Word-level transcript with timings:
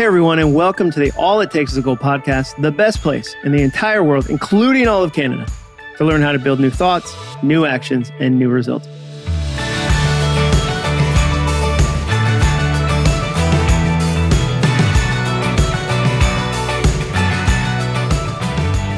hey 0.00 0.06
everyone, 0.06 0.38
and 0.38 0.54
welcome 0.54 0.90
to 0.90 0.98
the 0.98 1.12
All 1.18 1.42
It 1.42 1.50
Takes 1.50 1.72
is 1.72 1.76
a 1.76 1.82
Goal 1.82 1.94
podcast, 1.94 2.58
the 2.62 2.70
best 2.72 3.02
place 3.02 3.36
in 3.44 3.52
the 3.52 3.60
entire 3.60 4.02
world, 4.02 4.30
including 4.30 4.88
all 4.88 5.04
of 5.04 5.12
Canada, 5.12 5.46
to 5.98 6.06
learn 6.06 6.22
how 6.22 6.32
to 6.32 6.38
build 6.38 6.58
new 6.58 6.70
thoughts, 6.70 7.14
new 7.42 7.66
actions, 7.66 8.10
and 8.18 8.38
new 8.38 8.48
results. 8.48 8.88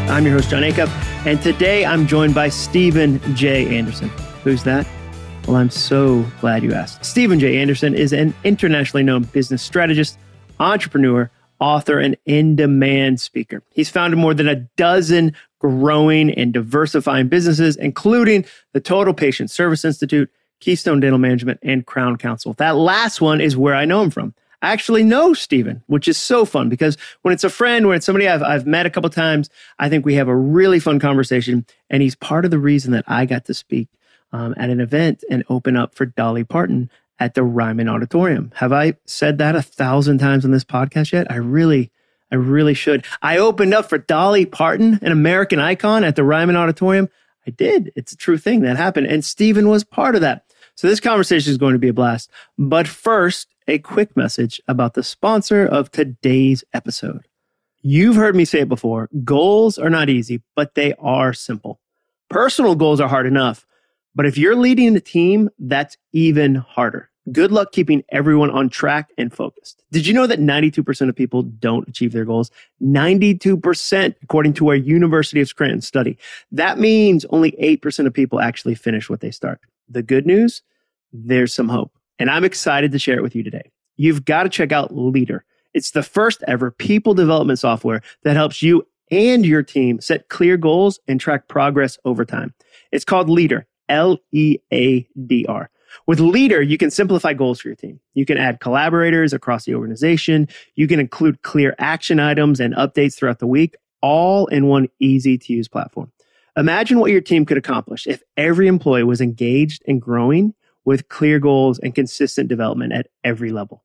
I'm 0.09 0.25
your 0.25 0.35
host, 0.35 0.51
Jon 0.51 0.63
Acuff, 0.63 0.89
and 1.27 1.43
today 1.43 1.85
I'm 1.85 2.07
joined 2.07 2.33
by 2.33 2.49
Stephen 2.49 3.21
J. 3.35 3.77
Anderson. 3.77 4.09
Who's 4.45 4.63
that? 4.63 4.87
Well, 5.49 5.57
I'm 5.57 5.71
so 5.71 6.25
glad 6.41 6.63
you 6.63 6.73
asked. 6.73 7.05
Stephen 7.05 7.41
J. 7.41 7.61
Anderson 7.61 7.93
is 7.93 8.13
an 8.13 8.33
internationally 8.45 9.03
known 9.03 9.25
business 9.25 9.63
strategist, 9.63 10.17
entrepreneur, 10.63 11.31
author, 11.61 11.99
and 11.99 12.17
in 12.25 12.57
demand 12.57 13.21
speaker. 13.21 13.63
He's 13.73 13.91
founded 13.91 14.19
more 14.19 14.35
than 14.35 14.49
a 14.49 14.57
dozen 14.77 15.35
growing 15.59 16.31
and 16.31 16.53
diversifying 16.53 17.29
businesses, 17.29 17.77
including 17.77 18.45
the 18.73 18.81
Total 18.81 19.15
Patient 19.15 19.51
Service 19.51 19.85
Institute, 19.85 20.31
Keystone 20.61 21.01
Dental 21.01 21.19
Management, 21.19 21.61
and 21.63 21.87
Crown 21.87 22.17
Council. 22.17 22.53
That 22.55 22.77
last 22.77 23.21
one 23.21 23.41
is 23.41 23.57
where 23.57 23.75
I 23.75 23.85
know 23.85 24.03
him 24.03 24.11
from. 24.11 24.35
I 24.63 24.71
actually 24.73 25.03
know 25.03 25.35
Stephen, 25.35 25.83
which 25.89 26.07
is 26.07 26.17
so 26.17 26.45
fun 26.45 26.69
because 26.69 26.97
when 27.23 27.35
it's 27.35 27.43
a 27.43 27.51
friend, 27.51 27.89
when 27.89 27.97
it's 27.97 28.07
somebody 28.07 28.29
I've, 28.29 28.45
I've 28.45 28.67
met 28.67 28.87
a 28.87 28.91
couple 28.91 29.11
times, 29.11 29.51
I 29.81 29.89
think 29.89 30.05
we 30.05 30.15
have 30.15 30.29
a 30.29 30.37
really 30.37 30.79
fun 30.79 31.01
conversation. 31.01 31.67
And 31.91 32.01
he's 32.01 32.15
part 32.15 32.45
of 32.45 32.53
the 32.53 32.61
reason 32.61 32.93
that 32.93 33.05
I 33.09 33.27
got 33.27 33.45
to 33.47 33.55
speak 33.55 33.89
um, 34.33 34.55
at 34.57 34.71
an 34.71 34.81
event 34.81 35.25
and 35.29 35.45
open 35.49 35.77
up 35.77 35.97
for 35.97 36.07
Dolly 36.07 36.45
Parton 36.45 36.91
at 37.23 37.35
the 37.35 37.45
Ryman 37.45 37.89
Auditorium. 37.89 38.51
Have 38.57 38.73
I 38.73 38.95
said 39.05 39.39
that 39.39 39.55
a 39.55 39.63
thousand 39.63 40.19
times 40.19 40.45
on 40.45 40.51
this 40.51 40.65
podcast 40.65 41.13
yet? 41.13 41.31
I 41.31 41.37
really, 41.37 41.93
I 42.33 42.35
really 42.35 42.75
should. 42.75 43.05
I 43.23 43.39
opened 43.39 43.73
up 43.75 43.89
for 43.89 43.97
Dolly 43.97 44.45
Parton, 44.45 44.99
an 45.03 45.13
American 45.13 45.61
icon 45.61 46.03
at 46.03 46.17
the 46.17 46.25
Ryman 46.25 46.57
Auditorium. 46.57 47.09
I 47.47 47.53
did. 47.53 47.93
It's 47.95 48.11
a 48.11 48.17
true 48.17 48.39
thing 48.39 48.63
that 48.63 48.77
happened. 48.77 49.07
And 49.07 49.25
Stephen 49.25 49.69
was 49.69 49.85
part 49.85 50.17
of 50.17 50.21
that. 50.23 50.47
So 50.75 50.89
this 50.89 50.99
conversation 50.99 51.53
is 51.53 51.59
going 51.59 51.75
to 51.75 51.79
be 51.79 51.91
a 51.91 51.93
blast. 51.93 52.29
But 52.59 52.89
first, 52.89 53.47
a 53.69 53.79
quick 53.79 54.17
message 54.17 54.61
about 54.67 54.95
the 54.95 55.05
sponsor 55.05 55.65
of 55.65 55.93
today's 55.93 56.65
episode. 56.75 57.29
You've 57.83 58.17
heard 58.17 58.35
me 58.35 58.45
say 58.45 58.63
it 58.63 58.69
before 58.69 59.11
goals 59.23 59.79
are 59.79 59.91
not 59.91 60.09
easy, 60.09 60.43
but 60.57 60.75
they 60.75 60.95
are 60.99 61.33
simple. 61.33 61.79
Personal 62.29 62.75
goals 62.75 63.01
are 63.01 63.09
hard 63.09 63.27
enough, 63.27 63.65
but 64.13 64.27
if 64.27 64.37
you're 64.37 64.57
leading 64.57 64.97
a 64.97 65.01
team, 65.01 65.51
that's 65.61 65.97
even 66.13 66.57
harder. 66.57 67.11
Good 67.31 67.53
luck 67.53 67.71
keeping 67.71 68.03
everyone 68.09 68.51
on 68.51 68.69
track 68.69 69.11
and 69.17 69.33
focused. 69.33 69.85
Did 69.93 70.07
you 70.07 70.15
know 70.15 70.27
that 70.27 70.41
92% 70.41 71.09
of 71.09 71.15
people 71.15 71.43
don't 71.43 71.87
achieve 71.87 72.13
their 72.13 72.25
goals? 72.25 72.51
92%, 72.83 74.15
according 74.23 74.55
to 74.55 74.69
our 74.69 74.75
University 74.75 75.41
of 75.41 75.49
Scranton 75.49 75.81
study. 75.81 76.19
That 76.51 76.79
means 76.79 77.25
only 77.27 77.53
8% 77.53 78.07
of 78.07 78.13
people 78.13 78.41
actually 78.41 78.75
finish 78.75 79.09
what 79.09 79.21
they 79.21 79.31
start. 79.31 79.61
The 79.89 80.03
good 80.03 80.27
news, 80.27 80.63
there's 81.13 81.55
some 81.55 81.69
hope 81.69 81.93
and 82.23 82.31
I'm 82.31 82.45
excited 82.45 82.93
to 82.93 83.01
share 83.01 83.17
it 83.17 83.23
with 83.23 83.35
you 83.35 83.43
today. 83.43 83.73
You've 83.97 84.25
got 84.25 84.45
to 84.45 84.49
check 84.49 84.71
out 84.71 84.95
Leadr. 84.95 85.41
It's 85.75 85.91
the 85.91 86.05
first 86.05 86.45
ever 86.47 86.71
people 86.71 87.15
development 87.15 87.59
software 87.59 88.01
that 88.23 88.37
helps 88.37 88.63
you 88.63 88.87
and 89.11 89.45
your 89.45 89.65
team 89.65 90.01
set 90.01 90.29
clear 90.29 90.57
goals 90.57 91.01
and 91.09 91.19
track 91.19 91.49
progress 91.49 91.99
over 92.05 92.25
time. 92.25 92.55
It's 92.93 93.05
called 93.05 93.29
Leadr, 93.29 93.65
L 93.89 94.19
E 94.31 94.59
A 94.73 95.05
D 95.27 95.45
R. 95.49 95.69
With 96.07 96.19
Leadr, 96.19 96.67
you 96.67 96.79
can 96.79 96.91
simplify 96.91 97.33
goals 97.33 97.61
for 97.61 97.69
your 97.69 97.77
team. 97.77 98.01
You 98.15 98.25
can 98.25 98.39
add 98.39 98.61
collaborators 98.61 99.33
across 99.33 99.65
the 99.65 99.75
organization. 99.75 100.49
You 100.75 100.89
can 100.89 101.01
include 101.01 101.43
clear 101.43 101.75
action 101.79 102.21
items 102.21 102.61
and 102.61 102.75
updates 102.75 103.15
throughout 103.15 103.39
the 103.39 103.47
week, 103.47 103.77
all 104.01 104.47
in 104.47 104.67
one 104.67 104.89
easy 105.01 105.39
to 105.39 105.53
use 105.53 105.69
platform. 105.69 106.13
Imagine 106.57 106.99
what 106.99 107.11
your 107.11 107.21
team 107.21 107.47
could 107.47 107.57
accomplish 107.57 108.07
if 108.07 108.23
every 108.37 108.69
employee 108.69 109.05
was 109.05 109.21
engaged 109.21 109.83
and 109.87 110.03
growing 110.03 110.55
with 110.85 111.09
clear 111.09 111.39
goals 111.39 111.79
and 111.79 111.95
consistent 111.95 112.49
development 112.49 112.93
at 112.93 113.07
every 113.25 113.53
level. 113.53 113.83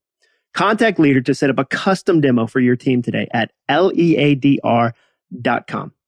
Contact 0.53 0.97
Leadr 0.97 1.23
to 1.23 1.35
set 1.35 1.49
up 1.49 1.59
a 1.59 1.65
custom 1.65 2.19
demo 2.19 2.47
for 2.47 2.59
your 2.59 2.75
team 2.75 3.01
today 3.01 3.27
at 3.31 3.51
leadr.com. 3.69 4.93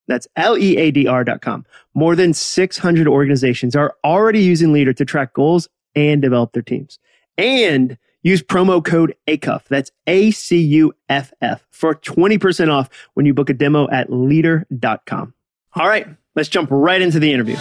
That's 0.08 0.28
leadr.com. 0.36 1.66
More 1.94 2.16
than 2.16 2.34
600 2.34 3.08
organizations 3.08 3.76
are 3.76 3.96
already 4.04 4.42
using 4.42 4.74
Leadr 4.74 4.96
to 4.96 5.06
track 5.06 5.34
goals 5.34 5.70
and 6.08 6.22
develop 6.22 6.54
their 6.54 6.64
teams. 6.64 7.00
And 7.38 7.98
use 8.24 8.42
promo 8.42 8.84
code 8.84 9.16
ACUFF. 9.28 9.66
That's 9.66 9.92
A 10.08 10.32
C 10.32 10.58
U 10.60 10.94
F 11.08 11.34
F 11.42 11.66
for 11.72 11.96
20% 11.96 12.72
off 12.72 12.90
when 13.14 13.26
you 13.26 13.34
book 13.34 13.50
a 13.50 13.54
demo 13.54 13.90
at 13.90 14.10
leadr.com. 14.10 15.34
All 15.76 15.88
right, 15.88 16.08
let's 16.36 16.50
jump 16.50 16.70
right 16.72 17.02
into 17.02 17.20
the 17.20 17.32
interview. 17.32 17.56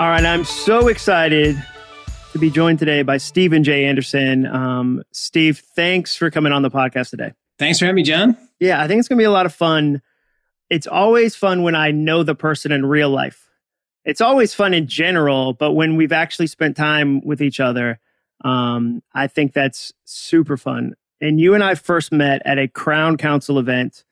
All 0.00 0.08
right, 0.08 0.24
I'm 0.24 0.44
so 0.44 0.88
excited 0.88 1.62
to 2.32 2.38
be 2.38 2.50
joined 2.50 2.80
today 2.80 3.02
by 3.02 3.18
Stephen 3.18 3.62
J. 3.62 3.84
Anderson. 3.84 4.46
Um, 4.46 5.02
Steve, 5.12 5.62
thanks 5.76 6.16
for 6.16 6.28
coming 6.28 6.52
on 6.52 6.62
the 6.62 6.70
podcast 6.70 7.10
today. 7.10 7.34
Thanks 7.58 7.78
for 7.78 7.84
having 7.84 7.96
me, 7.96 8.02
Jon. 8.02 8.36
Yeah, 8.58 8.82
I 8.82 8.88
think 8.88 8.98
it's 8.98 9.06
going 9.06 9.18
to 9.18 9.20
be 9.20 9.26
a 9.26 9.30
lot 9.30 9.46
of 9.46 9.54
fun. 9.54 10.02
It's 10.72 10.86
always 10.86 11.36
fun 11.36 11.62
when 11.62 11.74
I 11.74 11.90
know 11.90 12.22
the 12.22 12.34
person 12.34 12.72
in 12.72 12.86
real 12.86 13.10
life. 13.10 13.50
It's 14.06 14.22
always 14.22 14.54
fun 14.54 14.72
in 14.72 14.86
general, 14.86 15.52
but 15.52 15.72
when 15.72 15.96
we've 15.96 16.12
actually 16.12 16.46
spent 16.46 16.78
time 16.78 17.20
with 17.26 17.42
each 17.42 17.60
other, 17.60 18.00
um, 18.42 19.02
I 19.12 19.26
think 19.26 19.52
that's 19.52 19.92
super 20.06 20.56
fun. 20.56 20.94
And 21.20 21.38
you 21.38 21.52
and 21.52 21.62
I 21.62 21.74
first 21.74 22.10
met 22.10 22.40
at 22.46 22.58
a 22.58 22.68
Crown 22.68 23.18
Council 23.18 23.58
event 23.58 24.02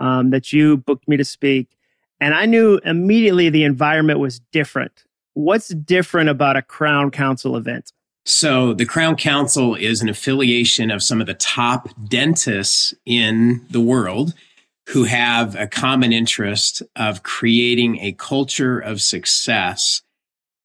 um, 0.00 0.30
that 0.30 0.52
you 0.52 0.78
booked 0.78 1.06
me 1.06 1.16
to 1.16 1.24
speak. 1.24 1.78
And 2.18 2.34
I 2.34 2.46
knew 2.46 2.80
immediately 2.84 3.48
the 3.48 3.62
environment 3.62 4.18
was 4.18 4.40
different 4.50 5.04
What's 5.34 5.68
different 5.68 6.30
about 6.30 6.56
a 6.56 6.62
Crown 6.62 7.12
Council 7.12 7.56
event? 7.56 7.92
So, 8.24 8.74
the 8.74 8.84
Crown 8.84 9.14
Council 9.14 9.76
is 9.76 10.02
an 10.02 10.08
affiliation 10.08 10.90
of 10.90 11.00
some 11.00 11.20
of 11.20 11.28
the 11.28 11.34
top 11.34 11.90
dentists 12.08 12.92
in 13.06 13.64
the 13.70 13.80
world 13.80 14.34
who 14.88 15.04
have 15.04 15.54
a 15.54 15.66
common 15.66 16.12
interest 16.12 16.82
of 16.96 17.22
creating 17.22 17.98
a 18.00 18.12
culture 18.12 18.78
of 18.78 19.02
success 19.02 20.02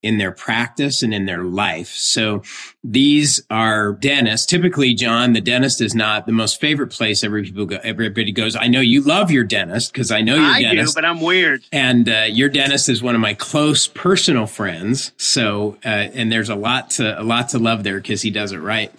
in 0.02 0.18
their 0.18 0.32
practice 0.32 1.02
and 1.02 1.14
in 1.14 1.26
their 1.26 1.44
life. 1.44 1.88
So 1.88 2.44
these 2.84 3.42
are 3.50 3.94
dentists. 3.94 4.46
Typically, 4.46 4.94
Jon, 4.94 5.32
the 5.32 5.42
dentist 5.42 5.80
is 5.80 5.96
not 5.96 6.26
the 6.26 6.34
most 6.34 6.60
favorite 6.60 6.90
place 6.90 7.24
every 7.24 7.44
people 7.44 7.66
go, 7.66 7.80
everybody 7.84 8.34
goes. 8.34 8.56
I 8.56 8.68
know 8.68 8.82
you 8.82 9.02
love 9.02 9.32
your 9.32 9.46
dentist 9.46 9.94
because 9.94 10.12
I 10.12 10.22
know 10.22 10.36
your 10.36 10.44
I 10.44 10.62
dentist. 10.62 10.94
do, 10.94 11.02
but 11.02 11.06
I'm 11.06 11.22
weird. 11.22 11.64
And 11.72 12.10
uh, 12.10 12.26
your 12.30 12.50
dentist 12.50 12.90
is 12.90 13.02
one 13.02 13.16
of 13.16 13.22
my 13.22 13.34
close 13.34 13.88
personal 13.88 14.46
friends. 14.46 15.14
So, 15.18 15.78
uh, 15.86 15.88
and 15.88 16.32
there's 16.32 16.50
a 16.50 16.56
lot 16.56 16.90
to 16.92 17.20
a 17.20 17.24
lot 17.24 17.50
to 17.50 17.60
love 17.60 17.84
there 17.84 18.00
because 18.02 18.22
he 18.22 18.30
does 18.30 18.52
it 18.52 18.60
right. 18.60 18.94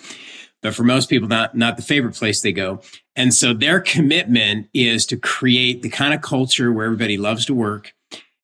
But 0.63 0.75
for 0.75 0.85
most 0.85 1.11
people, 1.11 1.29
not 1.29 1.55
not 1.55 1.77
the 1.77 1.83
favorite 1.83 2.15
place 2.15 2.41
they 2.41 2.53
go. 2.53 2.81
And 3.17 3.33
so 3.33 3.55
their 3.55 3.81
commitment 3.81 4.69
is 4.75 5.07
to 5.07 5.17
create 5.17 5.83
the 5.83 5.89
kind 5.89 6.15
of 6.15 6.21
culture 6.21 6.73
where 6.73 6.87
everybody 6.87 7.17
loves 7.17 7.47
to 7.47 7.55
work 7.55 7.95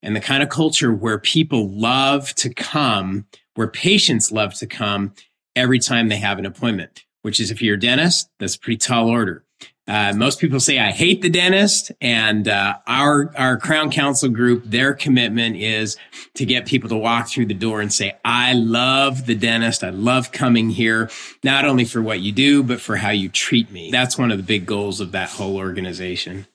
and 0.02 0.14
the 0.14 0.20
kind 0.20 0.42
of 0.42 0.48
culture 0.48 0.92
where 0.92 1.18
people 1.18 1.68
love 1.68 2.34
to 2.36 2.52
come, 2.52 3.26
where 3.54 3.68
patients 3.68 4.30
love 4.32 4.54
to 4.54 4.66
come 4.66 5.12
every 5.56 5.78
time 5.78 6.08
they 6.08 6.16
have 6.16 6.38
an 6.38 6.46
appointment, 6.46 7.04
which 7.22 7.40
is 7.40 7.50
if 7.50 7.60
you're 7.60 7.74
a 7.74 7.80
dentist, 7.80 8.28
that's 8.38 8.54
a 8.54 8.60
pretty 8.60 8.78
tall 8.78 9.08
order. 9.08 9.44
Uh, 9.90 10.12
most 10.14 10.38
people 10.38 10.60
say 10.60 10.78
I 10.78 10.92
hate 10.92 11.20
the 11.20 11.28
dentist, 11.28 11.90
and 12.00 12.46
uh, 12.46 12.76
our 12.86 13.32
our 13.36 13.56
Crown 13.56 13.90
Council 13.90 14.28
group, 14.28 14.62
their 14.64 14.94
commitment 14.94 15.56
is 15.56 15.96
to 16.34 16.46
get 16.46 16.64
people 16.64 16.88
to 16.90 16.96
walk 16.96 17.28
through 17.28 17.46
the 17.46 17.54
door 17.54 17.80
and 17.80 17.92
say, 17.92 18.16
"I 18.24 18.52
love 18.52 19.26
the 19.26 19.34
dentist. 19.34 19.82
I 19.82 19.90
love 19.90 20.30
coming 20.30 20.70
here, 20.70 21.10
not 21.42 21.64
only 21.64 21.84
for 21.84 22.00
what 22.00 22.20
you 22.20 22.30
do, 22.30 22.62
but 22.62 22.80
for 22.80 22.94
how 22.94 23.10
you 23.10 23.28
treat 23.28 23.72
me." 23.72 23.90
That's 23.90 24.16
one 24.16 24.30
of 24.30 24.36
the 24.36 24.44
big 24.44 24.64
goals 24.64 25.00
of 25.00 25.10
that 25.10 25.30
whole 25.30 25.56
organization. 25.56 26.46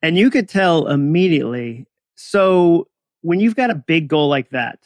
And 0.00 0.16
you 0.16 0.30
could 0.30 0.48
tell 0.48 0.86
immediately 0.86 1.88
so 2.14 2.86
when 3.22 3.40
you've 3.40 3.56
got 3.56 3.70
a 3.70 3.74
big 3.74 4.06
goal 4.06 4.28
like 4.28 4.50
that, 4.50 4.78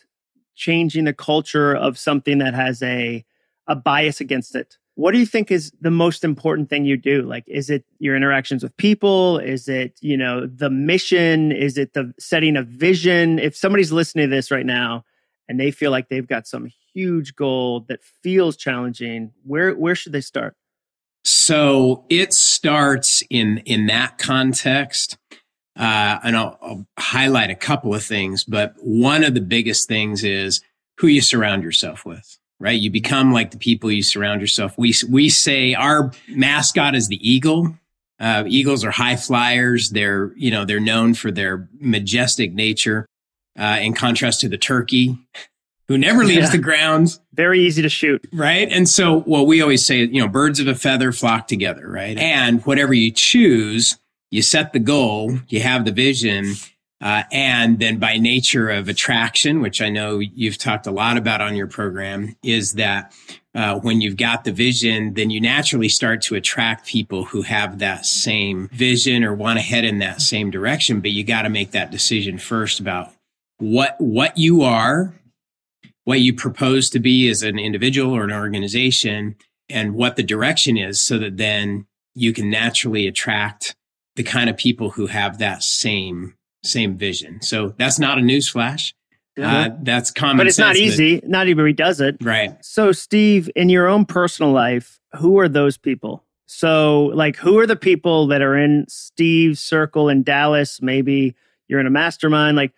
changing 0.54 1.04
the 1.04 1.12
culture 1.12 1.74
of 1.74 1.98
something 1.98 2.38
that 2.38 2.54
has 2.54 2.82
a 2.82 3.22
a 3.66 3.76
bias 3.76 4.18
against 4.18 4.54
it, 4.54 4.78
what 4.94 5.12
do 5.12 5.18
you 5.18 5.26
think 5.26 5.50
is 5.50 5.72
the 5.80 5.90
most 5.90 6.22
important 6.22 6.68
thing 6.68 6.84
you 6.84 6.96
do? 6.96 7.22
Like, 7.22 7.44
is 7.46 7.70
it 7.70 7.84
your 7.98 8.14
interactions 8.14 8.62
with 8.62 8.76
people? 8.76 9.38
Is 9.38 9.68
it, 9.68 9.98
you 10.00 10.16
know, 10.16 10.46
the 10.46 10.70
mission? 10.70 11.50
Is 11.50 11.78
it 11.78 11.94
the 11.94 12.12
setting 12.18 12.56
a 12.56 12.62
vision? 12.62 13.38
If 13.38 13.56
somebody's 13.56 13.92
listening 13.92 14.28
to 14.28 14.36
this 14.36 14.50
right 14.50 14.66
now 14.66 15.04
and 15.48 15.58
they 15.58 15.70
feel 15.70 15.90
like 15.90 16.08
they've 16.08 16.26
got 16.26 16.46
some 16.46 16.70
huge 16.92 17.34
goal 17.36 17.86
that 17.88 18.00
feels 18.22 18.56
challenging, 18.56 19.32
where 19.44 19.74
where 19.74 19.94
should 19.94 20.12
they 20.12 20.20
start? 20.20 20.56
So 21.24 22.04
it 22.10 22.32
starts 22.32 23.22
in 23.30 23.58
in 23.64 23.86
that 23.86 24.18
context 24.18 25.16
uh, 25.76 26.18
and 26.22 26.36
I'll, 26.36 26.58
I'll 26.60 26.86
highlight 26.98 27.50
a 27.50 27.54
couple 27.54 27.94
of 27.94 28.04
things, 28.04 28.44
but 28.44 28.74
one 28.78 29.24
of 29.24 29.34
the 29.34 29.40
biggest 29.40 29.88
things 29.88 30.22
is 30.22 30.60
who 30.98 31.06
you 31.06 31.20
surround 31.20 31.62
yourself 31.62 32.04
with, 32.04 32.38
right? 32.62 32.80
You 32.80 32.90
become 32.90 33.32
like 33.32 33.50
the 33.50 33.58
people 33.58 33.90
you 33.90 34.02
surround 34.02 34.40
yourself. 34.40 34.78
We 34.78 34.94
we 35.10 35.28
say 35.28 35.74
our 35.74 36.12
mascot 36.28 36.94
is 36.94 37.08
the 37.08 37.28
eagle. 37.28 37.76
Uh, 38.20 38.44
eagles 38.46 38.84
are 38.84 38.92
high 38.92 39.16
flyers. 39.16 39.90
They're 39.90 40.32
you 40.36 40.50
know 40.50 40.64
they're 40.64 40.80
known 40.80 41.14
for 41.14 41.30
their 41.30 41.68
majestic 41.80 42.54
nature. 42.54 43.06
Uh, 43.58 43.78
in 43.82 43.92
contrast 43.92 44.40
to 44.40 44.48
the 44.48 44.56
turkey, 44.56 45.18
who 45.88 45.98
never 45.98 46.24
leaves 46.24 46.46
yeah. 46.46 46.52
the 46.52 46.58
ground. 46.58 47.18
Very 47.34 47.60
easy 47.60 47.82
to 47.82 47.88
shoot. 47.90 48.26
Right. 48.32 48.66
And 48.70 48.88
so 48.88 49.20
what 49.20 49.46
we 49.46 49.60
always 49.60 49.84
say, 49.84 50.04
you 50.04 50.22
know, 50.22 50.28
birds 50.28 50.58
of 50.58 50.68
a 50.68 50.74
feather 50.74 51.12
flock 51.12 51.48
together, 51.48 51.86
right? 51.86 52.16
And 52.16 52.64
whatever 52.64 52.94
you 52.94 53.10
choose, 53.10 53.98
you 54.30 54.40
set 54.40 54.72
the 54.72 54.78
goal, 54.78 55.38
you 55.48 55.60
have 55.60 55.84
the 55.84 55.92
vision, 55.92 56.54
uh, 57.02 57.24
and 57.32 57.80
then 57.80 57.98
by 57.98 58.16
nature 58.16 58.70
of 58.70 58.88
attraction, 58.88 59.60
which 59.60 59.82
I 59.82 59.90
know 59.90 60.20
you've 60.20 60.56
talked 60.56 60.86
a 60.86 60.92
lot 60.92 61.16
about 61.16 61.40
on 61.40 61.56
your 61.56 61.66
program, 61.66 62.36
is 62.44 62.74
that 62.74 63.12
uh, 63.56 63.80
when 63.80 64.00
you've 64.00 64.16
got 64.16 64.44
the 64.44 64.52
vision, 64.52 65.14
then 65.14 65.28
you 65.28 65.40
naturally 65.40 65.88
start 65.88 66.22
to 66.22 66.36
attract 66.36 66.86
people 66.86 67.24
who 67.24 67.42
have 67.42 67.80
that 67.80 68.06
same 68.06 68.68
vision 68.68 69.24
or 69.24 69.34
want 69.34 69.58
to 69.58 69.64
head 69.64 69.84
in 69.84 69.98
that 69.98 70.22
same 70.22 70.48
direction. 70.50 71.00
But 71.00 71.10
you 71.10 71.24
got 71.24 71.42
to 71.42 71.50
make 71.50 71.72
that 71.72 71.90
decision 71.90 72.38
first 72.38 72.78
about 72.78 73.12
what 73.58 73.96
what 73.98 74.38
you 74.38 74.62
are, 74.62 75.12
what 76.04 76.20
you 76.20 76.32
propose 76.32 76.88
to 76.90 77.00
be 77.00 77.28
as 77.28 77.42
an 77.42 77.58
individual 77.58 78.14
or 78.14 78.22
an 78.22 78.32
organization, 78.32 79.34
and 79.68 79.94
what 79.94 80.14
the 80.14 80.22
direction 80.22 80.76
is, 80.76 81.00
so 81.00 81.18
that 81.18 81.36
then 81.36 81.86
you 82.14 82.32
can 82.32 82.48
naturally 82.48 83.08
attract 83.08 83.74
the 84.14 84.22
kind 84.22 84.48
of 84.48 84.56
people 84.56 84.90
who 84.90 85.06
have 85.06 85.38
that 85.38 85.64
same 85.64 86.34
same 86.62 86.96
vision. 86.96 87.42
So 87.42 87.74
that's 87.78 87.98
not 87.98 88.18
a 88.18 88.20
newsflash. 88.20 88.92
Yeah. 89.36 89.60
Uh, 89.60 89.76
that's 89.82 90.10
common. 90.10 90.36
But 90.36 90.46
it's 90.48 90.56
sense, 90.56 90.66
not 90.66 90.76
easy. 90.76 91.20
But, 91.20 91.28
not 91.30 91.40
everybody 91.42 91.72
does 91.72 92.00
it. 92.00 92.16
Right. 92.20 92.62
So, 92.62 92.92
Steve, 92.92 93.50
in 93.56 93.68
your 93.68 93.88
own 93.88 94.04
personal 94.04 94.52
life, 94.52 95.00
who 95.18 95.38
are 95.38 95.48
those 95.48 95.78
people? 95.78 96.24
So, 96.46 97.04
like, 97.14 97.36
who 97.36 97.58
are 97.58 97.66
the 97.66 97.76
people 97.76 98.26
that 98.26 98.42
are 98.42 98.56
in 98.56 98.84
Steve's 98.88 99.58
circle 99.58 100.10
in 100.10 100.22
Dallas? 100.22 100.82
Maybe 100.82 101.34
you're 101.66 101.80
in 101.80 101.86
a 101.86 101.90
mastermind. 101.90 102.56
Like, 102.58 102.72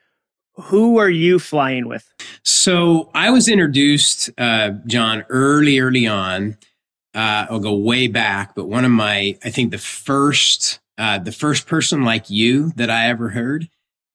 who 0.55 0.99
are 0.99 1.11
you 1.11 1.41
flying 1.41 1.89
with? 1.89 2.09
So, 2.45 3.11
I 3.15 3.31
was 3.31 3.49
introduced, 3.49 4.31
uh, 4.39 4.71
Jon, 4.87 5.25
early, 5.29 5.81
early 5.81 6.07
on. 6.07 6.57
Uh, 7.15 7.47
I'll 7.51 7.59
go 7.59 7.75
way 7.75 8.07
back, 8.07 8.55
but 8.55 8.67
one 8.67 8.85
of 8.85 8.91
my, 8.93 9.37
I 9.45 9.51
think 9.51 9.73
the 9.73 9.79
first, 9.79 10.81
uh, 10.99 11.19
the 11.19 11.33
first 11.33 11.67
person 11.67 12.03
like 12.03 12.31
you 12.31 12.71
that 12.77 12.91
I 12.91 13.09
ever 13.09 13.31
heard 13.31 13.69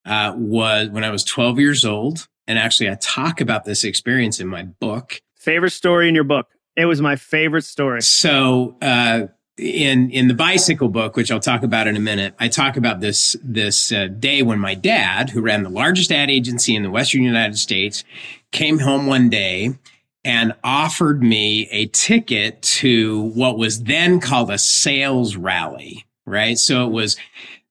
uh, 0.06 0.34
was 0.36 0.90
when 0.90 1.04
I 1.04 1.10
was 1.10 1.24
12 1.24 1.60
years 1.60 1.86
old. 1.86 2.28
And 2.48 2.58
actually, 2.58 2.90
I 2.90 2.96
talk 2.96 3.42
about 3.42 3.66
this 3.66 3.84
experience 3.84 4.40
in 4.40 4.48
my 4.48 4.64
book. 4.64 5.22
Favorite 5.36 5.72
story 5.72 6.10
in 6.10 6.16
your 6.16 6.24
book? 6.24 6.48
It 6.76 6.86
was 6.86 7.02
my 7.02 7.16
favorite 7.16 7.64
story. 7.64 8.02
So, 8.02 8.76
uh, 8.82 9.28
in 9.60 10.10
in 10.12 10.28
the 10.28 10.34
bicycle 10.34 10.90
book, 10.90 11.16
which 11.16 11.32
I'll 11.32 11.40
talk 11.40 11.64
about 11.64 11.88
in 11.88 11.96
a 11.96 12.00
minute, 12.00 12.34
I 12.40 12.48
talk 12.48 12.78
about 12.78 13.02
this 13.02 13.36
this 13.44 13.92
uh, 13.92 14.08
day 14.08 14.42
when 14.42 14.60
my 14.60 14.74
dad, 14.74 15.30
who 15.30 15.42
ran 15.42 15.64
the 15.64 15.70
largest 15.70 16.12
ad 16.12 16.30
agency 16.30 16.76
in 16.76 16.84
the 16.84 16.90
Western 16.90 17.24
United 17.24 17.58
States, 17.58 18.04
came 18.52 18.80
home 18.80 19.06
one 19.06 19.30
day 19.30 19.76
and 20.24 20.54
offered 20.64 21.22
me 21.22 21.68
a 21.72 21.88
ticket 21.88 22.62
to 22.62 23.24
what 23.34 23.58
was 23.58 23.84
then 23.84 24.20
called 24.20 24.50
a 24.50 24.58
sales 24.58 25.36
rally. 25.36 26.06
Right, 26.26 26.58
so 26.58 26.86
it 26.86 26.92
was 26.92 27.18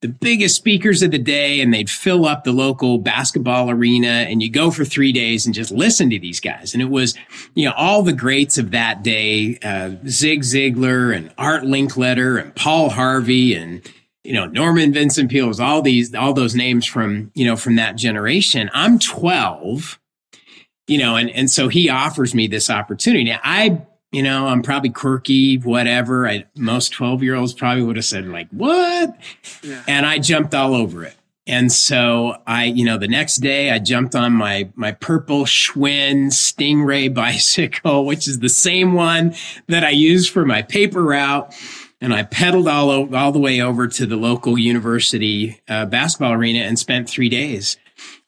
the 0.00 0.08
biggest 0.08 0.54
speakers 0.54 1.02
of 1.02 1.10
the 1.10 1.18
day 1.18 1.60
and 1.60 1.74
they'd 1.74 1.90
fill 1.90 2.24
up 2.24 2.44
the 2.44 2.52
local 2.52 2.98
basketball 2.98 3.68
arena 3.68 4.06
and 4.06 4.40
you 4.40 4.48
go 4.50 4.70
for 4.70 4.84
three 4.84 5.12
days 5.12 5.44
and 5.44 5.54
just 5.54 5.72
listen 5.72 6.08
to 6.10 6.20
these 6.20 6.38
guys. 6.38 6.72
And 6.72 6.80
it 6.80 6.88
was, 6.88 7.16
you 7.54 7.64
know, 7.64 7.74
all 7.76 8.02
the 8.02 8.12
greats 8.12 8.58
of 8.58 8.70
that 8.70 9.02
day, 9.02 9.58
uh, 9.62 9.90
Zig 10.06 10.42
Ziglar 10.42 11.14
and 11.16 11.32
Art 11.36 11.64
Linkletter 11.64 12.40
and 12.40 12.54
Paul 12.54 12.90
Harvey 12.90 13.54
and, 13.54 13.82
you 14.22 14.34
know, 14.34 14.46
Norman 14.46 14.92
Vincent 14.92 15.30
Peale 15.30 15.48
was 15.48 15.58
all 15.58 15.82
these, 15.82 16.14
all 16.14 16.32
those 16.32 16.54
names 16.54 16.86
from, 16.86 17.32
you 17.34 17.44
know, 17.44 17.56
from 17.56 17.74
that 17.76 17.96
generation. 17.96 18.70
I'm 18.72 19.00
12, 19.00 19.98
you 20.86 20.98
know, 20.98 21.16
and, 21.16 21.28
and 21.30 21.50
so 21.50 21.66
he 21.66 21.90
offers 21.90 22.36
me 22.36 22.46
this 22.46 22.70
opportunity. 22.70 23.24
Now, 23.24 23.40
I 23.42 23.84
you 24.12 24.22
know, 24.22 24.46
I'm 24.46 24.62
probably 24.62 24.90
quirky, 24.90 25.56
whatever. 25.56 26.28
I, 26.28 26.46
most 26.56 26.92
12 26.92 27.22
year 27.22 27.34
olds 27.34 27.52
probably 27.52 27.82
would 27.82 27.96
have 27.96 28.04
said, 28.04 28.26
like, 28.26 28.48
what? 28.50 29.16
Yeah. 29.62 29.82
And 29.86 30.06
I 30.06 30.18
jumped 30.18 30.54
all 30.54 30.74
over 30.74 31.04
it. 31.04 31.14
And 31.46 31.72
so 31.72 32.36
I, 32.46 32.66
you 32.66 32.84
know, 32.84 32.98
the 32.98 33.08
next 33.08 33.36
day 33.36 33.70
I 33.70 33.78
jumped 33.78 34.14
on 34.14 34.34
my, 34.34 34.70
my 34.74 34.92
purple 34.92 35.44
Schwinn 35.44 36.26
Stingray 36.26 37.12
bicycle, 37.14 38.04
which 38.04 38.28
is 38.28 38.38
the 38.38 38.48
same 38.48 38.92
one 38.92 39.34
that 39.66 39.84
I 39.84 39.90
used 39.90 40.30
for 40.30 40.44
my 40.44 40.62
paper 40.62 41.02
route. 41.02 41.54
And 42.00 42.14
I 42.14 42.22
pedaled 42.22 42.68
all, 42.68 42.90
o- 42.90 43.14
all 43.14 43.32
the 43.32 43.40
way 43.40 43.60
over 43.60 43.88
to 43.88 44.06
the 44.06 44.16
local 44.16 44.56
university 44.56 45.60
uh, 45.68 45.86
basketball 45.86 46.32
arena 46.32 46.60
and 46.60 46.78
spent 46.78 47.08
three 47.08 47.28
days 47.28 47.76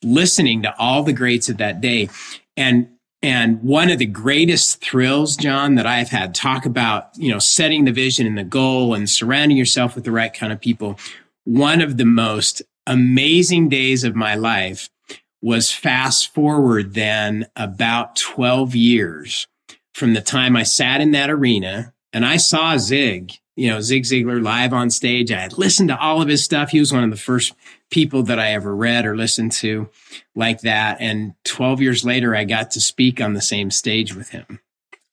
listening 0.02 0.62
to 0.62 0.74
all 0.78 1.04
the 1.04 1.12
greats 1.12 1.48
of 1.48 1.58
that 1.58 1.80
day. 1.80 2.08
And 2.56 2.88
and 3.22 3.62
one 3.62 3.90
of 3.90 3.98
the 3.98 4.06
greatest 4.06 4.80
thrills, 4.80 5.36
Jon, 5.36 5.74
that 5.74 5.86
I've 5.86 6.08
had 6.08 6.34
talk 6.34 6.64
about, 6.64 7.10
you 7.16 7.30
know, 7.30 7.38
setting 7.38 7.84
the 7.84 7.92
vision 7.92 8.26
and 8.26 8.38
the 8.38 8.44
goal 8.44 8.94
and 8.94 9.08
surrounding 9.08 9.58
yourself 9.58 9.94
with 9.94 10.04
the 10.04 10.12
right 10.12 10.32
kind 10.32 10.52
of 10.52 10.60
people. 10.60 10.98
One 11.44 11.82
of 11.82 11.98
the 11.98 12.06
most 12.06 12.62
amazing 12.86 13.68
days 13.68 14.04
of 14.04 14.16
my 14.16 14.34
life 14.34 14.88
was 15.42 15.70
fast 15.70 16.32
forward 16.32 16.94
then 16.94 17.46
about 17.56 18.16
12 18.16 18.74
years 18.74 19.46
from 19.94 20.14
the 20.14 20.20
time 20.20 20.56
I 20.56 20.62
sat 20.62 21.00
in 21.00 21.10
that 21.12 21.30
arena 21.30 21.92
and 22.12 22.24
I 22.24 22.38
saw 22.38 22.76
Zig, 22.78 23.32
you 23.54 23.68
know, 23.68 23.80
Zig 23.80 24.04
Ziglar 24.04 24.42
live 24.42 24.72
on 24.72 24.90
stage. 24.90 25.30
I 25.30 25.40
had 25.40 25.58
listened 25.58 25.90
to 25.90 25.98
all 25.98 26.22
of 26.22 26.28
his 26.28 26.44
stuff. 26.44 26.70
He 26.70 26.80
was 26.80 26.92
one 26.92 27.04
of 27.04 27.10
the 27.10 27.16
first 27.16 27.54
people 27.90 28.22
that 28.24 28.38
I 28.38 28.52
ever 28.52 28.74
read 28.74 29.04
or 29.04 29.16
listened 29.16 29.52
to 29.52 29.88
like 30.34 30.60
that. 30.60 30.98
And 31.00 31.34
12 31.44 31.80
years 31.80 32.04
later, 32.04 32.34
I 32.34 32.44
got 32.44 32.70
to 32.72 32.80
speak 32.80 33.20
on 33.20 33.34
the 33.34 33.40
same 33.40 33.70
stage 33.70 34.14
with 34.14 34.30
him. 34.30 34.60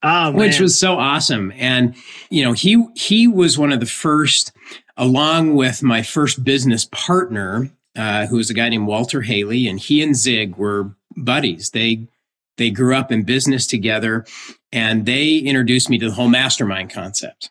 Oh, 0.03 0.31
which 0.31 0.59
was 0.59 0.79
so 0.79 0.93
awesome. 0.93 1.51
And, 1.55 1.95
you 2.29 2.43
know, 2.43 2.53
he, 2.53 2.85
he 2.95 3.27
was 3.27 3.57
one 3.57 3.73
of 3.73 3.79
the 3.79 3.87
first, 3.87 4.51
along 4.95 5.55
with 5.55 5.81
my 5.81 6.03
first 6.03 6.43
business 6.43 6.87
partner, 6.91 7.71
uh, 7.95 8.27
who 8.27 8.37
was 8.37 8.51
a 8.51 8.53
guy 8.53 8.69
named 8.69 8.85
Walter 8.85 9.23
Hailey, 9.23 9.67
and 9.67 9.79
he 9.79 10.03
and 10.03 10.15
Zig 10.15 10.55
were 10.55 10.91
buddies. 11.15 11.71
They, 11.71 12.07
they 12.57 12.69
grew 12.69 12.95
up 12.95 13.11
in 13.11 13.23
business 13.23 13.65
together 13.65 14.25
and 14.71 15.05
they 15.05 15.37
introduced 15.37 15.89
me 15.89 15.97
to 15.97 16.09
the 16.09 16.15
whole 16.15 16.27
mastermind 16.27 16.91
concept 16.91 17.49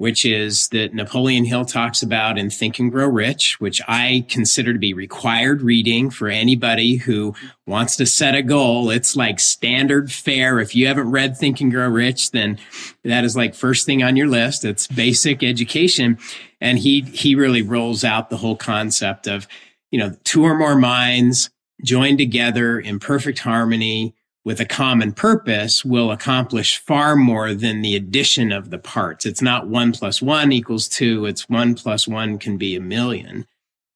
which 0.00 0.24
is 0.24 0.68
that 0.68 0.94
Napoleon 0.94 1.44
Hill 1.44 1.66
talks 1.66 2.02
about 2.02 2.38
in 2.38 2.48
Think 2.48 2.78
and 2.78 2.90
Grow 2.90 3.06
Rich, 3.06 3.60
which 3.60 3.82
I 3.86 4.24
consider 4.30 4.72
to 4.72 4.78
be 4.78 4.94
required 4.94 5.60
reading 5.60 6.08
for 6.08 6.28
anybody 6.28 6.96
who 6.96 7.34
wants 7.66 7.96
to 7.96 8.06
set 8.06 8.34
a 8.34 8.40
goal. 8.40 8.88
It's 8.88 9.14
like 9.14 9.38
standard 9.38 10.10
fare. 10.10 10.58
If 10.58 10.74
you 10.74 10.86
haven't 10.86 11.10
read 11.10 11.36
Think 11.36 11.60
and 11.60 11.70
Grow 11.70 11.86
Rich, 11.86 12.30
then 12.30 12.58
that 13.04 13.24
is 13.24 13.36
like 13.36 13.54
first 13.54 13.84
thing 13.84 14.02
on 14.02 14.16
your 14.16 14.26
list. 14.26 14.64
It's 14.64 14.86
basic 14.86 15.42
education. 15.42 16.16
And 16.62 16.78
he, 16.78 17.02
he 17.02 17.34
really 17.34 17.60
rolls 17.60 18.02
out 18.02 18.30
the 18.30 18.38
whole 18.38 18.56
concept 18.56 19.26
of, 19.28 19.46
you 19.90 19.98
know, 19.98 20.16
two 20.24 20.44
or 20.44 20.56
more 20.56 20.76
minds 20.76 21.50
joined 21.84 22.16
together 22.16 22.80
in 22.80 23.00
perfect 23.00 23.40
harmony 23.40 24.14
with 24.44 24.60
a 24.60 24.66
common 24.66 25.12
purpose 25.12 25.84
will 25.84 26.10
accomplish 26.10 26.78
far 26.78 27.14
more 27.14 27.52
than 27.52 27.82
the 27.82 27.94
addition 27.94 28.52
of 28.52 28.70
the 28.70 28.78
parts. 28.78 29.26
It's 29.26 29.42
not 29.42 29.68
one 29.68 29.92
plus 29.92 30.22
one 30.22 30.50
equals 30.50 30.88
two. 30.88 31.26
It's 31.26 31.48
one 31.48 31.74
plus 31.74 32.08
one 32.08 32.38
can 32.38 32.56
be 32.56 32.74
a 32.74 32.80
million. 32.80 33.46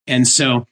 And 0.07 0.29
so 0.29 0.67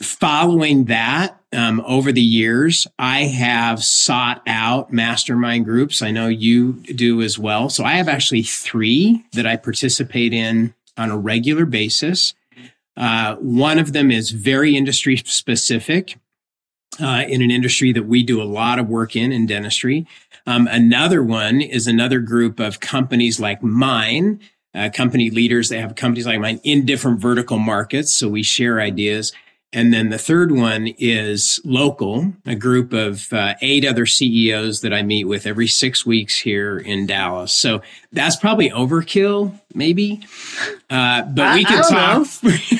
following 0.00 0.84
that, 0.84 1.36
um, 1.52 1.82
over 1.84 2.12
the 2.12 2.22
years, 2.22 2.86
I 2.98 3.24
have 3.24 3.82
sought 3.82 4.42
out 4.46 4.92
mastermind 4.92 5.64
groups. 5.64 6.00
I 6.00 6.12
know 6.12 6.28
you 6.28 6.74
do 6.74 7.22
as 7.22 7.38
well. 7.38 7.68
So 7.68 7.84
I 7.84 7.94
have 7.94 8.08
actually 8.08 8.42
three 8.42 9.24
that 9.32 9.46
I 9.46 9.56
participate 9.56 10.32
in 10.32 10.74
on 10.96 11.10
a 11.10 11.18
regular 11.18 11.66
basis. 11.66 12.34
Uh, 12.96 13.34
one 13.36 13.78
of 13.78 13.92
them 13.92 14.12
is 14.12 14.30
very 14.30 14.76
industry 14.76 15.16
specific 15.16 16.18
uh, 16.98 17.24
in 17.28 17.42
an 17.42 17.50
industry 17.50 17.92
that 17.92 18.06
we 18.06 18.22
do 18.22 18.42
a 18.42 18.44
lot 18.44 18.78
of 18.78 18.88
work 18.88 19.14
in, 19.14 19.32
in 19.32 19.46
dentistry. 19.46 20.06
Um, 20.46 20.66
another 20.70 21.22
one 21.22 21.60
is 21.60 21.86
another 21.86 22.20
group 22.20 22.58
of 22.58 22.80
companies 22.80 23.38
like 23.38 23.62
mine, 23.62 24.40
uh, 24.74 24.90
company 24.92 25.30
leaders. 25.30 25.68
They 25.68 25.80
have 25.80 25.94
companies 25.94 26.26
like 26.26 26.40
mine 26.40 26.60
in 26.64 26.86
different 26.86 27.20
vertical 27.20 27.58
markets. 27.58 28.12
So 28.14 28.28
we 28.28 28.42
share 28.42 28.80
ideas. 28.80 29.32
And 29.72 29.92
then 29.92 30.08
the 30.08 30.18
third 30.18 30.50
one 30.50 30.88
is 30.98 31.60
local, 31.64 32.32
a 32.44 32.56
group 32.56 32.92
of 32.92 33.32
uh, 33.32 33.54
eight 33.60 33.84
other 33.84 34.04
CEOs 34.04 34.80
that 34.80 34.92
I 34.92 35.02
meet 35.02 35.24
with 35.24 35.46
every 35.46 35.68
six 35.68 36.04
weeks 36.04 36.36
here 36.36 36.76
in 36.78 37.06
Dallas. 37.06 37.52
So 37.52 37.80
that's 38.10 38.34
probably 38.34 38.70
overkill, 38.70 39.60
maybe. 39.72 40.26
Uh, 40.88 41.22
but 41.22 41.46
I, 41.46 41.54
we 41.54 41.64
could 41.64 41.84
talk. 41.84 42.26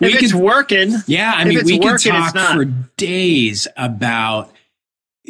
we 0.00 0.14
it's 0.14 0.34
working. 0.34 0.94
Yeah, 1.06 1.32
I 1.34 1.44
mean, 1.44 1.60
we 1.64 1.78
could 1.78 1.98
talk 1.98 2.34
for 2.34 2.64
days 2.96 3.68
about 3.76 4.52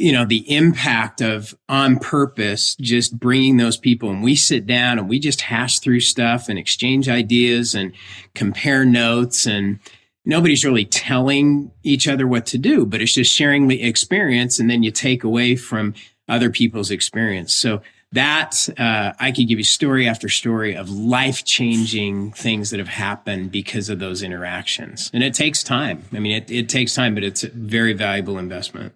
you 0.01 0.13
know, 0.13 0.25
the 0.25 0.51
impact 0.55 1.21
of 1.21 1.55
on 1.69 1.99
purpose, 1.99 2.75
just 2.77 3.19
bringing 3.19 3.59
those 3.59 3.77
people 3.77 4.09
and 4.11 4.23
we 4.23 4.35
sit 4.35 4.65
down 4.67 4.99
and 4.99 5.09
we 5.09 5.19
just 5.19 5.43
hash 5.43 5.81
through 5.81 6.01
stuff 6.01 6.49
and 6.49 6.59
exchange 6.59 7.09
ideas 7.09 7.75
and 7.75 7.93
compare 8.35 8.85
notes 8.85 9.47
and 9.47 9.79
nobody's 10.25 10.65
really 10.65 10.85
telling 10.85 11.71
each 11.83 12.07
other 12.07 12.27
what 12.27 12.47
to 12.47 12.57
do, 12.57 12.87
but 12.87 13.03
it's 13.03 13.13
just 13.13 13.31
sharing 13.31 13.69
the 13.69 13.83
experience. 13.83 14.59
And 14.59 14.71
then 14.71 14.83
you 14.83 14.91
take 14.91 15.25
away 15.25 15.57
from 15.57 15.95
other 16.29 16.51
people's 16.51 16.91
experience. 16.91 17.53
So 17.53 17.83
that 18.13 18.69
uh, 18.77 19.13
I 19.21 19.31
could 19.31 19.47
give 19.47 19.59
you 19.59 19.65
story 19.65 20.09
after 20.09 20.29
story 20.29 20.75
of 20.75 20.91
life 20.91 21.45
changing 21.45 22.33
things 22.33 22.71
that 22.71 22.79
have 22.79 22.89
happened 22.89 23.53
because 23.53 23.89
of 23.89 24.01
those 24.01 24.23
interactions. 24.23 25.11
And 25.15 25.23
it 25.23 25.33
takes 25.33 25.63
time. 25.63 26.05
I 26.13 26.19
mean, 26.19 26.33
it, 26.33 26.51
it 26.51 26.69
takes 26.69 26.95
time, 26.95 27.15
but 27.15 27.23
it's 27.23 27.45
a 27.45 27.51
very 27.51 27.93
valuable 27.93 28.37
investment. 28.37 28.95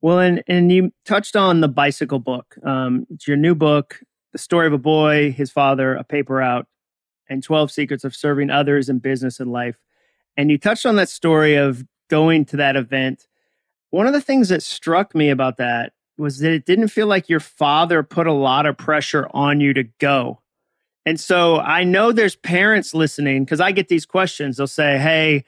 Well, 0.00 0.18
and 0.18 0.42
and 0.48 0.72
you 0.72 0.92
touched 1.04 1.36
on 1.36 1.60
the 1.60 1.68
bicycle 1.68 2.18
book. 2.18 2.56
Um, 2.64 3.06
it's 3.10 3.28
your 3.28 3.36
new 3.36 3.54
book, 3.54 4.00
the 4.32 4.38
story 4.38 4.66
of 4.66 4.72
a 4.72 4.78
boy, 4.78 5.30
his 5.30 5.52
father, 5.52 5.94
a 5.94 6.02
paper 6.02 6.42
Out, 6.42 6.66
and 7.28 7.40
twelve 7.40 7.70
secrets 7.70 8.02
of 8.02 8.16
serving 8.16 8.50
others 8.50 8.88
in 8.88 8.98
business 8.98 9.38
and 9.38 9.52
life. 9.52 9.76
And 10.36 10.50
you 10.50 10.58
touched 10.58 10.86
on 10.86 10.96
that 10.96 11.08
story 11.08 11.54
of 11.54 11.84
going 12.10 12.44
to 12.46 12.56
that 12.56 12.74
event. 12.74 13.28
One 13.90 14.08
of 14.08 14.12
the 14.12 14.20
things 14.20 14.48
that 14.48 14.64
struck 14.64 15.14
me 15.14 15.30
about 15.30 15.58
that 15.58 15.92
was 16.22 16.38
that 16.38 16.52
it 16.52 16.64
didn't 16.64 16.88
feel 16.88 17.06
like 17.06 17.28
your 17.28 17.40
father 17.40 18.02
put 18.02 18.26
a 18.26 18.32
lot 18.32 18.64
of 18.66 18.78
pressure 18.78 19.28
on 19.34 19.60
you 19.60 19.74
to 19.74 19.84
go. 19.98 20.40
And 21.04 21.18
so 21.18 21.58
I 21.58 21.84
know 21.84 22.12
there's 22.12 22.36
parents 22.36 22.94
listening 22.94 23.44
because 23.44 23.60
I 23.60 23.72
get 23.72 23.88
these 23.88 24.06
questions. 24.06 24.56
They'll 24.56 24.66
say, 24.66 24.98
"Hey, 24.98 25.44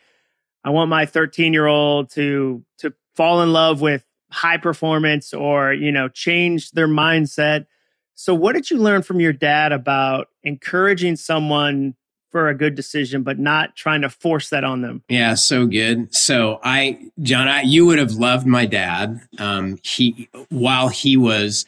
I 0.64 0.71
want 0.71 0.90
my 0.90 1.07
13 1.07 1.52
year 1.52 1.66
old 1.66 2.11
to 2.11 2.64
to 2.78 2.93
fall 3.14 3.43
in 3.43 3.52
love 3.52 3.81
with 3.81 4.04
high 4.35 4.57
performance 4.57 5.33
or, 5.33 5.73
you 5.73 5.93
know, 5.93 6.09
change 6.09 6.73
their 6.73 6.88
mindset. 6.88 7.66
So 8.14 8.35
what 8.35 8.54
did 8.54 8.69
you 8.69 8.78
learn 8.78 9.02
from 9.02 9.21
your 9.21 9.33
dad 9.33 9.71
about 9.71 10.28
encouraging 10.43 11.16
someone 11.16 11.95
for 12.35 12.49
a 12.49 12.55
good 12.55 12.75
decision, 12.75 13.23
but 13.23 13.38
not 13.38 13.76
trying 13.76 14.00
to 14.00 14.11
force 14.11 14.49
that 14.49 14.64
on 14.64 14.81
them? 14.81 15.05
Yeah, 15.09 15.35
so 15.35 15.67
good. 15.67 16.12
So 16.12 16.59
I, 16.64 16.99
Jon, 17.23 17.47
I, 17.47 17.61
you 17.61 17.87
would 17.87 18.00
have 18.00 18.14
loved 18.14 18.45
my 18.45 18.67
dad. 18.67 19.21
Um, 19.38 19.79
he, 19.85 20.29
while 20.49 20.88
he 20.88 21.17
was, 21.17 21.64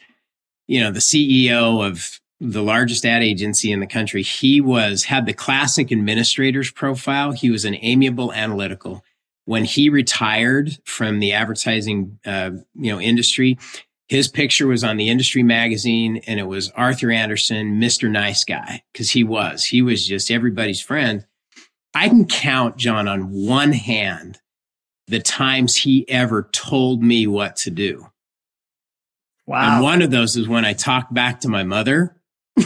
you 0.67 0.81
know, 0.81 0.91
the 0.91 0.99
CEO 0.99 1.87
of 1.87 2.19
the 2.41 2.61
largest 2.61 3.05
ad 3.05 3.23
agency 3.23 3.71
in 3.71 3.79
the 3.79 3.87
country, 3.87 4.21
he 4.21 4.59
was, 4.59 5.05
had 5.05 5.25
the 5.25 5.33
classic 5.33 5.89
administrator's 5.89 6.69
profile. 6.69 7.31
He 7.31 7.49
was 7.49 7.63
an 7.63 7.77
amiable, 7.81 8.33
analytical 8.33 9.05
when 9.45 9.63
he 9.63 9.87
retired 9.87 10.77
from 10.83 11.19
the 11.19 11.31
advertising 11.31 12.19
uh, 12.25 12.51
you 12.75 12.91
know 12.91 12.99
industry 12.99 13.57
his 14.07 14.27
picture 14.27 14.67
was 14.67 14.83
on 14.83 14.97
the 14.97 15.09
industry 15.09 15.43
magazine 15.43 16.21
and 16.27 16.39
it 16.39 16.47
was 16.47 16.69
arthur 16.71 17.11
Anderson, 17.11 17.79
mr 17.79 18.09
nice 18.09 18.43
guy 18.43 18.83
because 18.91 19.11
he 19.11 19.23
was 19.23 19.65
he 19.65 19.81
was 19.81 20.05
just 20.05 20.31
everybody's 20.31 20.81
friend 20.81 21.25
i 21.93 22.07
can 22.07 22.25
count 22.25 22.77
john 22.77 23.07
on 23.07 23.31
one 23.31 23.73
hand 23.73 24.39
the 25.07 25.19
times 25.19 25.75
he 25.75 26.07
ever 26.09 26.49
told 26.51 27.01
me 27.01 27.27
what 27.27 27.55
to 27.55 27.69
do 27.69 28.07
wow 29.45 29.75
and 29.75 29.83
one 29.83 30.01
of 30.01 30.11
those 30.11 30.35
is 30.35 30.47
when 30.47 30.65
i 30.65 30.73
talked 30.73 31.13
back 31.13 31.41
to 31.41 31.47
my 31.47 31.63
mother 31.63 32.15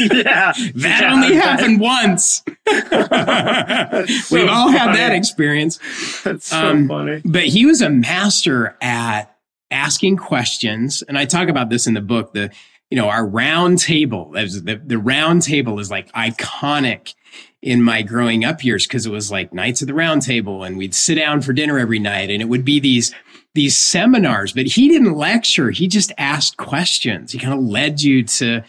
yeah. 0.00 0.52
that 0.74 1.00
yeah, 1.02 1.12
only 1.12 1.34
happened 1.34 1.80
once. 1.80 2.42
so 2.68 4.34
We've 4.34 4.48
all 4.48 4.66
funny. 4.66 4.78
had 4.78 4.96
that 4.96 5.12
experience. 5.12 5.78
That's 6.22 6.46
so 6.46 6.58
um, 6.58 6.88
funny. 6.88 7.22
But 7.24 7.44
he 7.44 7.66
was 7.66 7.82
a 7.82 7.90
master 7.90 8.76
at 8.80 9.31
asking 9.72 10.18
questions. 10.18 11.02
And 11.02 11.18
I 11.18 11.24
talk 11.24 11.48
about 11.48 11.70
this 11.70 11.86
in 11.86 11.94
the 11.94 12.00
book. 12.00 12.32
The, 12.32 12.50
you 12.90 12.96
know, 12.96 13.08
our 13.08 13.26
round 13.26 13.78
table, 13.78 14.30
the, 14.32 14.80
the 14.84 14.98
round 14.98 15.42
table 15.42 15.78
is 15.80 15.90
like 15.90 16.12
iconic 16.12 17.14
in 17.62 17.82
my 17.82 18.02
growing 18.02 18.44
up 18.44 18.64
years 18.64 18.86
because 18.86 19.06
it 19.06 19.12
was 19.12 19.30
like 19.30 19.52
nights 19.52 19.82
at 19.82 19.88
the 19.88 19.94
round 19.94 20.22
table 20.22 20.62
and 20.64 20.76
we'd 20.76 20.94
sit 20.94 21.14
down 21.14 21.40
for 21.40 21.52
dinner 21.52 21.78
every 21.78 21.98
night 21.98 22.28
and 22.28 22.42
it 22.42 22.48
would 22.48 22.64
be 22.64 22.80
these 22.80 23.14
these 23.54 23.76
seminars 23.76 24.52
but 24.52 24.66
he 24.66 24.88
didn't 24.88 25.14
lecture 25.14 25.70
he 25.70 25.86
just 25.86 26.10
asked 26.18 26.56
questions 26.56 27.30
he 27.30 27.38
kind 27.38 27.54
of 27.54 27.60
led 27.60 28.02
you 28.02 28.24
to 28.24 28.64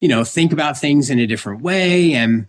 you 0.00 0.08
know, 0.08 0.24
think 0.24 0.52
about 0.52 0.78
things 0.78 1.10
in 1.10 1.18
a 1.18 1.26
different 1.26 1.62
way 1.62 2.14
and, 2.14 2.46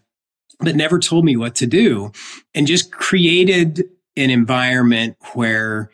but 0.60 0.76
never 0.76 1.00
told 1.00 1.26
me 1.26 1.36
what 1.36 1.56
to 1.56 1.68
do 1.68 2.12
and 2.54 2.68
just 2.68 2.92
created 2.92 3.84
an 4.16 4.30
environment 4.30 5.18
where, 5.34 5.90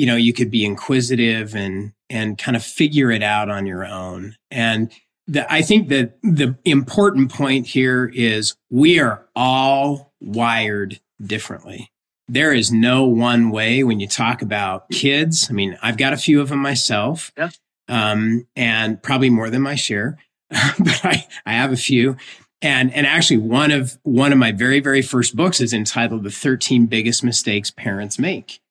you 0.00 0.06
know, 0.06 0.16
you 0.16 0.32
could 0.32 0.50
be 0.50 0.64
inquisitive 0.64 1.54
and, 1.54 1.92
and 2.08 2.38
kind 2.38 2.56
of 2.56 2.64
figure 2.64 3.10
it 3.10 3.22
out 3.22 3.50
on 3.50 3.66
your 3.66 3.84
own. 3.84 4.34
And 4.50 4.90
the, 5.26 5.52
I 5.52 5.60
think 5.60 5.90
that 5.90 6.18
the 6.22 6.56
important 6.64 7.30
point 7.30 7.66
here 7.66 8.10
is 8.14 8.56
we 8.70 8.98
are 8.98 9.26
all 9.36 10.14
wired 10.18 10.98
differently. 11.22 11.92
There 12.28 12.54
is 12.54 12.72
no 12.72 13.04
one 13.04 13.50
way 13.50 13.84
when 13.84 14.00
you 14.00 14.08
talk 14.08 14.40
about 14.40 14.88
kids. 14.88 15.48
I 15.50 15.52
mean, 15.52 15.76
I've 15.82 15.98
got 15.98 16.14
a 16.14 16.16
few 16.16 16.40
of 16.40 16.48
them 16.48 16.60
myself. 16.60 17.30
Yeah. 17.36 17.50
Um, 17.86 18.46
and 18.56 19.02
probably 19.02 19.28
more 19.28 19.50
than 19.50 19.60
my 19.60 19.74
share. 19.74 20.16
but 20.48 21.04
I, 21.04 21.26
I 21.44 21.52
have 21.52 21.72
a 21.72 21.76
few. 21.76 22.16
And, 22.62 22.90
and 22.94 23.06
actually 23.06 23.36
one 23.36 23.70
of, 23.70 23.98
one 24.04 24.32
of 24.32 24.38
my 24.38 24.52
very, 24.52 24.80
very 24.80 25.02
first 25.02 25.36
books 25.36 25.60
is 25.60 25.74
entitled 25.74 26.24
The 26.24 26.30
13 26.30 26.86
Biggest 26.86 27.22
Mistakes 27.22 27.70
Parents 27.70 28.18
Make 28.18 28.62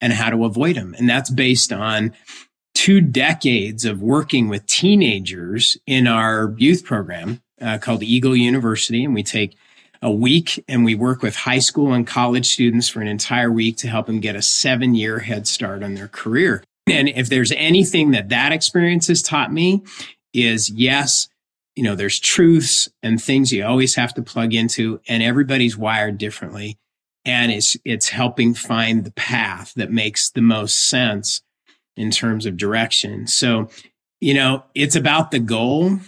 and 0.00 0.12
How 0.12 0.30
to 0.30 0.44
Avoid 0.44 0.76
Them. 0.76 0.94
And 0.98 1.08
that's 1.08 1.30
based 1.30 1.72
on 1.72 2.14
two 2.74 3.00
decades 3.00 3.84
of 3.84 4.02
working 4.02 4.48
with 4.48 4.66
teenagers 4.66 5.76
in 5.86 6.06
our 6.06 6.54
youth 6.58 6.84
program 6.84 7.42
uh, 7.60 7.78
called 7.78 8.02
Eagle 8.02 8.36
University. 8.36 9.04
And 9.04 9.14
we 9.14 9.22
take 9.22 9.56
a 10.00 10.10
week 10.10 10.64
and 10.68 10.84
we 10.84 10.94
work 10.94 11.22
with 11.22 11.34
high 11.34 11.58
school 11.58 11.92
and 11.92 12.06
college 12.06 12.46
students 12.46 12.88
for 12.88 13.00
an 13.00 13.08
entire 13.08 13.50
week 13.50 13.76
to 13.78 13.88
help 13.88 14.06
them 14.06 14.20
get 14.20 14.36
a 14.36 14.42
seven 14.42 14.94
year 14.94 15.18
head 15.18 15.48
start 15.48 15.82
on 15.82 15.94
their 15.94 16.08
career. 16.08 16.62
And 16.86 17.08
if 17.08 17.28
there's 17.28 17.52
anything 17.52 18.12
that 18.12 18.28
that 18.28 18.52
experience 18.52 19.08
has 19.08 19.22
taught 19.22 19.52
me, 19.52 19.82
is 20.32 20.70
yes, 20.70 21.28
you 21.74 21.82
know, 21.82 21.94
there's 21.94 22.18
truths 22.18 22.88
and 23.02 23.22
things 23.22 23.52
you 23.52 23.64
always 23.64 23.94
have 23.94 24.14
to 24.14 24.22
plug 24.22 24.54
into 24.54 25.00
and 25.08 25.22
everybody's 25.22 25.76
wired 25.76 26.18
differently. 26.18 26.78
And 27.28 27.52
it's, 27.52 27.76
it's 27.84 28.08
helping 28.08 28.54
find 28.54 29.04
the 29.04 29.10
path 29.12 29.74
that 29.76 29.92
makes 29.92 30.30
the 30.30 30.40
most 30.40 30.88
sense 30.88 31.42
in 31.94 32.10
terms 32.10 32.46
of 32.46 32.56
direction. 32.56 33.26
So, 33.26 33.68
you 34.18 34.32
know, 34.32 34.64
it's 34.74 34.96
about 34.96 35.30
the 35.30 35.38
goal. 35.38 35.98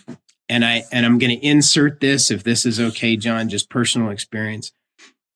And 0.48 0.64
I, 0.64 0.84
and 0.90 1.04
I'm 1.04 1.18
going 1.18 1.38
to 1.38 1.46
insert 1.46 2.00
this 2.00 2.30
if 2.30 2.42
this 2.42 2.64
is 2.64 2.80
okay, 2.80 3.18
Jon, 3.18 3.50
just 3.50 3.68
personal 3.68 4.08
experience 4.08 4.72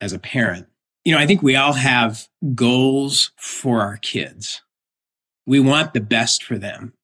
as 0.01 0.15
a 0.15 0.19
parent. 0.19 0.69
You 1.05 1.15
know, 1.15 1.21
I 1.21 1.27
think 1.27 1.43
we 1.43 1.55
all 1.55 1.75
have 1.75 2.29
goals 2.55 3.33
for 3.37 3.83
our 3.83 3.99
kids. 3.99 4.63
We 5.47 5.61
want 5.61 5.93
the 5.93 6.01
best 6.01 6.43
for 6.43 6.57
them. 6.57 6.95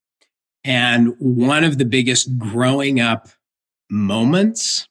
And 0.64 1.14
one 1.18 1.64
of 1.64 1.76
the 1.76 1.84
biggest 1.84 2.38
growing 2.38 2.99
up 2.99 3.28
moments 3.90 4.88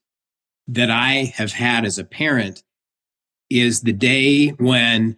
that 0.68 0.92
I 0.92 1.34
have 1.38 1.54
had 1.54 1.86
as 1.86 1.98
a 1.98 2.04
parent 2.04 2.62
is 3.50 3.82
the 3.82 3.94
day 3.94 4.50
when 4.50 5.18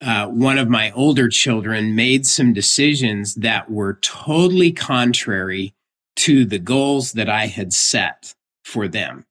uh, 0.00 0.28
one 0.28 0.58
of 0.58 0.68
my 0.68 0.90
older 0.92 1.28
children 1.28 1.94
made 1.94 2.26
some 2.26 2.52
decisions 2.52 3.34
that 3.36 3.70
were 3.70 3.98
totally 4.00 4.72
contrary 4.72 5.74
to 6.16 6.44
the 6.44 6.58
goals 6.58 7.12
that 7.12 7.28
I 7.28 7.46
had 7.46 7.72
set 7.72 8.34
for 8.64 8.88
them. 8.88 9.24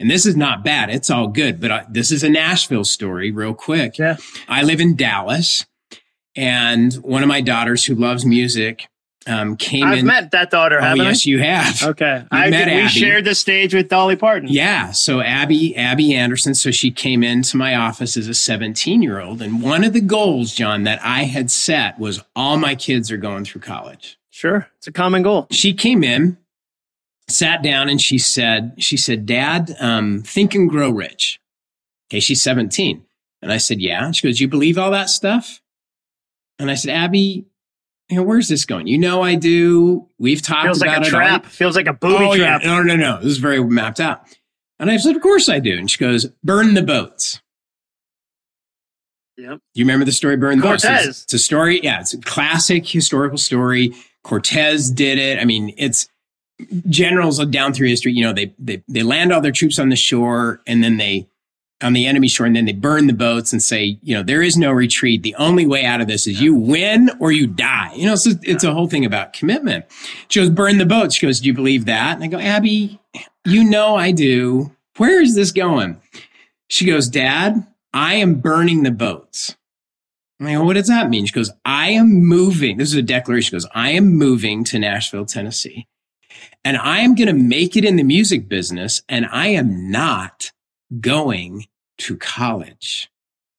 And 0.00 0.10
this 0.10 0.26
is 0.26 0.36
not 0.36 0.64
bad. 0.64 0.90
It's 0.90 1.10
all 1.10 1.28
good. 1.28 1.60
But 1.60 1.70
I, 1.70 1.86
this 1.88 2.10
is 2.10 2.22
a 2.22 2.28
Nashville 2.28 2.84
story, 2.84 3.30
real 3.30 3.54
quick. 3.54 3.98
Yeah. 3.98 4.16
I 4.48 4.62
live 4.62 4.80
in 4.80 4.96
Dallas, 4.96 5.66
and 6.36 6.92
one 6.94 7.22
of 7.22 7.28
my 7.28 7.40
daughters 7.40 7.84
who 7.84 7.94
loves 7.94 8.26
music 8.26 8.88
um, 9.26 9.56
came 9.56 9.84
I've 9.84 9.98
in. 9.98 10.06
met 10.06 10.30
that 10.32 10.50
daughter. 10.50 10.78
Oh, 10.82 10.94
yes, 10.94 11.26
I? 11.26 11.30
you 11.30 11.38
have. 11.40 11.82
Okay, 11.82 12.24
I 12.30 12.50
met 12.50 12.66
did, 12.66 12.82
We 12.82 12.88
shared 12.88 13.24
the 13.24 13.34
stage 13.34 13.74
with 13.74 13.88
Dolly 13.88 14.16
Parton. 14.16 14.48
Yeah, 14.50 14.92
so 14.92 15.20
Abby, 15.20 15.74
Abby 15.76 16.14
Anderson. 16.14 16.54
So 16.54 16.70
she 16.70 16.90
came 16.90 17.22
into 17.22 17.56
my 17.56 17.74
office 17.74 18.16
as 18.16 18.28
a 18.28 18.34
17 18.34 19.02
year 19.02 19.20
old, 19.20 19.40
and 19.42 19.62
one 19.62 19.84
of 19.84 19.92
the 19.92 20.00
goals, 20.00 20.54
Jon, 20.54 20.84
that 20.84 21.00
I 21.02 21.24
had 21.24 21.50
set 21.50 21.98
was 21.98 22.22
all 22.36 22.56
my 22.56 22.74
kids 22.74 23.10
are 23.10 23.16
going 23.16 23.44
through 23.44 23.62
college. 23.62 24.18
Sure, 24.30 24.68
it's 24.78 24.86
a 24.86 24.92
common 24.92 25.22
goal. 25.22 25.46
She 25.50 25.72
came 25.74 26.02
in, 26.04 26.36
sat 27.28 27.62
down, 27.62 27.88
and 27.88 28.00
she 28.00 28.18
said, 28.18 28.74
"She 28.78 28.96
said, 28.96 29.26
Dad, 29.26 29.74
um, 29.80 30.22
think 30.22 30.54
and 30.54 30.68
grow 30.68 30.90
rich." 30.90 31.40
Okay, 32.10 32.20
she's 32.20 32.42
17, 32.42 33.04
and 33.42 33.52
I 33.52 33.56
said, 33.58 33.80
"Yeah." 33.80 34.10
She 34.10 34.26
goes, 34.26 34.40
"You 34.40 34.48
believe 34.48 34.76
all 34.76 34.90
that 34.90 35.08
stuff?" 35.08 35.60
And 36.58 36.70
I 36.70 36.74
said, 36.74 36.94
Abby, 36.94 37.46
you 38.08 38.16
know, 38.16 38.22
where's 38.22 38.48
this 38.48 38.64
going? 38.64 38.86
You 38.86 38.98
know, 38.98 39.22
I 39.22 39.34
do. 39.34 40.06
We've 40.18 40.42
talked 40.42 40.64
Feels 40.64 40.82
about 40.82 40.98
like 40.98 41.04
a 41.04 41.06
it. 41.06 41.10
trap. 41.10 41.44
All. 41.44 41.50
Feels 41.50 41.76
like 41.76 41.86
a 41.86 41.94
booby 41.94 42.24
oh, 42.24 42.36
trap. 42.36 42.62
Yeah. 42.62 42.76
No, 42.76 42.82
no, 42.82 42.96
no. 42.96 43.16
This 43.18 43.32
is 43.32 43.38
very 43.38 43.62
mapped 43.64 44.00
out. 44.00 44.22
And 44.78 44.90
I 44.90 44.96
said, 44.98 45.16
of 45.16 45.22
course 45.22 45.48
I 45.48 45.60
do. 45.60 45.78
And 45.78 45.90
she 45.90 45.98
goes, 45.98 46.26
burn 46.42 46.74
the 46.74 46.82
boats. 46.82 47.40
Yep. 49.36 49.58
You 49.74 49.84
remember 49.84 50.04
the 50.04 50.12
story 50.12 50.36
Burn 50.36 50.58
the 50.58 50.62
Boats? 50.62 50.84
Cortez. 50.84 51.06
It's, 51.06 51.22
it's 51.24 51.34
a 51.34 51.38
story. 51.38 51.80
Yeah, 51.82 52.00
it's 52.00 52.14
a 52.14 52.18
classic 52.18 52.86
historical 52.86 53.38
story. 53.38 53.92
Cortez 54.22 54.90
did 54.90 55.18
it. 55.18 55.40
I 55.40 55.44
mean, 55.44 55.74
it's 55.76 56.08
generals 56.88 57.44
down 57.46 57.72
through 57.72 57.88
history. 57.88 58.12
You 58.12 58.24
know, 58.24 58.32
they 58.32 58.54
they 58.58 58.82
they 58.86 59.02
land 59.02 59.32
all 59.32 59.40
their 59.40 59.52
troops 59.52 59.78
on 59.78 59.88
the 59.88 59.96
shore, 59.96 60.60
and 60.66 60.84
then 60.84 60.98
they 60.98 61.28
on 61.84 61.92
the 61.92 62.06
enemy 62.06 62.26
shore, 62.26 62.46
and 62.46 62.56
then 62.56 62.64
they 62.64 62.72
burn 62.72 63.06
the 63.06 63.12
boats 63.12 63.52
and 63.52 63.62
say, 63.62 63.98
you 64.02 64.14
know, 64.14 64.22
there 64.22 64.42
is 64.42 64.56
no 64.56 64.72
retreat. 64.72 65.22
The 65.22 65.34
only 65.36 65.66
way 65.66 65.84
out 65.84 66.00
of 66.00 66.08
this 66.08 66.26
is 66.26 66.40
you 66.40 66.54
win 66.54 67.10
or 67.20 67.30
you 67.30 67.46
die. 67.46 67.92
You 67.94 68.06
know, 68.06 68.16
so 68.16 68.30
it's 68.42 68.64
a 68.64 68.72
whole 68.72 68.88
thing 68.88 69.04
about 69.04 69.34
commitment. 69.34 69.84
She 70.28 70.40
goes, 70.40 70.50
burn 70.50 70.78
the 70.78 70.86
boats. 70.86 71.14
She 71.14 71.26
goes, 71.26 71.40
do 71.40 71.46
you 71.46 71.54
believe 71.54 71.84
that? 71.84 72.14
And 72.14 72.24
I 72.24 72.26
go, 72.26 72.38
Abby, 72.38 72.98
you 73.44 73.62
know 73.62 73.94
I 73.94 74.10
do. 74.10 74.74
Where 74.96 75.20
is 75.20 75.34
this 75.34 75.52
going? 75.52 76.00
She 76.68 76.86
goes, 76.86 77.08
Dad, 77.08 77.66
I 77.92 78.14
am 78.14 78.36
burning 78.36 78.82
the 78.82 78.90
boats. 78.90 79.56
I 80.40 80.54
go, 80.54 80.64
what 80.64 80.74
does 80.74 80.88
that 80.88 81.10
mean? 81.10 81.26
She 81.26 81.32
goes, 81.32 81.50
I 81.64 81.90
am 81.90 82.12
moving. 82.12 82.76
This 82.76 82.88
is 82.88 82.96
a 82.96 83.02
declaration. 83.02 83.48
She 83.48 83.52
goes, 83.52 83.66
I 83.74 83.90
am 83.90 84.14
moving 84.14 84.64
to 84.64 84.78
Nashville, 84.78 85.24
Tennessee, 85.24 85.86
and 86.64 86.76
I 86.76 86.98
am 86.98 87.14
going 87.14 87.28
to 87.28 87.34
make 87.34 87.76
it 87.76 87.84
in 87.84 87.96
the 87.96 88.02
music 88.02 88.48
business, 88.48 89.02
and 89.08 89.26
I 89.26 89.48
am 89.48 89.90
not 89.90 90.50
going 91.00 91.66
to 91.98 92.16
college 92.16 93.10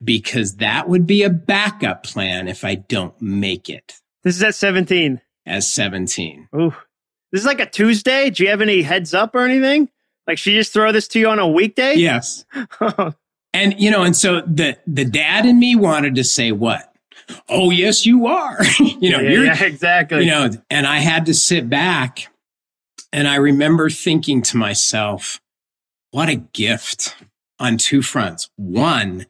because 0.03 0.57
that 0.57 0.89
would 0.89 1.07
be 1.07 1.23
a 1.23 1.29
backup 1.29 2.03
plan 2.03 2.47
if 2.47 2.63
I 2.63 2.75
don't 2.75 3.19
make 3.21 3.69
it 3.69 3.99
This 4.23 4.35
is 4.35 4.43
at 4.43 4.55
17. 4.55 5.21
as 5.45 5.69
17. 5.71 6.49
Ooh. 6.55 6.73
This 7.31 7.41
is 7.41 7.45
like 7.45 7.59
a 7.59 7.65
Tuesday. 7.65 8.29
Do 8.29 8.43
you 8.43 8.49
have 8.49 8.61
any 8.61 8.81
heads 8.81 9.13
up 9.13 9.35
or 9.35 9.41
anything? 9.41 9.89
Like 10.27 10.37
she 10.37 10.53
just 10.55 10.73
throw 10.73 10.91
this 10.91 11.07
to 11.09 11.19
you 11.19 11.29
on 11.29 11.39
a 11.39 11.47
weekday? 11.47 11.95
Yes. 11.95 12.45
And 13.53 13.79
you 13.79 13.89
know, 13.89 14.03
and 14.03 14.13
so 14.13 14.41
the 14.41 14.77
the 14.85 15.05
dad 15.05 15.45
in 15.45 15.57
me 15.57 15.77
wanted 15.77 16.15
to 16.15 16.25
say 16.25 16.51
what? 16.51 16.93
Oh 17.47 17.71
yes, 17.71 18.05
you 18.05 18.27
are. 18.27 18.57
you 18.79 19.11
know, 19.11 19.21
yeah, 19.21 19.29
you're 19.29 19.45
yeah, 19.45 19.63
exactly. 19.63 20.25
you 20.25 20.29
know, 20.31 20.49
and 20.69 20.85
I 20.85 20.97
had 20.97 21.25
to 21.27 21.33
sit 21.33 21.69
back 21.69 22.27
and 23.13 23.29
I 23.29 23.35
remember 23.35 23.89
thinking 23.89 24.41
to 24.41 24.57
myself, 24.57 25.39
what 26.11 26.27
a 26.27 26.35
gift 26.35 27.15
on 27.59 27.77
two 27.77 28.01
fronts. 28.01 28.49
One, 28.55 29.25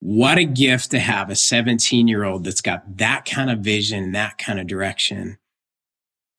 what 0.00 0.38
a 0.38 0.44
gift 0.44 0.90
to 0.92 0.98
have 0.98 1.30
a 1.30 1.36
17 1.36 2.08
year 2.08 2.24
old 2.24 2.44
that's 2.44 2.60
got 2.60 2.98
that 2.98 3.24
kind 3.24 3.50
of 3.50 3.60
vision, 3.60 4.12
that 4.12 4.38
kind 4.38 4.60
of 4.60 4.66
direction. 4.66 5.38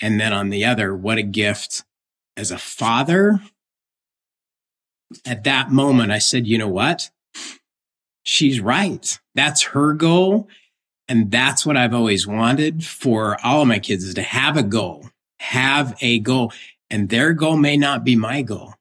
And 0.02 0.20
then 0.20 0.32
on 0.32 0.50
the 0.50 0.66
other, 0.66 0.96
what 0.96 1.18
a 1.18 1.24
gift 1.24 1.84
as 2.38 2.52
a 2.52 2.58
father. 2.58 3.42
At 5.26 5.44
that 5.44 5.72
moment, 5.72 6.12
I 6.12 6.20
said, 6.20 6.48
you 6.48 6.58
know 6.58 6.70
what? 6.70 7.10
She's 8.24 8.62
right. 8.62 9.20
That's 9.36 9.64
her 9.64 9.94
goal. 9.94 10.48
And 11.10 11.32
that's 11.32 11.66
what 11.66 11.76
I've 11.76 11.96
always 11.96 12.28
wanted 12.28 12.86
for 12.86 13.38
all 13.44 13.64
of 13.64 13.68
my 13.68 13.80
kids 13.80 14.04
is 14.04 14.14
to 14.14 14.22
have 14.22 14.56
a 14.56 14.64
goal, 14.64 15.10
have 15.40 15.98
a 16.02 16.20
goal. 16.20 16.54
And 16.92 17.10
their 17.10 17.34
goal 17.34 17.58
may 17.58 17.76
not 17.76 18.04
be 18.04 18.16
my 18.16 18.44
goal. 18.44 18.76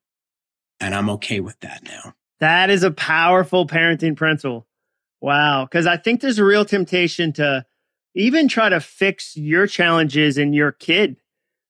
And 0.79 0.95
I'm 0.95 1.09
okay 1.11 1.41
with 1.41 1.59
that 1.61 1.83
now. 1.85 2.15
That 2.41 2.71
is 2.71 2.83
a 2.83 2.91
powerful 2.91 3.67
parenting 3.67 4.17
principle. 4.17 4.67
Wow. 5.21 5.65
Because 5.65 5.87
I 5.87 5.97
think 5.97 6.21
there's 6.21 6.39
a 6.39 6.45
real 6.45 6.65
temptation 6.65 7.33
to 7.35 7.65
even 8.15 8.49
try 8.49 8.69
to 8.69 8.81
fix 8.81 9.37
your 9.37 9.67
challenges 9.67 10.39
in 10.39 10.53
your 10.53 10.73
kid. 10.73 11.17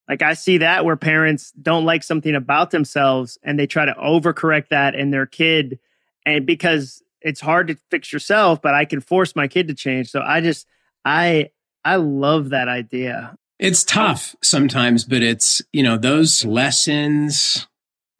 Like 0.08 0.22
I 0.22 0.34
see 0.34 0.58
that 0.58 0.84
where 0.84 0.96
parents 0.96 1.52
don't 1.52 1.84
like 1.84 2.02
something 2.02 2.34
about 2.34 2.70
themselves 2.70 3.38
and 3.42 3.58
they 3.58 3.66
try 3.66 3.84
to 3.84 3.92
overcorrect 3.94 4.68
that 4.68 4.94
in 4.94 5.10
their 5.10 5.26
kid. 5.26 5.78
And 6.24 6.46
because 6.46 7.02
it's 7.20 7.40
hard 7.40 7.68
to 7.68 7.76
fix 7.90 8.12
yourself, 8.12 8.62
but 8.62 8.74
I 8.74 8.84
can 8.84 9.00
force 9.00 9.36
my 9.36 9.48
kid 9.48 9.68
to 9.68 9.74
change. 9.74 10.10
So 10.10 10.22
I 10.24 10.40
just, 10.40 10.66
I, 11.04 11.50
I 11.84 11.96
love 11.96 12.50
that 12.50 12.68
idea. 12.68 13.36
It's 13.58 13.82
tough 13.82 14.36
sometimes, 14.42 15.04
but 15.04 15.22
it's, 15.22 15.60
you 15.72 15.82
know, 15.82 15.96
those 15.98 16.44
lessons 16.44 17.66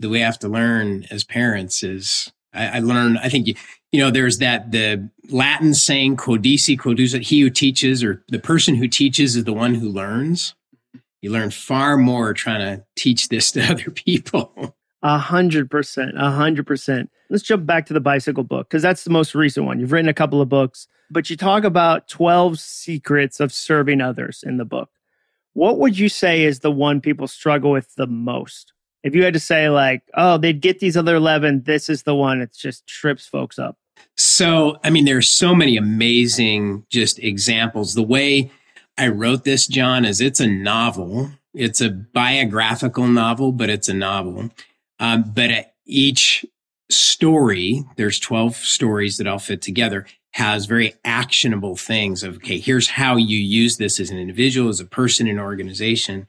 that 0.01 0.09
we 0.09 0.21
have 0.21 0.39
to 0.41 0.49
learn 0.49 1.07
as 1.11 1.25
parents 1.25 1.83
is 1.83 2.33
I, 2.53 2.77
I 2.77 2.79
learned, 2.81 3.19
I 3.19 3.29
think, 3.29 3.49
you, 3.93 4.01
know, 4.01 4.11
there's 4.11 4.39
that, 4.39 4.73
the 4.73 5.09
Latin 5.31 5.75
saying, 5.75 6.17
codici, 6.17 6.79
coducit, 6.79 7.23
he 7.23 7.41
who 7.41 7.51
teaches 7.51 8.03
or 8.03 8.25
the 8.29 8.39
person 8.39 8.75
who 8.75 8.89
teaches 8.89 9.37
is 9.37 9.45
the 9.45 9.53
one 9.53 9.75
who 9.75 9.89
learns. 9.89 10.55
You 11.21 11.33
learn 11.33 11.51
far 11.51 11.97
more 11.97 12.33
trying 12.33 12.61
to 12.61 12.85
teach 12.97 13.29
this 13.29 13.51
to 13.53 13.63
other 13.71 13.91
people. 13.91 14.77
A 15.03 15.19
hundred 15.19 15.71
percent, 15.71 16.13
a 16.17 16.31
hundred 16.31 16.67
percent. 16.67 17.11
Let's 17.31 17.45
jump 17.45 17.67
back 17.67 17.87
to 17.87 17.95
the 17.95 18.01
bicycle 18.01 18.43
book 18.43 18.69
because 18.69 18.83
that's 18.83 19.05
the 19.05 19.11
most 19.11 19.35
recent 19.35 19.67
one. 19.67 19.79
You've 19.79 19.93
written 19.93 20.09
a 20.09 20.15
couple 20.15 20.41
of 20.41 20.49
books, 20.49 20.89
but 21.11 21.29
you 21.31 21.37
talk 21.37 21.65
about 21.65 22.09
12 22.09 22.59
secrets 22.59 23.39
of 23.39 23.53
serving 23.53 24.01
others 24.01 24.43
in 24.45 24.57
the 24.57 24.65
book. 24.65 24.91
What 25.53 25.79
would 25.79 25.99
you 25.99 26.09
say 26.09 26.45
is 26.45 26.61
the 26.61 26.71
one 26.71 27.01
people 27.01 27.29
struggle 27.29 27.71
with 27.71 27.95
the 27.97 28.07
most? 28.07 28.73
If 29.03 29.15
you 29.15 29.25
had 29.25 29.35
to 29.35 29.41
say, 29.41 29.69
like, 29.69 30.03
oh, 30.15 30.39
they'd 30.39 30.61
get 30.61 30.81
these 30.81 30.97
other 30.97 31.17
11, 31.17 31.63
this 31.65 31.89
is 31.89 32.03
the 32.03 32.15
one, 32.15 32.41
it 32.41 32.53
just 32.53 32.87
trips 32.87 33.27
folks 33.27 33.59
up. 33.59 33.77
So, 34.17 34.79
I 34.83 34.91
mean, 34.91 35.05
there's 35.05 35.29
so 35.29 35.55
many 35.55 35.77
amazing 35.77 36.85
just 36.91 37.19
examples. 37.21 37.95
The 37.95 38.03
way 38.03 38.51
I 38.97 39.09
wrote 39.09 39.45
this, 39.45 39.67
Jon, 39.67 40.05
is 40.05 40.21
it's 40.21 40.41
a 40.41 40.49
novel. 40.49 41.31
It's 41.55 41.81
a 41.81 41.91
biographical 41.91 43.07
novel, 43.07 43.53
but 43.53 43.71
it's 43.71 43.89
a 43.89 43.95
novel. 43.95 44.51
Um, 44.99 45.33
but 45.35 45.73
each 45.87 46.45
story, 46.91 47.85
there's 47.97 48.19
12 48.19 48.57
stories 48.57 49.19
that 49.19 49.27
all 49.27 49.39
fit 49.39 49.63
together, 49.63 50.07
has 50.33 50.67
very 50.67 50.95
actionable 51.05 51.77
things 51.77 52.23
of, 52.23 52.37
okay, 52.37 52.59
here's 52.59 52.89
how 52.89 53.17
you 53.17 53.39
use 53.39 53.77
this 53.77 53.99
as 53.99 54.11
an 54.11 54.19
individual, 54.19 54.69
as 54.69 54.81
a 54.81 54.85
person, 54.85 55.27
an 55.27 55.39
organization. 55.39 56.27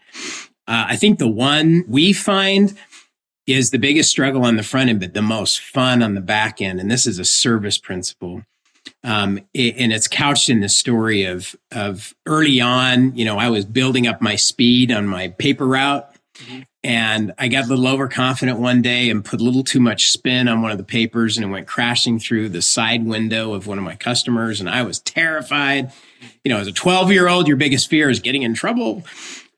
Uh, 0.70 0.86
I 0.90 0.96
think 0.98 1.18
the 1.18 1.28
one 1.28 1.84
we 1.88 2.14
find 2.14 2.78
is 3.48 3.72
the 3.72 3.80
biggest 3.80 4.12
struggle 4.12 4.46
on 4.46 4.56
the 4.56 4.62
front 4.62 4.92
end, 4.92 5.00
but 5.00 5.16
the 5.16 5.22
most 5.24 5.60
fun 5.60 6.04
on 6.04 6.14
the 6.14 6.22
back 6.22 6.62
end. 6.62 6.80
And 6.80 6.92
this 6.92 7.08
is 7.08 7.18
a 7.18 7.26
service 7.26 7.80
principle. 7.80 8.44
Um, 9.04 9.40
and 9.56 9.92
it's 9.92 10.08
couched 10.08 10.48
in 10.48 10.60
the 10.60 10.70
story 10.70 11.24
of, 11.24 11.56
of 11.72 12.14
early 12.28 12.62
on, 12.62 13.16
you 13.16 13.26
know, 13.26 13.38
I 13.40 13.50
was 13.50 13.66
building 13.66 14.06
up 14.06 14.22
my 14.22 14.36
speed 14.36 14.92
on 14.92 15.08
my 15.08 15.30
paper 15.30 15.66
route. 15.66 16.08
And 16.84 17.34
I 17.38 17.48
got 17.48 17.66
a 17.66 17.68
little 17.68 17.88
overconfident 17.88 18.60
one 18.60 18.82
day 18.82 19.10
and 19.10 19.26
put 19.26 19.42
a 19.42 19.44
little 19.44 19.64
too 19.64 19.82
much 19.82 20.12
spin 20.12 20.48
on 20.48 20.62
one 20.62 20.72
of 20.72 20.78
the 20.78 20.84
papers 20.86 21.36
and 21.36 21.46
it 21.46 21.50
went 21.50 21.68
crashing 21.68 22.20
through 22.20 22.50
the 22.50 22.62
side 22.62 23.06
window 23.06 23.54
of 23.54 23.68
one 23.68 23.78
of 23.78 23.84
my 23.84 23.96
customers. 23.96 24.62
And 24.62 24.70
I 24.70 24.84
was 24.84 25.00
terrified. 25.00 25.92
You 26.46 26.50
know, 26.50 26.60
as 26.60 26.68
a 26.68 26.72
12 26.72 27.12
year 27.12 27.28
old, 27.28 27.48
your 27.48 27.58
biggest 27.58 27.90
fear 27.90 28.10
is 28.10 28.20
getting 28.20 28.44
in 28.44 28.54
trouble. 28.54 29.04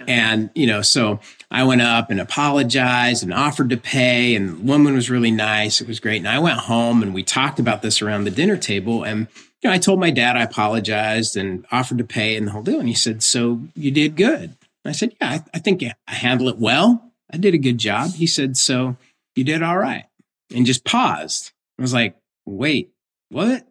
And, 0.08 0.50
you 0.56 0.68
know, 0.68 0.82
so 0.82 1.20
I 1.50 1.64
went 1.64 1.82
up 1.82 2.10
and 2.10 2.20
apologized 2.20 3.24
and 3.24 3.34
offered 3.34 3.70
to 3.70 3.78
pay. 3.78 4.36
And 4.36 4.50
the 4.50 4.64
woman 4.64 4.94
was 4.94 5.10
really 5.10 5.32
nice. 5.32 5.82
It 5.82 5.88
was 5.88 6.00
great. 6.00 6.18
And 6.18 6.28
I 6.28 6.40
went 6.40 6.60
home 6.60 7.04
and 7.04 7.14
we 7.14 7.24
talked 7.24 7.60
about 7.60 7.82
this 7.82 8.02
around 8.02 8.24
the 8.24 8.32
dinner 8.32 8.58
table. 8.58 9.04
And, 9.04 9.28
you 9.62 9.70
know, 9.70 9.74
I 9.74 9.78
told 9.78 10.00
my 10.00 10.12
dad 10.12 10.38
I 10.38 10.44
apologized 10.44 11.38
and 11.38 11.66
offered 11.72 11.98
to 12.00 12.04
pay 12.04 12.36
and 12.36 12.48
the 12.48 12.52
whole 12.52 12.64
deal. 12.64 12.80
And 12.80 12.88
he 12.88 12.96
said, 12.96 13.24
So 13.24 13.62
you 13.76 13.92
did 13.92 14.16
good. 14.16 14.56
I 14.86 14.92
said, 14.92 15.16
Yeah, 15.22 15.30
I, 15.30 15.44
I 15.54 15.60
think 15.60 15.84
I 15.84 15.94
handled 16.08 16.56
it 16.56 16.60
well. 16.60 17.12
I 17.32 17.38
did 17.38 17.54
a 17.54 17.60
good 17.60 17.78
job. 17.78 18.12
He 18.14 18.28
said, 18.28 18.58
So 18.58 18.98
you 19.36 19.44
did 19.44 19.64
all 19.64 19.78
right. 19.78 20.06
And 20.54 20.66
just 20.66 20.86
paused. 20.86 21.52
I 21.78 21.82
was 21.82 21.94
like, 21.94 22.16
Wait, 22.46 22.92
what? 23.30 23.68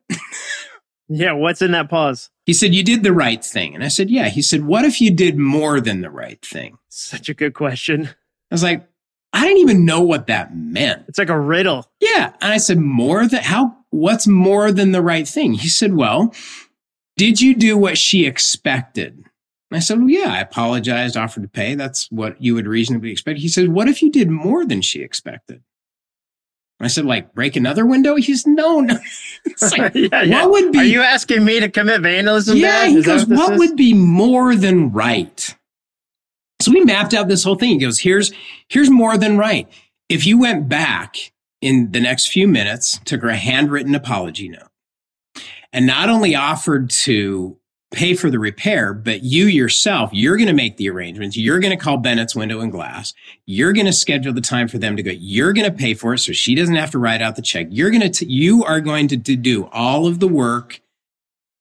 yeah, 1.08 1.32
what's 1.32 1.62
in 1.62 1.72
that 1.72 1.90
pause? 1.90 2.30
He 2.50 2.54
said, 2.54 2.74
You 2.74 2.82
did 2.82 3.04
the 3.04 3.12
right 3.12 3.44
thing. 3.44 3.76
And 3.76 3.84
I 3.84 3.86
said, 3.86 4.10
Yeah. 4.10 4.28
He 4.28 4.42
said, 4.42 4.64
What 4.64 4.84
if 4.84 5.00
you 5.00 5.12
did 5.12 5.38
more 5.38 5.80
than 5.80 6.00
the 6.00 6.10
right 6.10 6.44
thing? 6.44 6.78
Such 6.88 7.28
a 7.28 7.34
good 7.34 7.54
question. 7.54 8.06
I 8.06 8.54
was 8.54 8.64
like, 8.64 8.88
I 9.32 9.44
didn't 9.44 9.60
even 9.60 9.84
know 9.84 10.00
what 10.00 10.26
that 10.26 10.56
meant. 10.56 11.04
It's 11.06 11.16
like 11.20 11.28
a 11.28 11.38
riddle. 11.38 11.86
Yeah. 12.00 12.32
And 12.40 12.52
I 12.52 12.56
said, 12.56 12.78
More 12.78 13.28
than 13.28 13.44
how? 13.44 13.76
What's 13.90 14.26
more 14.26 14.72
than 14.72 14.90
the 14.90 15.00
right 15.00 15.28
thing? 15.28 15.52
He 15.52 15.68
said, 15.68 15.94
Well, 15.94 16.34
did 17.16 17.40
you 17.40 17.54
do 17.54 17.78
what 17.78 17.96
she 17.96 18.26
expected? 18.26 19.12
And 19.14 19.76
I 19.76 19.78
said, 19.78 20.00
Well, 20.00 20.10
yeah, 20.10 20.32
I 20.32 20.40
apologized, 20.40 21.16
offered 21.16 21.44
to 21.44 21.48
pay. 21.48 21.76
That's 21.76 22.10
what 22.10 22.42
you 22.42 22.56
would 22.56 22.66
reasonably 22.66 23.12
expect. 23.12 23.38
He 23.38 23.48
said, 23.48 23.68
What 23.68 23.86
if 23.86 24.02
you 24.02 24.10
did 24.10 24.28
more 24.28 24.64
than 24.66 24.82
she 24.82 25.02
expected? 25.02 25.62
I 26.80 26.88
said, 26.88 27.04
like, 27.04 27.34
break 27.34 27.56
another 27.56 27.84
window? 27.84 28.16
He's 28.16 28.46
no, 28.46 28.80
no. 28.80 28.98
Like, 29.62 29.92
yeah, 29.94 30.22
yeah. 30.22 30.44
What 30.44 30.50
would 30.50 30.72
be? 30.72 30.78
Are 30.78 30.84
you 30.84 31.02
asking 31.02 31.44
me 31.44 31.60
to 31.60 31.70
commit 31.70 32.00
vandalism? 32.00 32.56
Yeah, 32.56 32.86
he 32.86 33.02
goes, 33.02 33.26
what, 33.26 33.50
what 33.50 33.58
would 33.58 33.76
be 33.76 33.94
more 33.94 34.54
than 34.54 34.92
right? 34.92 35.56
So 36.60 36.72
we 36.72 36.84
mapped 36.84 37.14
out 37.14 37.28
this 37.28 37.44
whole 37.44 37.54
thing. 37.54 37.70
He 37.70 37.78
goes, 37.78 37.98
here's, 37.98 38.32
here's 38.68 38.90
more 38.90 39.16
than 39.16 39.38
right. 39.38 39.66
If 40.08 40.26
you 40.26 40.38
went 40.38 40.68
back 40.68 41.32
in 41.60 41.92
the 41.92 42.00
next 42.00 42.28
few 42.28 42.48
minutes, 42.48 43.00
took 43.04 43.22
her 43.22 43.28
a 43.28 43.36
handwritten 43.36 43.94
apology 43.94 44.48
note, 44.48 44.68
and 45.72 45.86
not 45.86 46.08
only 46.08 46.34
offered 46.34 46.90
to 46.90 47.56
pay 47.92 48.14
for 48.14 48.30
the 48.30 48.38
repair, 48.38 48.94
but 48.94 49.24
you 49.24 49.46
yourself, 49.46 50.10
you're 50.12 50.36
going 50.36 50.46
to 50.46 50.52
make 50.52 50.76
the 50.76 50.88
arrangements. 50.88 51.36
You're 51.36 51.58
going 51.58 51.76
to 51.76 51.82
call 51.82 51.96
Bennett's 51.96 52.36
Window 52.36 52.60
and 52.60 52.70
Glass. 52.70 53.12
You're 53.46 53.72
going 53.72 53.86
to 53.86 53.92
schedule 53.92 54.32
the 54.32 54.40
time 54.40 54.68
for 54.68 54.78
them 54.78 54.96
to 54.96 55.02
go. 55.02 55.10
You're 55.10 55.52
going 55.52 55.68
to 55.68 55.76
pay 55.76 55.94
for 55.94 56.14
it 56.14 56.18
so 56.18 56.32
she 56.32 56.54
doesn't 56.54 56.76
have 56.76 56.92
to 56.92 57.00
write 57.00 57.20
out 57.20 57.34
the 57.34 57.42
check. 57.42 57.66
You're 57.70 57.90
going 57.90 58.10
to, 58.10 58.26
you 58.26 58.64
are 58.64 58.80
going 58.80 59.08
to 59.08 59.16
do 59.16 59.66
all 59.72 60.06
of 60.06 60.20
the 60.20 60.28
work 60.28 60.80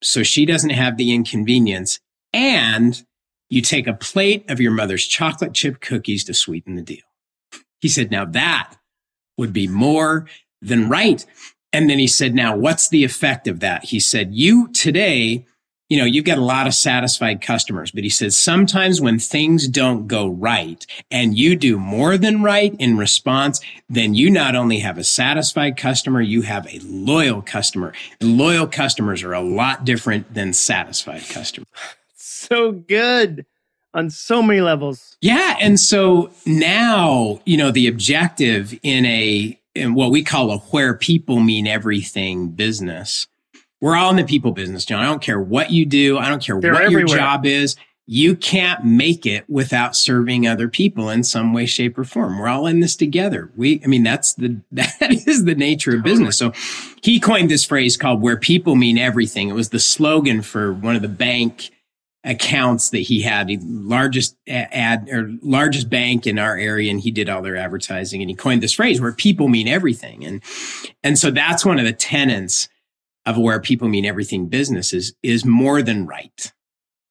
so 0.04 0.22
she 0.22 0.46
doesn't 0.46 0.70
have 0.70 0.98
the 0.98 1.13
inconvenience. 1.13 2.00
And 2.32 3.04
you 3.50 3.63
take 3.63 3.88
a 3.88 3.94
plate 3.94 4.48
of 4.52 4.60
your 4.60 4.72
mother's 4.72 5.08
chocolate 5.08 5.56
chip 5.56 5.82
cookies 5.82 6.24
to 6.26 6.36
sweeten 6.36 6.76
the 6.76 6.84
deal. 6.84 7.04
He 7.80 7.88
said, 7.88 8.12
now 8.12 8.26
that 8.26 8.76
would 9.36 9.52
be 9.52 9.68
more 9.68 10.28
than 10.62 10.89
right. 10.89 11.26
And 11.74 11.89
then 11.89 11.98
he 11.98 12.08
said, 12.08 12.36
now 12.36 12.56
what's 12.56 12.89
the 12.89 13.04
effect 13.04 13.48
of 13.48 13.62
that? 13.62 13.86
He 13.86 14.00
said, 14.00 14.36
you 14.36 14.72
today 14.74 15.48
you 15.89 15.97
know, 15.97 16.06
you've 16.06 16.25
got 16.25 16.38
a 16.38 16.43
lot 16.43 16.67
of 16.67 16.73
satisfied 16.75 17.41
customers, 17.41 17.89
but 17.89 18.04
he 18.04 18.10
says 18.10 18.38
sometimes 18.38 19.02
when 19.02 19.17
things 19.17 19.67
don't 19.67 20.08
go 20.08 20.28
right 20.28 20.86
and 21.10 21.36
you 21.36 21.56
do 21.56 21.78
more 21.80 22.15
than 22.15 22.43
right 22.43 22.75
in 22.78 22.95
response, 22.95 23.60
then 23.89 24.13
you 24.13 24.30
not 24.30 24.56
only 24.56 24.80
have 24.80 24.99
a 24.99 25.04
satisfied 25.04 25.78
customer, 25.78 26.21
you 26.21 26.43
have 26.43 26.67
a 26.67 26.80
loyal 26.84 27.41
customer. 27.41 27.91
And 28.21 28.38
loyal 28.38 28.67
customers 28.67 29.23
are 29.23 29.34
a 29.34 29.41
lot 29.41 29.84
different 29.84 30.32
than 30.34 30.54
satisfied 30.54 31.28
customers. 31.28 31.67
So 32.15 32.71
good 32.71 33.47
on 33.95 34.12
so 34.12 34.43
many 34.43 34.62
levels. 34.62 35.17
Yeah. 35.21 35.58
And 35.60 35.80
so 35.80 36.30
now, 36.45 37.41
you 37.45 37.58
know, 37.58 37.71
the 37.71 37.88
objective 37.88 38.78
in 38.84 39.06
a, 39.06 39.60
in 39.73 39.95
what 39.95 40.12
we 40.12 40.23
call 40.23 40.52
a 40.52 40.60
where 40.60 40.93
people 40.93 41.39
mean 41.39 41.65
everything 41.65 42.49
business 42.49 43.28
we're 43.82 43.96
all 43.96 44.10
in 44.10 44.18
the 44.18 44.24
people 44.24 44.52
business, 44.52 44.86
Jon. 44.86 45.04
I 45.04 45.06
don't 45.06 45.22
care 45.22 45.39
what 45.39 45.72
you 45.72 45.86
do. 45.86 46.18
I 46.18 46.30
don't 46.30 46.44
care 46.44 46.60
They're 46.60 46.74
what 46.74 46.84
everywhere. 46.84 47.08
your 47.08 47.18
job 47.18 47.46
is. 47.46 47.76
You 48.06 48.36
can't 48.36 48.84
make 48.84 49.26
it 49.26 49.48
without 49.48 49.96
serving 49.96 50.48
other 50.48 50.68
people 50.68 51.10
in 51.10 51.24
some 51.24 51.54
way, 51.54 51.68
shape, 51.68 51.98
or 51.98 52.04
form. 52.04 52.39
We're 52.39 52.48
all 52.48 52.65
in 52.65 52.80
this 52.80 52.96
together. 52.96 53.52
We, 53.56 53.82
I 53.84 53.88
mean, 53.88 54.04
that's 54.04 54.34
the, 54.34 54.60
that 54.72 55.12
is 55.28 55.46
the 55.46 55.56
nature 55.56 55.96
of 55.96 56.04
business. 56.04 56.38
So 56.38 56.52
he 57.04 57.20
coined 57.20 57.52
this 57.52 57.63
phrase 57.63 57.98
called 57.98 58.22
where 58.22 58.38
people 58.38 58.76
mean 58.76 58.98
everything. 58.98 59.50
It 59.50 59.54
was 59.54 59.70
the 59.70 59.80
slogan 59.80 60.42
for 60.42 60.74
one 60.74 60.96
of 60.96 61.04
the 61.04 61.08
bank 61.08 61.70
accounts 62.26 62.89
that 62.89 63.00
he 63.00 63.22
had, 63.22 63.48
the 63.48 63.60
largest 63.62 64.36
ad 64.48 65.08
or 65.10 65.32
largest 65.42 65.89
bank 65.89 66.28
in 66.28 66.38
our 66.38 66.58
area. 66.58 66.92
And 66.92 67.00
he 67.00 67.12
did 67.12 67.30
all 67.30 67.42
their 67.42 67.56
advertising 67.56 68.22
and 68.22 68.30
he 68.30 68.36
coined 68.36 68.62
this 68.62 68.74
phrase 68.74 69.00
where 69.00 69.13
people 69.13 69.48
mean 69.48 69.68
everything. 69.68 70.26
And, 70.26 70.42
and 71.04 71.18
so 71.18 71.32
that's 71.32 71.63
one 71.63 71.80
of 71.80 71.86
the 71.86 71.94
tenets 71.94 72.68
of 73.30 73.38
where 73.38 73.60
people 73.60 73.88
mean 73.88 74.06
everything 74.06 74.48
business 74.48 74.94
is, 74.94 75.13
is 75.24 75.46
more 75.46 75.82
than 75.82 76.06
right. 76.06 76.52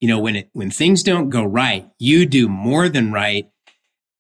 You 0.01 0.09
know, 0.09 0.19
when 0.19 0.37
it, 0.37 0.49
when 0.53 0.71
things 0.71 1.03
don't 1.03 1.31
go 1.31 1.45
right, 1.45 1.89
you 1.99 2.27
do 2.27 2.49
more 2.49 2.89
than 2.89 3.13
right 3.13 3.51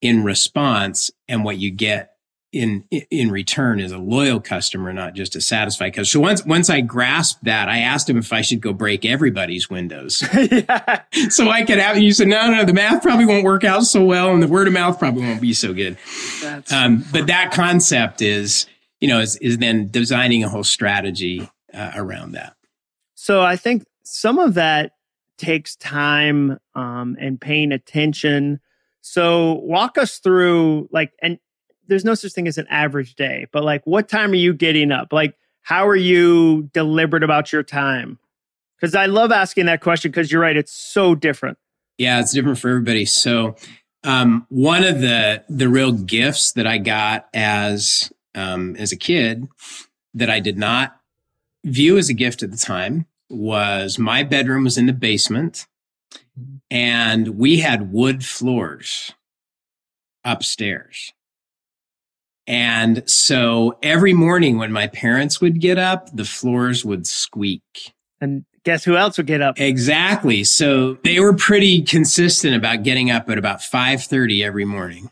in 0.01 0.25
response. 0.25 1.11
And 1.29 1.45
what 1.45 1.59
you 1.59 1.71
get 1.71 2.15
in, 2.53 2.85
in 3.11 3.31
return 3.31 3.79
is 3.79 3.93
a 3.93 3.99
loyal 3.99 4.41
customer, 4.41 4.93
not 4.93 5.15
just 5.15 5.37
a 5.37 5.41
satisfied 5.41 5.91
customer. 5.91 6.05
So 6.05 6.21
once, 6.21 6.45
once 6.47 6.71
I 6.71 6.81
grasped 6.81 7.45
that, 7.45 7.69
I 7.69 7.79
asked 7.79 8.09
him 8.09 8.17
if 8.17 8.33
I 8.33 8.41
should 8.41 8.61
go 8.61 8.73
break 8.73 9.05
everybody's 9.05 9.69
windows. 9.69 10.23
yeah. 10.35 11.03
So 11.31 11.51
I 11.51 11.65
could 11.65 11.79
have, 11.79 11.99
you 11.99 12.13
said, 12.13 12.29
no, 12.29 12.51
no, 12.51 12.65
the 12.65 12.73
math 12.73 13.03
probably 13.03 13.27
won't 13.27 13.45
work 13.45 13.65
out 13.65 13.85
so 13.85 14.05
well. 14.05 14.33
And 14.33 14.43
the 14.43 14.47
word 14.47 14.67
of 14.67 14.73
mouth 14.73 14.99
probably 14.99 15.23
won't 15.23 15.41
be 15.41 15.53
so 15.53 15.73
good. 15.73 15.99
Um, 16.73 17.05
but 17.13 17.27
that 17.27 17.51
concept 17.53 18.23
is, 18.23 18.67
you 19.01 19.09
know, 19.09 19.21
is, 19.21 19.37
is 19.37 19.59
then 19.59 19.89
designing 19.89 20.45
a 20.45 20.49
whole 20.49 20.65
strategy 20.65 21.49
uh, 21.79 21.93
around 21.95 22.33
that. 22.33 22.57
So 23.15 23.41
I 23.41 23.57
think 23.57 23.85
some 24.03 24.39
of 24.39 24.55
that 24.55 24.93
takes 25.37 25.77
time 25.77 26.59
um, 26.75 27.17
and 27.21 27.41
paying 27.41 27.73
attention. 27.73 28.61
So 29.01 29.55
walk 29.55 29.97
us 29.97 30.19
through 30.19 30.89
like, 30.93 31.13
and 31.23 31.39
there's 31.87 32.05
no 32.05 32.15
such 32.15 32.33
thing 32.33 32.49
as 32.49 32.59
an 32.59 32.67
average 32.69 33.15
day, 33.15 33.47
but 33.53 33.65
like, 33.65 33.87
what 33.87 34.09
time 34.09 34.33
are 34.33 34.37
you 34.37 34.53
getting 34.53 34.93
up? 34.93 35.13
Like, 35.13 35.37
how 35.63 35.87
are 35.87 35.97
you 35.97 36.69
deliberate 36.73 37.23
about 37.23 37.53
your 37.53 37.63
time? 37.63 38.19
Because 38.77 38.95
I 38.95 39.07
love 39.07 39.33
asking 39.33 39.67
that 39.67 39.81
question 39.81 40.11
because 40.11 40.31
you're 40.31 40.43
right, 40.43 40.57
it's 40.57 40.73
so 40.73 41.15
different. 41.15 41.59
Yeah, 41.97 42.21
it's 42.21 42.33
different 42.33 42.59
for 42.59 42.69
everybody. 42.69 43.05
So 43.05 43.57
um, 44.05 44.47
one 44.49 44.85
of 44.85 45.01
the 45.01 45.45
the 45.49 45.69
real 45.69 45.93
gifts 45.93 46.53
that 46.53 46.67
I 46.67 46.79
got 46.79 47.29
as 47.35 48.13
um, 48.35 48.77
as 48.77 48.93
a 48.93 48.97
kid 48.97 49.49
that 50.15 50.31
I 50.31 50.41
did 50.41 50.57
not 50.57 50.98
view 51.65 51.99
as 51.99 52.09
a 52.09 52.15
gift 52.15 52.43
at 52.43 52.51
the 52.51 52.57
time 52.57 53.07
was 53.31 53.99
my 53.99 54.23
bedroom 54.23 54.65
was 54.65 54.79
in 54.79 54.87
the 54.87 54.93
basement 54.93 55.67
and 56.71 57.29
we 57.39 57.59
had 57.59 57.93
wood 57.93 58.25
floors 58.25 59.13
upstairs. 60.25 61.13
And 62.47 63.09
so 63.09 63.79
every 63.83 64.15
morning 64.15 64.57
when 64.57 64.73
my 64.73 64.87
parents 64.87 65.41
would 65.41 65.61
get 65.61 65.79
up, 65.79 66.09
the 66.15 66.25
floors 66.25 66.85
would 66.85 67.07
squeak. 67.07 67.93
And 68.21 68.47
guess 68.65 68.85
who 68.85 68.97
else 68.97 69.19
would 69.19 69.27
get 69.27 69.43
up? 69.43 69.61
Exactly. 69.61 70.45
So 70.45 70.95
they 71.05 71.21
were 71.21 71.35
pretty 71.35 71.83
consistent 71.83 72.57
about 72.57 72.85
getting 72.85 73.11
up 73.11 73.29
at 73.29 73.37
about 73.37 73.61
5:30 73.61 74.43
every 74.43 74.65
morning. 74.65 75.11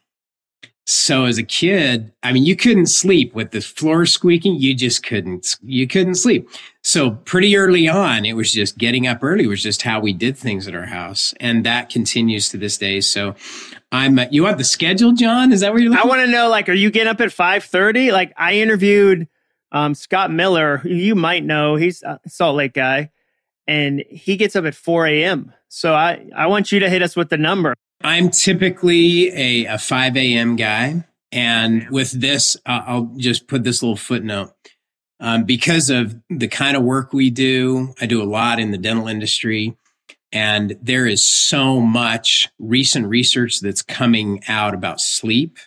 So 0.89 1.25
as 1.25 1.37
a 1.37 1.43
kid, 1.43 2.13
I 2.23 2.33
mean, 2.33 2.45
you 2.45 2.55
couldn't 2.55 2.87
sleep 2.87 3.35
with 3.35 3.51
the 3.51 3.61
floor 3.61 4.07
squeaking. 4.07 4.55
You 4.55 4.73
just 4.73 5.03
couldn't, 5.03 5.57
you 5.61 5.89
couldn't 5.89 6.15
sleep. 6.15 6.49
So 6.83 7.11
pretty 7.11 7.57
early 7.57 7.89
on, 7.89 8.25
it 8.25 8.35
was 8.35 8.53
just 8.53 8.79
getting 8.79 9.05
up 9.09 9.19
early 9.25 9.49
was 9.49 9.61
just 9.61 9.83
how 9.83 9.99
we 9.99 10.13
did 10.13 10.39
things 10.39 10.69
at 10.69 10.77
our 10.77 10.87
house. 10.87 11.35
And 11.41 11.67
that 11.67 11.91
continues 11.91 12.51
to 12.51 12.57
this 12.57 12.79
day. 12.79 13.01
So 13.01 13.35
I'm, 13.91 14.21
you 14.31 14.45
want 14.45 14.59
the 14.59 14.65
schedule, 14.65 15.11
Jon? 15.11 15.53
Is 15.53 15.61
that 15.63 15.73
what 15.73 15.83
you're 15.83 15.91
looking 15.91 16.05
I 16.05 16.09
want 16.09 16.25
to 16.25 16.31
know, 16.31 16.49
like, 16.49 16.69
are 16.69 16.73
you 16.73 16.93
getting 16.93 17.09
up 17.09 17.21
at 17.21 17.33
530? 17.33 18.13
Like 18.13 18.33
I 18.37 18.55
interviewed, 18.55 19.27
um, 19.73 19.93
Scott 19.93 20.31
Miller, 20.31 20.77
who 20.77 20.91
you 20.91 21.17
might 21.17 21.43
know. 21.43 21.75
He's 21.75 22.05
a 22.05 22.21
Salt 22.29 22.55
Lake 22.55 22.75
guy 22.75 23.11
and 23.67 24.05
he 24.09 24.37
gets 24.37 24.55
up 24.55 24.65
at 24.65 24.77
4 24.77 25.09
a.m. 25.09 25.53
So 25.67 25.95
I, 25.95 26.29
I 26.35 26.47
want 26.47 26.71
you 26.71 26.79
to 26.79 26.89
hit 26.89 27.03
us 27.03 27.17
with 27.17 27.29
the 27.29 27.39
number. 27.39 27.75
I'm 28.03 28.31
typically 28.31 29.29
a, 29.33 29.75
a 29.75 29.79
5 29.79 30.17
a.m. 30.17 30.57
guy. 30.57 31.05
And 31.33 31.89
with 31.91 32.13
this, 32.13 32.57
uh, 32.67 32.83
I'll 32.87 33.13
just 33.17 33.47
put 33.49 33.65
this 33.65 33.83
little 33.83 33.97
footnote. 33.97 34.53
Um, 35.19 35.45
because 35.45 35.89
of 35.91 36.15
the 36.29 36.49
kind 36.49 36.77
of 36.77 36.83
work 36.83 37.13
we 37.13 37.31
do, 37.31 37.95
I 38.01 38.07
do 38.07 38.23
a 38.23 38.25
lot 38.25 38.61
in 38.61 38.71
the 38.71 38.79
dental 38.79 39.09
industry. 39.09 39.77
And 40.31 40.77
there 40.83 41.07
is 41.07 41.27
so 41.27 41.81
much 41.81 42.49
recent 42.59 43.07
research 43.07 43.61
that's 43.61 43.83
coming 43.83 44.43
out 44.49 44.75
about 44.75 45.01
sleep 45.01 45.59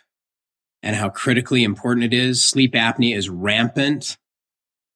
and 0.83 0.95
how 0.95 1.09
critically 1.09 1.63
important 1.63 2.05
it 2.05 2.13
is. 2.13 2.43
Sleep 2.43 2.73
apnea 2.73 3.15
is 3.15 3.29
rampant, 3.29 4.17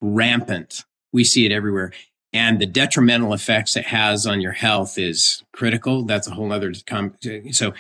rampant. 0.02 0.86
We 1.12 1.24
see 1.24 1.46
it 1.46 1.52
everywhere 1.52 1.92
and 2.34 2.60
the 2.60 2.66
detrimental 2.66 3.34
effects 3.34 3.76
it 3.76 3.86
has 3.86 4.26
on 4.26 4.42
your 4.42 4.52
health 4.52 4.98
is 4.98 5.44
critical. 5.52 6.04
That's 6.04 6.28
a 6.28 6.32
whole 6.32 6.52
other 6.52 6.74
com- 6.86 7.16
so 7.52 7.74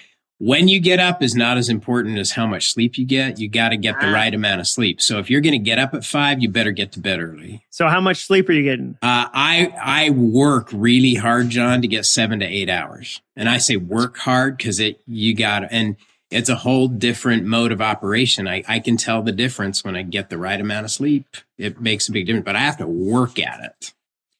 when 0.43 0.67
you 0.67 0.81
get 0.81 0.99
up 0.99 1.23
is 1.23 1.35
not 1.35 1.57
as 1.57 1.69
important 1.69 2.17
as 2.17 2.31
how 2.31 2.45
much 2.45 2.73
sleep 2.73 2.97
you 2.97 3.05
get. 3.05 3.39
You 3.39 3.47
got 3.47 3.69
to 3.69 3.77
get 3.77 4.01
the 4.01 4.07
right 4.07 4.33
amount 4.33 4.59
of 4.59 4.67
sleep. 4.67 5.01
So 5.01 5.19
if 5.19 5.29
you're 5.29 5.39
going 5.39 5.53
to 5.53 5.57
get 5.57 5.79
up 5.79 5.93
at 5.93 6.03
five, 6.03 6.41
you 6.41 6.49
better 6.49 6.71
get 6.71 6.91
to 6.93 6.99
bed 6.99 7.21
early. 7.21 7.63
So 7.69 7.87
how 7.87 8.01
much 8.01 8.25
sleep 8.25 8.49
are 8.49 8.51
you 8.51 8.63
getting? 8.63 8.97
Uh, 9.01 9.29
I 9.33 9.73
I 9.81 10.09
work 10.09 10.69
really 10.73 11.15
hard, 11.15 11.49
Jon, 11.49 11.81
to 11.81 11.87
get 11.87 12.05
seven 12.05 12.41
to 12.41 12.45
eight 12.45 12.69
hours, 12.69 13.21
and 13.37 13.47
I 13.47 13.57
say 13.57 13.77
work 13.77 14.17
hard 14.17 14.57
because 14.57 14.81
it 14.81 14.99
you 15.07 15.33
got 15.33 15.71
and 15.71 15.95
it's 16.29 16.49
a 16.49 16.55
whole 16.55 16.87
different 16.87 17.45
mode 17.45 17.71
of 17.71 17.79
operation. 17.79 18.47
I, 18.47 18.63
I 18.67 18.79
can 18.79 18.97
tell 18.97 19.21
the 19.21 19.31
difference 19.31 19.83
when 19.83 19.95
I 19.95 20.01
get 20.01 20.29
the 20.29 20.37
right 20.37 20.59
amount 20.59 20.83
of 20.83 20.91
sleep. 20.91 21.37
It 21.57 21.79
makes 21.79 22.09
a 22.09 22.11
big 22.11 22.25
difference, 22.25 22.45
but 22.45 22.55
I 22.55 22.61
have 22.61 22.77
to 22.79 22.87
work 22.87 23.39
at 23.39 23.63
it. 23.63 23.93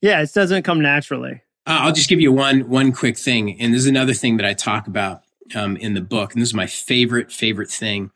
Yeah, 0.04 0.22
it 0.22 0.34
doesn't 0.34 0.64
come 0.64 0.82
naturally. 0.82 1.42
Uh, 1.66 1.80
I'll 1.80 1.94
just 1.94 2.10
give 2.10 2.20
you 2.20 2.34
one 2.34 2.68
one 2.68 2.92
quick 2.92 3.18
thing, 3.18 3.58
and 3.62 3.74
this 3.74 3.80
is 3.80 3.88
another 3.88 4.14
thing 4.14 4.36
that 4.36 4.46
I 4.46 4.54
talk 4.54 4.88
about 4.88 5.22
um, 5.56 5.78
in 5.78 5.94
the 5.94 6.02
book, 6.02 6.34
and 6.34 6.42
this 6.42 6.50
is 6.50 6.54
my 6.54 6.68
favorite 6.68 7.32
favorite 7.32 7.72
thing. 7.72 8.12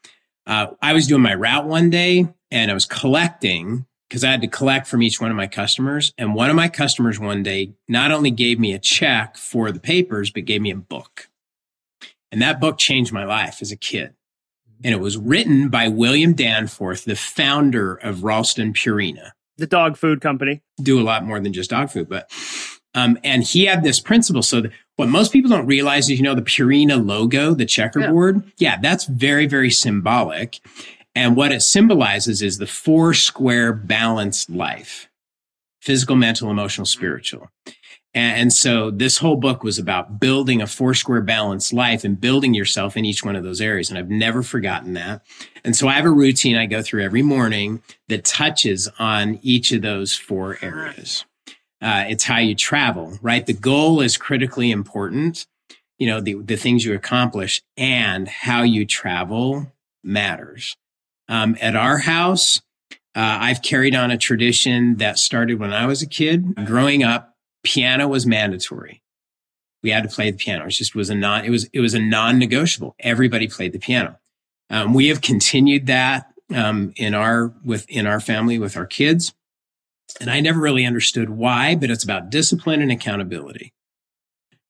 Uh, 0.46 0.68
I 0.82 0.92
was 0.92 1.08
doing 1.08 1.22
my 1.22 1.34
route 1.34 1.66
one 1.66 1.90
day, 1.90 2.28
and 2.52 2.70
I 2.70 2.74
was 2.74 2.86
collecting 2.86 3.86
because 4.10 4.26
I 4.26 4.32
had 4.32 4.42
to 4.42 4.50
collect 4.50 4.88
from 4.88 5.02
each 5.02 5.22
one 5.22 5.32
of 5.32 5.38
my 5.38 5.48
customers. 5.48 6.14
And 6.18 6.36
one 6.36 6.50
of 6.50 6.58
my 6.58 6.68
customers 6.68 7.20
one 7.20 7.42
day 7.42 7.72
not 7.88 8.12
only 8.12 8.32
gave 8.32 8.60
me 8.60 8.74
a 8.74 8.80
check 8.80 9.38
for 9.38 9.72
the 9.72 9.80
papers, 9.80 10.30
but 10.30 10.44
gave 10.44 10.62
me 10.62 10.72
a 10.72 10.76
book, 10.76 11.30
and 12.34 12.42
that 12.42 12.60
book 12.60 12.78
changed 12.78 13.14
my 13.14 13.24
life 13.24 13.62
as 13.62 13.72
a 13.72 13.78
kid. 13.78 14.14
And 14.84 14.94
it 14.94 15.00
was 15.00 15.18
written 15.18 15.70
by 15.70 15.88
William 15.88 16.34
Danforth, 16.34 17.06
the 17.06 17.16
founder 17.16 17.96
of 17.96 18.26
Ralston 18.26 18.74
Purina 18.74 19.32
the 19.58 19.68
dog 19.68 19.98
food 19.98 20.22
company. 20.22 20.62
Do 20.82 21.00
a 21.00 21.04
lot 21.04 21.26
more 21.26 21.40
than 21.40 21.54
just 21.54 21.70
dog 21.70 21.90
food, 21.90 22.10
but 22.10 22.32
um, 22.94 23.18
and 23.24 23.44
he 23.44 23.66
had 23.66 23.84
this 23.84 24.00
principle. 24.00 24.42
So 24.42 24.64
what 24.96 25.08
most 25.08 25.32
people 25.32 25.50
don't 25.50 25.68
realize 25.68 26.10
is, 26.10 26.18
you 26.18 26.24
know, 26.24 26.34
the 26.34 26.42
Purina 26.42 27.04
logo, 27.06 27.54
the 27.54 27.66
checkerboard. 27.66 28.44
Yeah. 28.58 28.72
yeah, 28.72 28.80
that's 28.82 29.06
very, 29.06 29.46
very 29.46 29.70
symbolic. 29.70 30.60
And 31.14 31.36
what 31.36 31.52
it 31.52 31.62
symbolizes 31.62 32.42
is 32.42 32.58
the 32.58 32.68
four 32.68 33.14
square 33.14 33.74
balanced 33.74 34.50
life 34.50 35.08
physical, 35.80 36.16
mental, 36.18 36.52
emotional, 36.52 36.86
spiritual. 36.86 37.50
And 38.18 38.52
so 38.52 38.90
this 38.90 39.20
whole 39.20 39.36
book 39.36 39.64
was 39.64 39.78
about 39.78 40.20
building 40.20 40.60
a 40.60 40.66
four 40.66 40.96
square 40.96 41.22
balanced 41.22 41.72
life 41.72 42.04
and 42.04 42.20
building 42.20 42.56
yourself 42.56 42.98
in 42.98 43.06
each 43.06 43.24
one 43.24 43.36
of 43.36 43.44
those 43.44 43.62
areas. 43.62 43.92
And 43.92 44.00
I've 44.00 44.10
never 44.10 44.42
forgotten 44.42 44.94
that. 44.94 45.22
And 45.64 45.76
so 45.76 45.88
I 45.88 45.94
have 45.94 46.06
a 46.06 46.10
routine 46.10 46.56
I 46.56 46.66
go 46.66 46.82
through 46.82 47.04
every 47.04 47.22
morning 47.22 47.84
that 48.08 48.26
touches 48.26 48.90
on 48.98 49.38
each 49.44 49.72
of 49.72 49.84
those 49.84 50.16
four 50.16 50.58
areas. 50.64 51.26
Uh, 51.80 52.06
it's 52.10 52.24
how 52.24 52.40
you 52.40 52.56
travel, 52.56 53.20
right? 53.22 53.46
The 53.46 53.54
goal 53.54 54.02
is 54.02 54.18
critically 54.18 54.72
important. 54.72 55.46
You 56.00 56.08
know, 56.08 56.20
the, 56.20 56.42
the 56.42 56.58
things 56.58 56.84
you 56.84 56.96
accomplish 56.96 57.62
and 57.78 58.28
how 58.28 58.64
you 58.64 58.84
travel 58.88 59.72
matters. 60.04 60.76
Um, 61.30 61.56
at 61.62 61.76
our 61.76 62.00
house, 62.00 62.64
uh, 63.16 63.38
I've 63.42 63.62
carried 63.62 63.94
on 63.94 64.10
a 64.10 64.18
tradition 64.18 64.98
that 64.98 65.20
started 65.20 65.60
when 65.60 65.72
I 65.72 65.86
was 65.86 66.02
a 66.02 66.08
kid. 66.08 66.56
Growing 66.66 67.04
up, 67.04 67.37
piano 67.68 68.08
was 68.08 68.26
mandatory. 68.26 69.02
We 69.84 69.92
had 69.92 70.04
to 70.04 70.10
play 70.10 70.32
the 70.32 70.38
piano. 70.38 70.66
It 70.66 70.72
just 70.72 70.96
was 70.96 71.10
a 71.10 71.16
non, 71.16 71.46
it 71.46 71.50
was, 71.50 71.70
it 71.74 71.82
was 71.82 71.94
a 71.94 72.00
non-negotiable. 72.00 72.96
Everybody 73.00 73.48
played 73.48 73.74
the 73.74 73.80
piano. 73.80 74.18
Um, 74.70 74.94
we 74.94 75.08
have 75.10 75.22
continued 75.22 75.88
that, 75.88 76.28
um, 76.56 76.94
in 76.96 77.14
our, 77.14 77.54
with, 77.64 77.86
in 77.90 78.08
our 78.08 78.20
family 78.20 78.58
with 78.58 78.78
our 78.78 78.86
kids. 78.86 79.34
And 80.22 80.30
I 80.30 80.40
never 80.40 80.60
really 80.60 80.86
understood 80.86 81.30
why, 81.30 81.76
but 81.76 81.92
it's 81.92 82.04
about 82.04 82.30
discipline 82.30 82.82
and 82.82 82.92
accountability. 82.92 83.74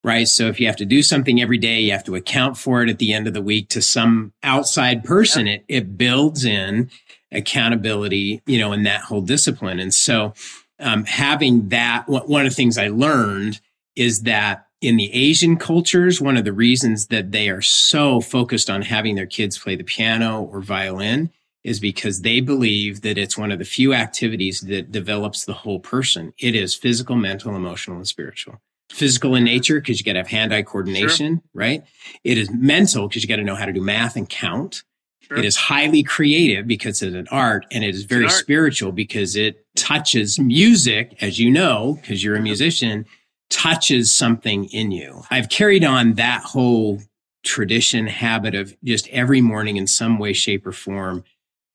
Right. 0.04 0.28
So 0.28 0.48
if 0.48 0.60
you 0.60 0.68
have 0.68 0.78
to 0.78 0.86
do 0.86 1.02
something 1.04 1.42
every 1.42 1.58
day, 1.58 1.82
you 1.82 1.92
have 1.92 2.04
to 2.06 2.16
account 2.16 2.58
for 2.58 2.82
it 2.82 2.90
at 2.90 3.00
the 3.00 3.14
end 3.14 3.28
of 3.28 3.34
the 3.34 3.42
week 3.42 3.70
to 3.70 3.82
some 3.82 4.34
outside 4.42 5.04
person. 5.04 5.48
It, 5.48 5.66
it 5.68 5.98
builds 5.98 6.46
in 6.46 6.90
accountability, 7.32 8.42
you 8.46 8.58
know, 8.58 8.72
and 8.72 8.86
that 8.86 9.02
whole 9.02 9.22
discipline. 9.22 9.80
And 9.80 9.94
so, 9.94 10.34
um, 10.80 11.06
having 11.06 11.70
that, 11.70 12.08
one 12.08 12.46
of 12.46 12.52
the 12.52 12.56
things 12.56 12.78
I 12.78 12.90
learned 12.90 13.60
is 13.96 14.24
that 14.24 14.68
in 14.82 14.96
the 14.96 15.12
Asian 15.14 15.58
cultures, 15.58 16.22
one 16.22 16.38
of 16.38 16.46
the 16.46 16.54
reasons 16.54 17.08
that 17.08 17.32
they 17.32 17.50
are 17.50 17.62
so 17.62 18.22
focused 18.22 18.70
on 18.70 18.84
having 18.84 19.16
their 19.16 19.26
kids 19.26 19.58
play 19.58 19.76
the 19.76 19.84
piano 19.84 20.44
or 20.44 20.62
violin 20.62 21.32
is 21.64 21.80
because 21.80 22.22
they 22.22 22.40
believe 22.40 23.02
that 23.02 23.18
it's 23.18 23.38
one 23.38 23.52
of 23.52 23.60
the 23.60 23.66
few 23.66 23.94
activities 23.94 24.62
that 24.62 24.92
develops 24.92 25.46
the 25.46 25.54
whole 25.54 25.80
person. 25.80 26.32
It 26.40 26.56
is 26.56 26.76
physical, 26.76 27.16
mental, 27.16 27.56
emotional, 27.56 27.98
and 27.98 28.08
spiritual. 28.08 28.62
Physical 28.90 29.36
in 29.36 29.44
nature, 29.44 29.82
because 29.82 30.00
you 30.00 30.06
got 30.06 30.14
to 30.14 30.20
have 30.20 30.28
hand 30.28 30.54
eye 30.54 30.62
coordination, 30.62 31.36
sure. 31.38 31.42
right? 31.54 31.84
It 32.24 32.38
is 32.38 32.50
mental, 32.52 33.08
because 33.08 33.24
you 33.24 33.28
got 33.28 33.36
to 33.36 33.44
know 33.44 33.56
how 33.56 33.66
to 33.66 33.74
do 33.74 33.82
math 33.82 34.16
and 34.16 34.30
count. 34.30 34.84
Sure. 35.28 35.38
It 35.38 35.46
is 35.46 35.58
highly 35.58 36.04
creative 36.04 36.68
because 36.68 37.02
it's 37.02 37.16
an 37.16 37.28
art, 37.32 37.66
and 37.72 37.84
it 37.84 37.94
is 37.94 38.06
very 38.06 38.30
spiritual 38.30 38.92
because 38.94 39.36
it 39.36 39.66
touches 39.76 40.40
music, 40.40 41.16
as 41.22 41.38
you 41.38 41.52
know, 41.52 42.00
because 42.02 42.24
you're 42.24 42.38
a 42.38 42.42
musician, 42.42 43.06
touches 43.50 44.16
something 44.16 44.66
in 44.66 44.92
you. 44.92 45.24
I've 45.30 45.50
carried 45.50 45.84
on 45.84 46.14
that 46.14 46.44
whole 46.44 47.02
tradition 47.44 48.08
habit 48.08 48.56
of 48.56 48.76
just 48.84 49.08
every 49.10 49.42
morning 49.42 49.78
in 49.78 49.88
some 49.88 50.18
way, 50.18 50.34
shape, 50.34 50.66
or 50.66 50.72
form 50.72 51.24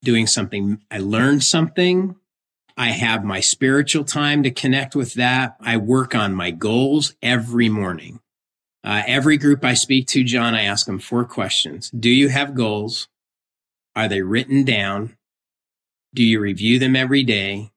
doing 0.03 0.27
something. 0.27 0.81
I 0.91 0.99
learned 0.99 1.45
something. 1.45 2.17
I 2.77 2.89
have 2.89 3.23
my 3.23 3.41
spiritual 3.41 4.05
time 4.05 4.43
to 4.45 4.51
connect 4.51 4.97
with 4.97 5.15
that. 5.15 5.57
I 5.61 5.77
work 5.77 6.15
on 6.15 6.35
my 6.35 6.51
goals 6.51 7.15
every 7.23 7.69
morning. 7.69 8.21
Uh, 8.85 9.03
every 9.07 9.37
group 9.37 9.65
I 9.65 9.75
speak 9.75 10.09
to, 10.09 10.25
Jon, 10.25 10.55
I 10.55 10.63
ask 10.63 10.87
them 10.87 10.99
four 10.99 11.25
questions. 11.25 11.91
Do 11.91 12.11
you 12.11 12.29
have 12.31 12.55
goals? 12.55 13.09
Are 13.95 14.09
they 14.09 14.23
written 14.23 14.65
down? 14.65 15.17
Do 16.15 16.23
you 16.23 16.41
review 16.41 16.79
them 16.79 16.97
every 16.97 17.23
day? 17.23 17.71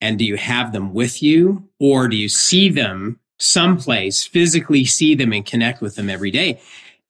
And 0.00 0.18
do 0.18 0.24
you 0.24 0.36
have 0.36 0.72
them 0.72 0.94
with 0.94 1.22
you 1.22 1.68
or 1.80 2.08
do 2.08 2.16
you 2.16 2.28
see 2.28 2.68
them 2.68 3.18
someplace, 3.38 4.24
physically 4.24 4.84
see 4.84 5.14
them 5.14 5.32
and 5.32 5.44
connect 5.44 5.80
with 5.80 5.96
them 5.96 6.08
every 6.08 6.30
day? 6.30 6.60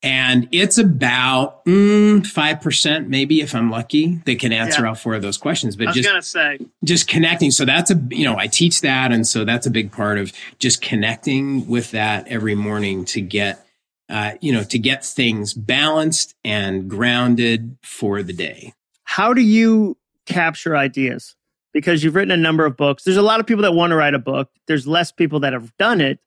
And 0.02 0.48
it's 0.52 0.78
about 0.78 1.64
mm, 1.64 2.20
5%, 2.20 3.08
maybe 3.08 3.40
if 3.40 3.52
I'm 3.52 3.68
lucky, 3.68 4.20
that 4.26 4.38
can 4.38 4.52
answer 4.52 4.82
yeah. 4.82 4.90
all 4.90 4.94
four 4.94 5.14
of 5.14 5.22
those 5.22 5.36
questions. 5.36 5.74
But 5.74 5.92
just, 5.92 6.08
gonna 6.08 6.22
say. 6.22 6.58
just 6.84 7.08
connecting. 7.08 7.50
So 7.50 7.64
that's 7.64 7.90
a, 7.90 8.00
you 8.10 8.24
know, 8.24 8.36
I 8.38 8.46
teach 8.46 8.80
that. 8.82 9.10
And 9.10 9.26
so 9.26 9.44
that's 9.44 9.66
a 9.66 9.70
big 9.70 9.90
part 9.90 10.18
of 10.18 10.32
just 10.60 10.82
connecting 10.82 11.66
with 11.66 11.90
that 11.90 12.28
every 12.28 12.54
morning 12.54 13.04
to 13.06 13.20
get, 13.20 13.66
uh, 14.08 14.32
you 14.40 14.52
know, 14.52 14.62
to 14.64 14.78
get 14.78 15.04
things 15.04 15.54
balanced 15.54 16.34
and 16.44 16.88
grounded 16.88 17.76
for 17.82 18.22
the 18.22 18.32
day. 18.32 18.74
How 19.04 19.34
do 19.34 19.40
you 19.40 19.96
capture 20.26 20.76
ideas? 20.76 21.34
Because 21.72 22.02
you've 22.02 22.14
written 22.14 22.30
a 22.30 22.36
number 22.36 22.64
of 22.64 22.76
books. 22.76 23.04
There's 23.04 23.18
a 23.18 23.22
lot 23.22 23.40
of 23.40 23.46
people 23.46 23.62
that 23.62 23.72
want 23.72 23.90
to 23.90 23.96
write 23.96 24.14
a 24.14 24.18
book. 24.18 24.50
There's 24.66 24.86
less 24.86 25.12
people 25.12 25.40
that 25.40 25.52
have 25.52 25.76
done 25.76 26.00
it. 26.00 26.18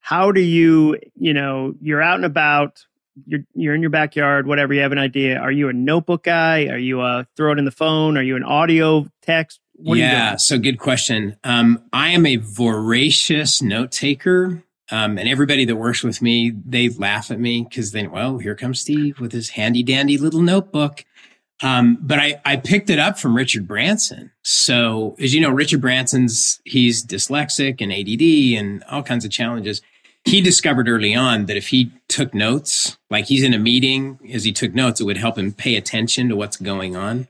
How 0.00 0.32
do 0.32 0.40
you, 0.40 0.98
you 1.14 1.32
know, 1.32 1.74
you're 1.80 2.02
out 2.02 2.16
and 2.16 2.24
about 2.24 2.84
you're 3.26 3.40
you're 3.54 3.74
in 3.74 3.80
your 3.80 3.90
backyard, 3.90 4.46
whatever. 4.46 4.74
You 4.74 4.80
have 4.80 4.92
an 4.92 4.98
idea. 4.98 5.38
Are 5.38 5.52
you 5.52 5.68
a 5.68 5.72
notebook 5.72 6.24
guy? 6.24 6.66
Are 6.66 6.78
you 6.78 7.00
a 7.00 7.26
throw 7.36 7.52
it 7.52 7.58
in 7.58 7.64
the 7.64 7.70
phone? 7.70 8.16
Are 8.16 8.22
you 8.22 8.36
an 8.36 8.44
audio 8.44 9.06
text? 9.22 9.60
What 9.74 9.98
yeah, 9.98 10.36
so 10.36 10.58
good 10.58 10.78
question. 10.78 11.36
Um, 11.44 11.84
I 11.92 12.10
am 12.10 12.26
a 12.26 12.36
voracious 12.36 13.62
note 13.62 13.90
taker. 13.90 14.62
Um, 14.92 15.18
and 15.18 15.28
everybody 15.28 15.64
that 15.64 15.76
works 15.76 16.04
with 16.04 16.22
me, 16.22 16.52
they 16.64 16.90
laugh 16.90 17.30
at 17.30 17.40
me 17.40 17.66
because 17.68 17.92
then, 17.92 18.10
well, 18.10 18.38
here 18.38 18.54
comes 18.54 18.80
Steve 18.80 19.18
with 19.18 19.32
his 19.32 19.50
handy 19.50 19.82
dandy 19.82 20.18
little 20.18 20.42
notebook. 20.42 21.04
Um, 21.62 21.98
but 22.00 22.18
I, 22.18 22.40
I 22.44 22.56
picked 22.56 22.90
it 22.90 22.98
up 22.98 23.18
from 23.18 23.36
Richard 23.36 23.66
Branson. 23.66 24.30
So 24.42 25.16
as 25.18 25.34
you 25.34 25.40
know, 25.40 25.50
Richard 25.50 25.80
Branson's, 25.80 26.60
he's 26.64 27.04
dyslexic 27.04 27.80
and 27.80 27.92
ADD 27.92 28.60
and 28.60 28.84
all 28.90 29.02
kinds 29.02 29.24
of 29.24 29.30
challenges 29.30 29.80
he 30.24 30.40
discovered 30.40 30.88
early 30.88 31.14
on 31.14 31.46
that 31.46 31.56
if 31.56 31.68
he 31.68 31.90
took 32.08 32.32
notes, 32.32 32.96
like 33.10 33.26
he's 33.26 33.42
in 33.42 33.54
a 33.54 33.58
meeting, 33.58 34.18
as 34.32 34.44
he 34.44 34.52
took 34.52 34.72
notes, 34.72 35.00
it 35.00 35.04
would 35.04 35.16
help 35.16 35.36
him 35.36 35.52
pay 35.52 35.74
attention 35.76 36.28
to 36.28 36.36
what's 36.36 36.56
going 36.56 36.94
on. 36.94 37.26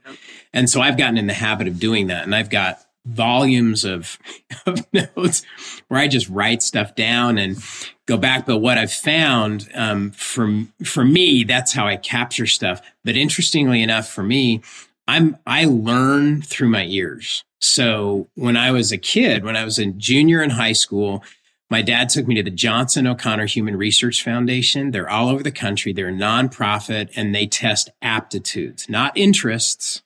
And 0.53 0.69
so 0.69 0.81
I've 0.81 0.97
gotten 0.97 1.17
in 1.17 1.25
the 1.25 1.33
habit 1.33 1.67
of 1.67 1.79
doing 1.79 2.07
that. 2.07 2.23
And 2.23 2.35
I've 2.35 2.51
got 2.51 2.82
volumes 3.05 3.83
of, 3.83 4.17
of 4.65 4.85
notes 4.93 5.43
where 5.87 5.99
I 5.99 6.07
just 6.07 6.29
write 6.29 6.61
stuff 6.61 6.95
down 6.95 7.37
and 7.37 7.57
go 8.05 8.17
back. 8.17 8.45
But 8.45 8.57
what 8.57 8.77
I've 8.77 8.93
found 8.93 9.69
um, 9.73 10.11
for, 10.11 10.63
for 10.83 11.03
me, 11.03 11.43
that's 11.43 11.73
how 11.73 11.87
I 11.87 11.97
capture 11.97 12.47
stuff. 12.47 12.81
But 13.03 13.15
interestingly 13.15 13.81
enough, 13.81 14.07
for 14.07 14.23
me, 14.23 14.61
I'm 15.07 15.37
I 15.45 15.65
learn 15.65 16.41
through 16.41 16.69
my 16.69 16.85
ears. 16.85 17.43
So 17.59 18.29
when 18.35 18.57
I 18.57 18.71
was 18.71 18.91
a 18.91 18.97
kid, 18.97 19.43
when 19.43 19.55
I 19.55 19.63
was 19.63 19.79
a 19.79 19.85
junior 19.85 20.41
in 20.41 20.49
high 20.49 20.73
school, 20.73 21.23
my 21.69 21.81
dad 21.81 22.09
took 22.09 22.27
me 22.27 22.35
to 22.35 22.43
the 22.43 22.51
Johnson 22.51 23.07
O'Connor 23.07 23.47
Human 23.47 23.75
Research 23.75 24.23
Foundation. 24.23 24.91
They're 24.91 25.09
all 25.09 25.29
over 25.29 25.43
the 25.43 25.51
country. 25.51 25.91
They're 25.91 26.09
a 26.09 26.13
nonprofit 26.13 27.09
and 27.15 27.33
they 27.33 27.47
test 27.47 27.89
aptitudes, 28.01 28.89
not 28.89 29.17
interests, 29.17 30.03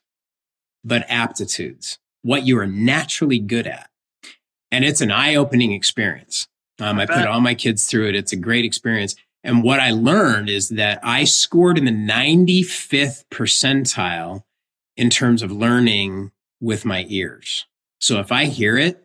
but 0.84 1.04
aptitudes, 1.08 1.98
what 2.22 2.46
you 2.46 2.58
are 2.58 2.66
naturally 2.66 3.38
good 3.38 3.66
at. 3.66 3.88
And 4.70 4.84
it's 4.84 5.00
an 5.00 5.10
eye 5.10 5.34
opening 5.34 5.72
experience. 5.72 6.46
Um, 6.80 6.98
I, 6.98 7.02
I 7.02 7.06
put 7.06 7.26
all 7.26 7.40
my 7.40 7.54
kids 7.54 7.86
through 7.86 8.08
it. 8.08 8.14
It's 8.14 8.32
a 8.32 8.36
great 8.36 8.64
experience. 8.64 9.16
And 9.44 9.62
what 9.62 9.80
I 9.80 9.90
learned 9.90 10.50
is 10.50 10.70
that 10.70 11.00
I 11.02 11.24
scored 11.24 11.78
in 11.78 11.84
the 11.84 11.90
95th 11.90 13.24
percentile 13.30 14.44
in 14.96 15.10
terms 15.10 15.42
of 15.42 15.50
learning 15.52 16.32
with 16.60 16.84
my 16.84 17.06
ears. 17.08 17.66
So 18.00 18.18
if 18.18 18.32
I 18.32 18.46
hear 18.46 18.76
it, 18.76 19.04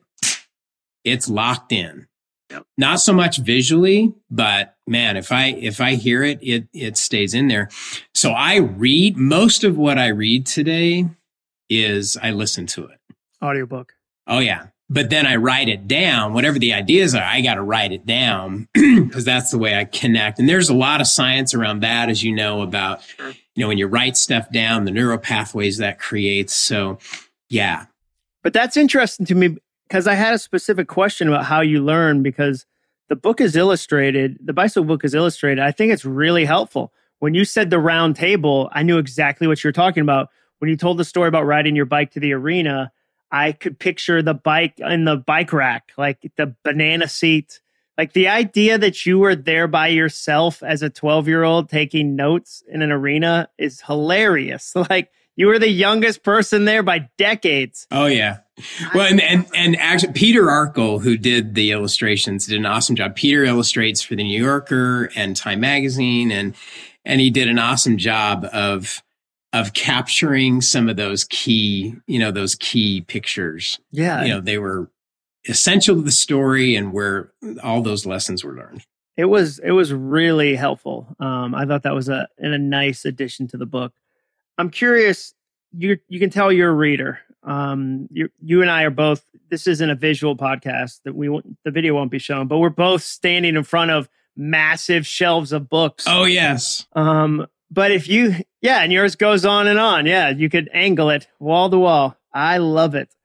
it's 1.04 1.30
locked 1.30 1.72
in. 1.72 2.08
Yep. 2.50 2.66
Not 2.78 3.00
so 3.00 3.14
much 3.14 3.38
visually, 3.38 4.14
but 4.30 4.76
man, 4.88 5.18
if 5.18 5.32
I 5.32 5.48
if 5.48 5.82
I 5.82 5.96
hear 5.96 6.24
it, 6.24 6.40
it 6.42 6.68
it 6.74 6.98
stays 6.98 7.34
in 7.34 7.48
there. 7.48 7.70
So 8.14 8.32
I 8.32 8.58
read 8.58 9.18
most 9.18 9.64
of 9.64 9.78
what 9.78 9.98
I 9.98 10.08
read 10.08 10.46
today 10.46 11.06
is 11.70 12.18
I 12.22 12.32
listen 12.32 12.68
to 12.68 12.86
it. 12.86 13.00
Audiobook. 13.44 13.94
Oh 14.28 14.40
yeah. 14.40 14.68
But 14.90 15.10
then 15.10 15.26
I 15.26 15.38
write 15.38 15.70
it 15.70 15.88
down. 15.88 16.34
Whatever 16.34 16.60
the 16.60 16.74
ideas 16.74 17.16
are, 17.16 17.24
I 17.24 17.42
got 17.42 17.56
to 17.56 17.64
write 17.64 17.92
it 17.92 18.06
down 18.06 18.68
because 18.74 19.26
that's 19.26 19.50
the 19.50 19.58
way 19.58 19.76
I 19.76 19.86
connect. 19.86 20.40
And 20.40 20.48
there's 20.48 20.70
a 20.70 20.76
lot 20.76 21.02
of 21.02 21.08
science 21.08 21.54
around 21.54 21.80
that, 21.80 22.10
as 22.10 22.22
you 22.22 22.34
know, 22.36 22.62
about, 22.62 23.02
you 23.18 23.62
know, 23.62 23.68
when 23.68 23.78
you 23.78 23.88
write 23.88 24.18
stuff 24.18 24.52
down, 24.52 24.86
the 24.86 24.92
neural 24.92 25.18
pathways 25.18 25.78
that 25.78 26.00
creates. 26.00 26.54
So 26.54 27.00
yeah. 27.50 27.86
But 28.44 28.54
that's 28.54 28.78
interesting 28.78 29.26
to 29.28 29.36
me 29.36 29.58
because 29.88 30.08
I 30.08 30.16
had 30.16 30.34
a 30.34 30.40
specific 30.40 30.88
question 30.88 31.28
about 31.28 31.46
how 31.46 31.62
you 31.62 31.84
learn 31.84 32.24
because 32.24 32.66
the 33.10 33.16
book 33.16 33.40
is 33.42 33.56
illustrated. 33.56 34.38
The 34.44 34.54
bicycle 34.54 34.86
book 34.86 35.06
is 35.06 35.14
illustrated. 35.14 35.62
I 35.62 35.72
think 35.72 35.94
it's 35.94 36.06
really 36.06 36.46
helpful. 36.46 36.94
When 37.20 37.34
you 37.34 37.46
said 37.46 37.70
the 37.70 37.80
round 37.80 38.16
table, 38.16 38.70
I 38.74 38.84
knew 38.84 38.98
exactly 38.98 39.48
what 39.48 39.64
you're 39.64 39.74
talking 39.74 40.02
about. 40.02 40.30
When 40.60 40.70
you 40.70 40.78
told 40.78 40.98
the 40.98 41.06
story 41.06 41.28
about 41.28 41.46
riding 41.46 41.76
your 41.76 41.86
bike 41.86 42.12
to 42.12 42.20
the 42.20 42.34
arena, 42.34 42.92
I 43.34 43.52
could 43.52 43.80
picture 43.80 44.22
the 44.22 44.36
bike 44.36 44.80
in 44.80 45.06
the 45.06 45.18
bike 45.18 45.52
rack, 45.52 45.92
like 45.98 46.20
the 46.38 46.56
banana 46.64 47.08
seat. 47.08 47.60
Like 47.98 48.14
the 48.14 48.28
idea 48.28 48.78
that 48.78 49.08
you 49.08 49.18
were 49.20 49.36
there 49.36 49.68
by 49.68 49.88
yourself 49.88 50.62
as 50.62 50.84
a 50.84 50.90
12 50.90 51.28
year 51.28 51.44
old 51.44 51.68
taking 51.68 52.16
notes 52.16 52.64
in 52.68 52.84
an 52.84 52.92
arena 52.92 53.50
is 53.58 53.82
hilarious. 53.82 54.74
Like 54.90 55.10
you 55.36 55.48
were 55.48 55.58
the 55.58 55.70
youngest 55.70 56.24
person 56.24 56.66
there 56.66 56.84
by 56.84 57.10
decades. 57.18 57.88
Oh 57.90 58.06
yeah. 58.06 58.40
Well, 58.94 59.08
and, 59.08 59.20
and, 59.20 59.48
and 59.56 59.76
actually 59.78 60.14
Peter 60.14 60.44
Arkle, 60.44 61.02
who 61.02 61.18
did 61.18 61.56
the 61.56 61.72
illustrations, 61.72 62.46
did 62.46 62.60
an 62.60 62.68
awesome 62.68 62.96
job. 62.96 63.16
Peter 63.16 63.44
illustrates 63.44 64.04
for 64.04 64.16
the 64.16 64.24
New 64.24 64.44
Yorker 64.44 65.10
and 65.16 65.36
Time 65.36 65.60
Magazine 65.60 66.32
and, 66.32 66.54
and 67.04 67.20
he 67.20 67.32
did 67.32 67.48
an 67.48 67.58
awesome 67.58 67.98
job 67.98 68.46
of, 68.54 69.02
of 69.54 69.74
capturing 69.74 70.62
some 70.62 70.90
of 70.90 70.98
those 70.98 71.24
key, 71.26 71.96
you 72.08 72.20
know, 72.20 72.32
those 72.32 72.56
key 72.56 73.02
pictures. 73.02 73.80
Yeah. 73.92 74.24
You 74.24 74.30
know, 74.30 74.42
they 74.42 74.58
were 74.58 74.90
essential 75.48 75.96
to 75.96 76.02
the 76.02 76.12
story 76.12 76.76
and 76.76 76.92
where 76.92 77.32
all 77.64 77.82
those 77.82 78.06
lessons 78.06 78.44
were 78.44 78.56
learned. 78.56 78.84
It 79.16 79.26
was 79.26 79.60
it 79.60 79.72
was 79.72 79.94
really 79.94 80.56
helpful. 80.56 81.16
Um, 81.20 81.54
I 81.54 81.66
thought 81.66 81.84
that 81.84 81.94
was 81.94 82.10
a 82.10 82.28
a 82.40 82.58
nice 82.58 83.06
addition 83.06 83.48
to 83.50 83.58
the 83.58 83.68
book. 83.68 83.94
I'm 84.58 84.72
curious. 84.72 85.36
You 85.78 86.00
you 86.08 86.20
can 86.20 86.32
tell 86.32 86.52
you're 86.52 86.72
a 86.72 86.74
reader. 86.74 87.20
Um, 87.44 88.08
you 88.12 88.30
you 88.42 88.64
and 88.64 88.72
I 88.72 88.84
are 88.84 88.90
both. 88.90 89.24
This 89.52 89.68
isn't 89.68 89.88
a 89.88 89.96
visual 89.96 90.36
podcast 90.36 91.02
that 91.04 91.14
we 91.14 91.30
won't, 91.30 91.58
the 91.64 91.70
video 91.70 91.94
won't 91.94 92.10
be 92.10 92.18
shown, 92.18 92.48
but 92.48 92.58
we're 92.58 92.70
both 92.70 93.04
standing 93.04 93.56
in 93.56 93.64
front 93.64 93.92
of 93.92 94.10
massive 94.36 95.06
shelves 95.06 95.52
of 95.52 95.70
books. 95.70 96.06
Oh 96.08 96.24
yes. 96.24 96.88
Um, 96.94 97.46
but 97.74 97.92
if 97.92 98.08
you 98.08 98.36
yeah, 98.62 98.82
and 98.82 98.94
yours 98.94 99.16
goes 99.16 99.46
on 99.46 99.68
and 99.68 99.80
on. 99.80 100.06
Yeah, 100.06 100.30
you 100.30 100.50
could 100.50 100.70
angle 100.74 101.10
it 101.10 101.28
wall 101.40 101.70
to 101.70 101.80
wall. 101.80 102.16
I 102.34 102.58
love 102.58 102.96
it. 102.96 103.16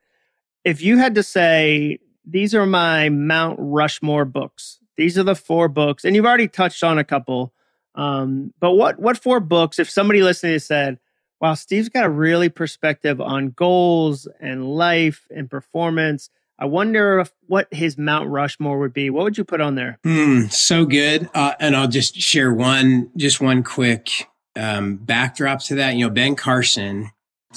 If 0.64 0.82
you 0.82 0.98
had 0.98 1.14
to 1.16 1.22
say 1.22 1.98
these 2.24 2.54
are 2.54 2.66
my 2.66 3.08
Mount 3.08 3.56
Rushmore 3.61 4.24
books. 4.24 4.78
These 4.96 5.16
are 5.18 5.22
the 5.22 5.34
four 5.34 5.68
books, 5.68 6.04
and 6.04 6.16
you've 6.16 6.26
already 6.26 6.48
touched 6.48 6.82
on 6.82 6.98
a 6.98 7.04
couple. 7.04 7.52
Um, 7.94 8.52
but 8.58 8.72
what 8.72 8.98
what 8.98 9.18
four 9.18 9.40
books? 9.40 9.78
If 9.78 9.90
somebody 9.90 10.22
listening 10.22 10.58
said, 10.58 10.98
"Wow, 11.40 11.54
Steve's 11.54 11.88
got 11.88 12.04
a 12.04 12.11
really 12.11 12.48
perspective 12.48 13.20
on 13.20 13.50
goals 13.50 14.28
and 14.40 14.64
life 14.64 15.26
and 15.30 15.50
performance," 15.50 16.30
I 16.58 16.66
wonder 16.66 17.20
if, 17.20 17.32
what 17.46 17.72
his 17.72 17.96
Mount 17.96 18.28
Rushmore 18.28 18.78
would 18.80 18.92
be. 18.92 19.11
What 19.11 19.24
would 19.24 19.38
you 19.38 19.44
put 19.44 19.61
on 19.61 19.76
there? 19.76 19.98
Mm, 20.04 20.50
so 20.50 20.84
good. 20.84 21.30
Uh, 21.32 21.54
and 21.61 21.76
I'll 21.76 21.88
just 21.88 22.16
share 22.16 22.52
one, 22.52 23.11
just 23.16 23.40
one 23.40 23.62
quick 23.62 24.26
um, 24.59 24.97
backdrop 24.97 25.61
to 25.64 25.77
that. 25.77 25.94
You 25.94 26.07
know, 26.07 26.12
Ben 26.12 26.37
Carson 26.37 27.11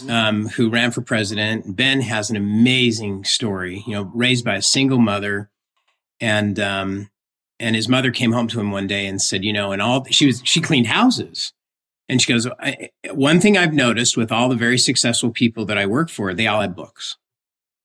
um, 0.07 0.47
who 0.47 0.69
ran 0.69 0.91
for 0.91 1.01
president. 1.01 1.75
Ben 1.75 2.01
has 2.01 2.29
an 2.29 2.35
amazing 2.35 3.23
story. 3.25 3.83
You 3.85 3.93
know, 3.93 4.11
raised 4.13 4.45
by 4.45 4.55
a 4.55 4.61
single 4.61 4.99
mother, 4.99 5.49
and 6.19 6.59
um, 6.59 7.09
and 7.59 7.75
his 7.75 7.89
mother 7.89 8.11
came 8.11 8.31
home 8.31 8.47
to 8.49 8.59
him 8.59 8.71
one 8.71 8.87
day 8.87 9.05
and 9.05 9.21
said, 9.21 9.43
you 9.43 9.53
know, 9.53 9.71
and 9.71 9.81
all 9.81 10.05
she 10.05 10.27
was 10.27 10.41
she 10.45 10.61
cleaned 10.61 10.87
houses, 10.87 11.53
and 12.07 12.21
she 12.21 12.31
goes, 12.31 12.47
one 13.11 13.39
thing 13.39 13.57
I've 13.57 13.73
noticed 13.73 14.17
with 14.17 14.31
all 14.31 14.49
the 14.49 14.55
very 14.55 14.77
successful 14.77 15.31
people 15.31 15.65
that 15.65 15.77
I 15.77 15.85
work 15.85 16.09
for, 16.09 16.33
they 16.33 16.47
all 16.47 16.61
have 16.61 16.75
books. 16.75 17.17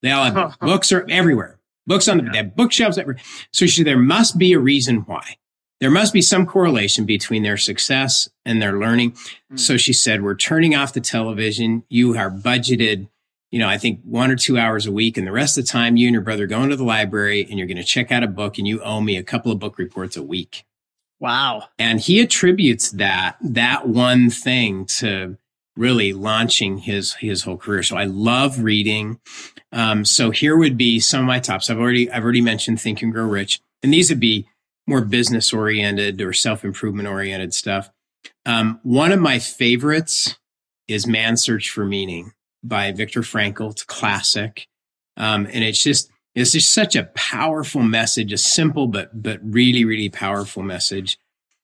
They 0.02 0.10
all 0.10 0.24
have 0.24 0.34
books. 0.34 0.56
books 0.60 0.92
are 0.92 1.06
everywhere. 1.08 1.58
Books 1.86 2.08
on 2.08 2.18
the 2.18 2.30
yeah. 2.34 2.42
bookshelves 2.42 2.98
everywhere. 2.98 3.22
So 3.52 3.66
she, 3.66 3.84
there 3.84 3.98
must 3.98 4.38
be 4.38 4.52
a 4.52 4.58
reason 4.58 4.98
why 5.06 5.36
there 5.80 5.90
must 5.90 6.12
be 6.12 6.22
some 6.22 6.46
correlation 6.46 7.04
between 7.04 7.42
their 7.42 7.56
success 7.56 8.28
and 8.44 8.62
their 8.62 8.78
learning. 8.78 9.12
Mm-hmm. 9.12 9.56
So 9.56 9.76
she 9.76 9.92
said, 9.92 10.22
we're 10.22 10.34
turning 10.34 10.74
off 10.74 10.92
the 10.92 11.00
television. 11.00 11.84
You 11.88 12.16
are 12.16 12.30
budgeted, 12.30 13.08
you 13.50 13.58
know, 13.58 13.68
I 13.68 13.78
think 13.78 14.00
one 14.02 14.30
or 14.30 14.36
two 14.36 14.58
hours 14.58 14.86
a 14.86 14.92
week. 14.92 15.16
And 15.18 15.26
the 15.26 15.32
rest 15.32 15.58
of 15.58 15.64
the 15.64 15.70
time, 15.70 15.96
you 15.96 16.06
and 16.08 16.14
your 16.14 16.22
brother 16.22 16.46
go 16.46 16.62
into 16.62 16.76
the 16.76 16.84
library 16.84 17.46
and 17.48 17.58
you're 17.58 17.68
going 17.68 17.76
to 17.76 17.84
check 17.84 18.10
out 18.10 18.22
a 18.22 18.28
book 18.28 18.58
and 18.58 18.66
you 18.66 18.82
owe 18.82 19.00
me 19.00 19.16
a 19.16 19.22
couple 19.22 19.52
of 19.52 19.58
book 19.58 19.78
reports 19.78 20.16
a 20.16 20.22
week. 20.22 20.64
Wow. 21.20 21.64
And 21.78 22.00
he 22.00 22.20
attributes 22.20 22.90
that, 22.92 23.36
that 23.40 23.88
one 23.88 24.30
thing 24.30 24.86
to 24.98 25.38
really 25.76 26.14
launching 26.14 26.78
his, 26.78 27.14
his 27.14 27.42
whole 27.42 27.58
career. 27.58 27.82
So 27.82 27.96
I 27.96 28.04
love 28.04 28.62
reading. 28.62 29.20
Um, 29.72 30.06
so 30.06 30.30
here 30.30 30.56
would 30.56 30.78
be 30.78 31.00
some 31.00 31.20
of 31.20 31.26
my 31.26 31.38
tops. 31.38 31.68
I've 31.68 31.78
already, 31.78 32.10
I've 32.10 32.22
already 32.22 32.40
mentioned 32.40 32.80
Think 32.80 33.02
and 33.02 33.12
Grow 33.12 33.26
Rich. 33.26 33.60
And 33.82 33.92
these 33.92 34.08
would 34.08 34.20
be 34.20 34.48
more 34.86 35.00
business 35.00 35.52
oriented 35.52 36.20
or 36.20 36.32
self 36.32 36.64
improvement 36.64 37.08
oriented 37.08 37.54
stuff. 37.54 37.90
Um, 38.44 38.80
one 38.82 39.12
of 39.12 39.20
my 39.20 39.38
favorites 39.38 40.36
is 40.88 41.06
Man's 41.06 41.42
Search 41.42 41.70
for 41.70 41.84
Meaning 41.84 42.32
by 42.62 42.92
Viktor 42.92 43.22
Frankl. 43.22 43.72
It's 43.72 43.82
classic. 43.82 44.68
Um, 45.16 45.46
and 45.46 45.64
it's 45.64 45.82
just, 45.82 46.10
it's 46.34 46.52
just 46.52 46.72
such 46.72 46.94
a 46.94 47.04
powerful 47.14 47.82
message, 47.82 48.32
a 48.32 48.38
simple, 48.38 48.86
but, 48.86 49.22
but 49.22 49.40
really, 49.42 49.84
really 49.84 50.10
powerful 50.10 50.62
message. 50.62 51.18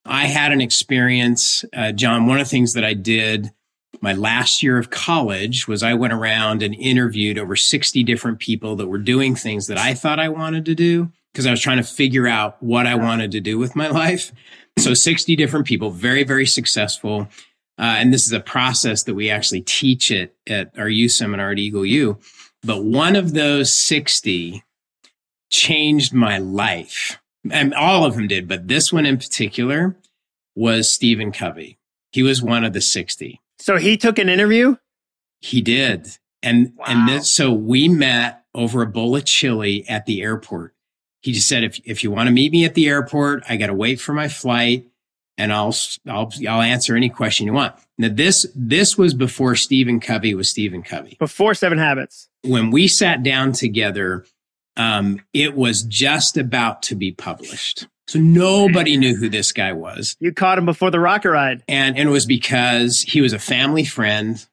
I 0.05 0.27
had 0.27 0.53
an 0.53 0.61
experience, 0.61 1.65
uh, 1.73 1.93
Jon, 1.93 2.27
one 2.27 2.41
of 2.41 2.47
the 2.47 2.51
things 2.51 2.73
that 2.73 2.85
I 2.85 2.95
did 2.95 3.53
my 4.01 4.15
last 4.15 4.63
year 4.63 4.79
of 4.79 4.91
college 4.91 5.69
was 5.69 5.83
I 5.83 5.95
went 5.95 6.13
around 6.13 6.63
and 6.63 6.75
interviewed 6.75 7.39
over 7.39 7.55
60 7.55 8.03
different 8.05 8.39
people 8.39 8.75
that 8.77 8.89
were 8.89 8.99
doing 8.99 9.37
things 9.37 9.67
that 9.67 9.79
I 9.79 9.95
thought 9.95 10.19
I 10.19 10.29
wanted 10.29 10.65
to 10.65 10.75
do 10.75 11.13
because 11.33 11.47
I 11.47 11.51
was 11.51 11.61
trying 11.61 11.79
to 11.79 11.83
figure 11.83 12.27
out 12.27 12.63
what 12.63 12.87
I 12.87 12.95
wanted 12.95 13.33
to 13.33 13.41
do 13.41 13.59
with 13.59 13.75
my 13.75 13.89
life. 13.89 14.33
So 14.79 14.95
60 14.95 15.37
different 15.37 15.67
people, 15.67 15.91
very, 15.91 16.25
very 16.25 16.47
successful. 16.47 17.29
Uh, 17.79 17.97
and 17.99 18.13
this 18.13 18.27
is 18.27 18.33
a 18.33 18.41
process 18.41 19.05
that 19.05 19.15
we 19.15 19.31
actually 19.31 19.63
teach 19.63 20.11
it 20.11 20.37
at 20.47 20.73
our 20.79 20.89
youth 20.89 21.13
seminar 21.13 21.51
at 21.51 21.59
Eagle 21.59 21.87
U. 21.87 22.19
But 22.63 22.85
one 22.85 23.17
of 23.17 23.35
those 23.35 23.75
60 23.75 24.63
changed 25.51 26.15
my 26.15 26.39
life. 26.39 27.19
And 27.51 27.75
all 27.75 28.05
of 28.05 28.15
them 28.15 28.29
did, 28.29 28.47
but 28.47 28.69
this 28.69 28.93
one 28.93 29.05
in 29.05 29.17
particular 29.17 29.97
was 30.55 30.91
Stephen 30.91 31.33
Covey. 31.33 31.79
He 32.13 32.23
was 32.23 32.43
one 32.43 32.63
of 32.63 32.73
the 32.73 32.81
60. 32.81 33.41
So 33.59 33.79
he 33.79 33.97
took 33.97 34.19
an 34.19 34.29
interview? 34.29 34.77
He 35.41 35.61
did. 35.61 36.19
And, 36.43 36.73
wow. 36.77 36.85
and 36.87 37.09
this, 37.09 37.31
so 37.31 37.53
we 37.53 37.89
met 37.89 38.45
over 38.55 38.83
a 38.83 38.87
bowl 38.87 39.17
of 39.17 39.25
chili 39.25 39.85
at 39.89 40.07
the 40.07 40.23
airport 40.23 40.75
he 41.23 41.33
just 41.33 41.49
said, 41.49 41.65
if, 41.65 41.81
if 41.85 42.03
you 42.03 42.11
want 42.11 42.27
to 42.27 42.33
meet 42.33 42.53
me 42.53 42.65
at 42.65 42.75
the 42.75 42.89
airport, 42.89 43.45
I 43.49 43.57
got 43.57 43.69
to 43.69 43.75
wait 43.75 44.01
for 44.01 44.13
my 44.13 44.29
flight 44.29 44.87
and 45.39 45.53
I'll, 45.53 45.75
I'll, 46.09 46.31
I'll 46.49 46.61
answer 46.61 46.95
any 46.95 47.09
question 47.09 47.47
you 47.47 47.53
want. 47.53 47.75
Now 47.97 48.09
this, 48.11 48.47
this 48.55 48.99
was 48.99 49.15
before 49.15 49.55
Stephen 49.55 50.01
Covey 50.01 50.35
was 50.35 50.51
Stephen 50.51 50.83
Covey. 50.83 51.17
Before 51.19 51.55
Seven 51.55 51.79
Habits. 51.79 52.29
When 52.43 52.71
we 52.71 52.89
sat 52.89 53.23
down 53.23 53.53
together, 53.53 54.27
um, 54.77 55.21
it 55.33 55.55
was 55.55 55.83
just 55.83 56.37
about 56.37 56.83
to 56.83 56.95
be 56.95 57.13
published. 57.13 57.87
So 58.09 58.19
nobody 58.19 58.97
knew 58.97 59.17
who 59.17 59.29
this 59.29 59.53
guy 59.53 59.73
was. 59.73 60.17
You 60.19 60.33
caught 60.33 60.59
him 60.59 60.67
before 60.67 60.91
the 60.91 61.01
rocket 61.01 61.31
ride. 61.31 61.63
And, 61.69 61.97
and 61.97 62.09
it 62.09 62.13
was 62.13 62.27
because 62.27 63.01
he 63.01 63.21
was 63.21 63.33
a 63.33 63.39
family 63.39 63.85
friend. 63.85 64.45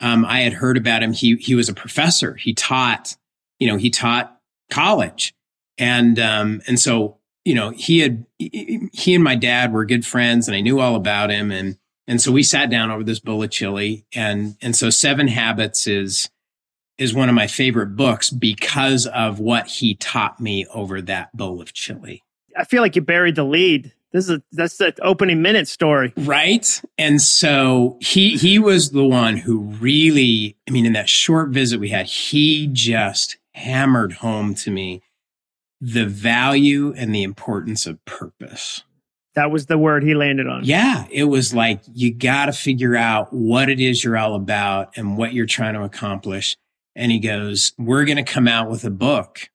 Um, 0.00 0.24
I 0.24 0.40
had 0.40 0.52
heard 0.52 0.76
about 0.76 1.02
him. 1.02 1.12
He, 1.12 1.36
he 1.36 1.54
was 1.54 1.68
a 1.68 1.74
professor. 1.74 2.34
He 2.34 2.52
taught, 2.52 3.16
you 3.58 3.66
know, 3.66 3.76
he 3.76 3.90
taught 3.90 4.38
college. 4.70 5.34
And, 5.80 6.20
um, 6.20 6.62
and 6.68 6.78
so, 6.78 7.16
you 7.44 7.54
know, 7.54 7.70
he 7.70 7.98
had, 7.98 8.24
he 8.38 9.14
and 9.14 9.24
my 9.24 9.34
dad 9.34 9.72
were 9.72 9.84
good 9.84 10.06
friends 10.06 10.46
and 10.46 10.56
I 10.56 10.60
knew 10.60 10.78
all 10.78 10.94
about 10.94 11.30
him. 11.30 11.50
And, 11.50 11.78
and 12.06 12.20
so 12.20 12.30
we 12.30 12.44
sat 12.44 12.70
down 12.70 12.92
over 12.92 13.02
this 13.02 13.18
bowl 13.18 13.42
of 13.42 13.50
chili 13.50 14.06
and, 14.14 14.56
and 14.60 14.76
so 14.76 14.90
Seven 14.90 15.26
Habits 15.26 15.88
is, 15.88 16.30
is 16.98 17.14
one 17.14 17.30
of 17.30 17.34
my 17.34 17.46
favorite 17.46 17.96
books 17.96 18.28
because 18.30 19.06
of 19.06 19.40
what 19.40 19.66
he 19.66 19.94
taught 19.94 20.38
me 20.38 20.66
over 20.74 21.00
that 21.00 21.34
bowl 21.34 21.62
of 21.62 21.72
chili. 21.72 22.22
I 22.56 22.64
feel 22.64 22.82
like 22.82 22.94
you 22.94 23.00
buried 23.00 23.36
the 23.36 23.44
lead. 23.44 23.92
This 24.12 24.24
is 24.24 24.30
a, 24.32 24.42
that's 24.52 24.76
the 24.76 24.92
opening 25.02 25.40
minute 25.40 25.66
story. 25.68 26.12
Right. 26.16 26.82
And 26.98 27.22
so 27.22 27.96
he 28.00 28.36
he 28.36 28.58
was 28.58 28.90
the 28.90 29.04
one 29.04 29.36
who 29.36 29.60
really, 29.60 30.56
I 30.68 30.72
mean, 30.72 30.84
in 30.84 30.92
that 30.94 31.08
short 31.08 31.50
visit 31.50 31.80
we 31.80 31.90
had, 31.90 32.06
he 32.06 32.68
just 32.70 33.38
hammered 33.54 34.14
home 34.14 34.54
to 34.56 34.70
me 34.70 35.00
the 35.80 36.06
value 36.06 36.92
and 36.96 37.14
the 37.14 37.22
importance 37.22 37.86
of 37.86 38.04
purpose. 38.04 38.82
That 39.34 39.50
was 39.50 39.66
the 39.66 39.78
word 39.78 40.02
he 40.02 40.14
landed 40.14 40.48
on. 40.48 40.64
Yeah. 40.64 41.06
It 41.10 41.24
was 41.24 41.54
like, 41.54 41.80
you 41.92 42.12
got 42.12 42.46
to 42.46 42.52
figure 42.52 42.96
out 42.96 43.32
what 43.32 43.68
it 43.68 43.80
is 43.80 44.02
you're 44.02 44.18
all 44.18 44.34
about 44.34 44.96
and 44.96 45.16
what 45.16 45.32
you're 45.32 45.46
trying 45.46 45.74
to 45.74 45.82
accomplish. 45.82 46.56
And 46.96 47.12
he 47.12 47.20
goes, 47.20 47.72
we're 47.78 48.04
going 48.04 48.22
to 48.22 48.24
come 48.24 48.48
out 48.48 48.68
with 48.68 48.84
a 48.84 48.90
book 48.90 49.48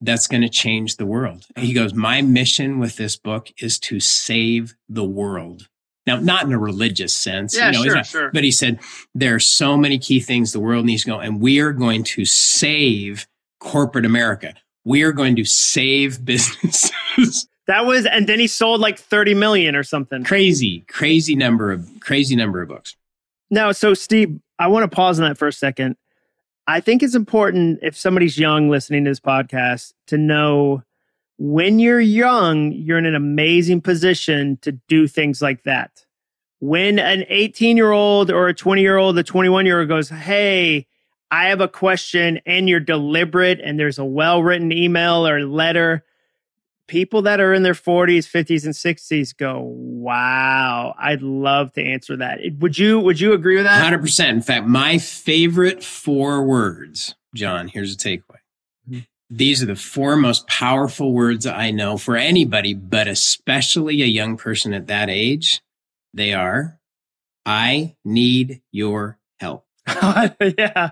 that's 0.00 0.26
going 0.26 0.42
to 0.42 0.48
change 0.48 0.96
the 0.96 1.06
world. 1.06 1.46
And 1.54 1.64
he 1.64 1.72
goes, 1.72 1.94
my 1.94 2.20
mission 2.22 2.78
with 2.78 2.96
this 2.96 3.16
book 3.16 3.50
is 3.58 3.78
to 3.80 4.00
save 4.00 4.74
the 4.88 5.04
world. 5.04 5.68
Now, 6.06 6.18
not 6.18 6.44
in 6.44 6.52
a 6.52 6.58
religious 6.58 7.14
sense, 7.14 7.56
yeah, 7.56 7.70
you 7.70 7.72
know, 7.72 7.84
sure, 7.84 7.94
not, 7.94 8.06
sure. 8.06 8.30
but 8.32 8.44
he 8.44 8.50
said, 8.50 8.80
there 9.14 9.36
are 9.36 9.40
so 9.40 9.76
many 9.76 9.98
key 9.98 10.20
things 10.20 10.52
the 10.52 10.60
world 10.60 10.84
needs 10.84 11.04
to 11.04 11.10
go, 11.10 11.20
and 11.20 11.40
we 11.40 11.60
are 11.60 11.72
going 11.72 12.04
to 12.04 12.26
save 12.26 13.26
corporate 13.60 14.04
America 14.04 14.52
we 14.84 15.02
are 15.02 15.12
going 15.12 15.36
to 15.36 15.44
save 15.44 16.24
businesses. 16.24 17.48
that 17.66 17.86
was, 17.86 18.06
and 18.06 18.28
then 18.28 18.38
he 18.38 18.46
sold 18.46 18.80
like 18.80 18.98
30 18.98 19.34
million 19.34 19.74
or 19.74 19.82
something. 19.82 20.24
Crazy, 20.24 20.80
crazy 20.88 21.34
number 21.34 21.72
of, 21.72 21.88
crazy 22.00 22.36
number 22.36 22.62
of 22.62 22.68
books. 22.68 22.96
Now, 23.50 23.72
so 23.72 23.94
Steve, 23.94 24.40
I 24.58 24.68
want 24.68 24.90
to 24.90 24.94
pause 24.94 25.18
on 25.18 25.28
that 25.28 25.38
for 25.38 25.48
a 25.48 25.52
second. 25.52 25.96
I 26.66 26.80
think 26.80 27.02
it's 27.02 27.14
important 27.14 27.80
if 27.82 27.96
somebody's 27.96 28.38
young 28.38 28.70
listening 28.70 29.04
to 29.04 29.10
this 29.10 29.20
podcast 29.20 29.92
to 30.06 30.16
know 30.16 30.82
when 31.36 31.78
you're 31.78 32.00
young, 32.00 32.72
you're 32.72 32.98
in 32.98 33.06
an 33.06 33.14
amazing 33.14 33.80
position 33.80 34.58
to 34.62 34.72
do 34.88 35.06
things 35.06 35.42
like 35.42 35.64
that. 35.64 36.06
When 36.60 36.98
an 36.98 37.24
18 37.28 37.76
year 37.76 37.92
old 37.92 38.30
or 38.30 38.48
a 38.48 38.54
20 38.54 38.80
year 38.80 38.96
old, 38.96 39.18
a 39.18 39.22
21 39.22 39.66
year 39.66 39.80
old 39.80 39.88
goes, 39.88 40.08
Hey, 40.08 40.86
I 41.30 41.48
have 41.48 41.60
a 41.60 41.68
question 41.68 42.40
and 42.46 42.68
you're 42.68 42.80
deliberate 42.80 43.60
and 43.60 43.78
there's 43.78 43.98
a 43.98 44.04
well 44.04 44.42
written 44.42 44.72
email 44.72 45.26
or 45.26 45.44
letter, 45.44 46.04
people 46.86 47.22
that 47.22 47.40
are 47.40 47.52
in 47.52 47.62
their 47.62 47.74
40s, 47.74 48.28
50s, 48.30 48.64
and 48.64 48.74
60s 48.74 49.36
go, 49.36 49.60
wow, 49.60 50.94
I'd 50.98 51.22
love 51.22 51.72
to 51.72 51.82
answer 51.82 52.16
that. 52.18 52.40
Would 52.58 52.78
you 52.78 53.00
would 53.00 53.20
you 53.20 53.32
agree 53.32 53.56
with 53.56 53.64
that? 53.64 53.92
100%. 53.92 54.28
In 54.28 54.42
fact, 54.42 54.66
my 54.66 54.98
favorite 54.98 55.82
four 55.82 56.44
words, 56.44 57.14
Jon, 57.34 57.68
here's 57.68 57.94
a 57.94 57.96
takeaway. 57.96 58.38
Mm-hmm. 58.88 59.00
these 59.30 59.62
are 59.62 59.66
the 59.66 59.76
four 59.76 60.14
most 60.14 60.46
powerful 60.46 61.14
words 61.14 61.46
I 61.46 61.70
know 61.70 61.96
for 61.96 62.16
anybody, 62.16 62.74
but 62.74 63.08
especially 63.08 64.02
a 64.02 64.06
young 64.06 64.36
person 64.36 64.74
at 64.74 64.88
that 64.88 65.08
age. 65.08 65.62
They 66.12 66.34
are, 66.34 66.78
I 67.46 67.96
need 68.04 68.60
your 68.70 69.18
help. 69.40 69.66
yeah, 69.88 70.90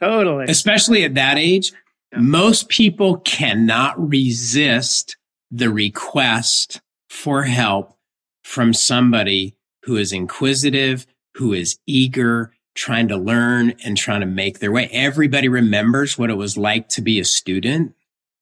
totally. 0.00 0.46
Especially 0.48 1.04
at 1.04 1.14
that 1.14 1.38
age, 1.38 1.72
yeah. 2.12 2.20
most 2.20 2.68
people 2.68 3.18
cannot 3.18 3.94
resist 4.08 5.16
the 5.50 5.70
request 5.70 6.80
for 7.08 7.44
help 7.44 7.96
from 8.44 8.72
somebody 8.72 9.54
who 9.84 9.96
is 9.96 10.12
inquisitive, 10.12 11.06
who 11.34 11.52
is 11.52 11.78
eager, 11.86 12.52
trying 12.74 13.08
to 13.08 13.16
learn 13.16 13.74
and 13.84 13.96
trying 13.96 14.20
to 14.20 14.26
make 14.26 14.58
their 14.58 14.70
way. 14.70 14.88
Everybody 14.92 15.48
remembers 15.48 16.18
what 16.18 16.30
it 16.30 16.36
was 16.36 16.56
like 16.56 16.88
to 16.90 17.02
be 17.02 17.18
a 17.18 17.24
student, 17.24 17.94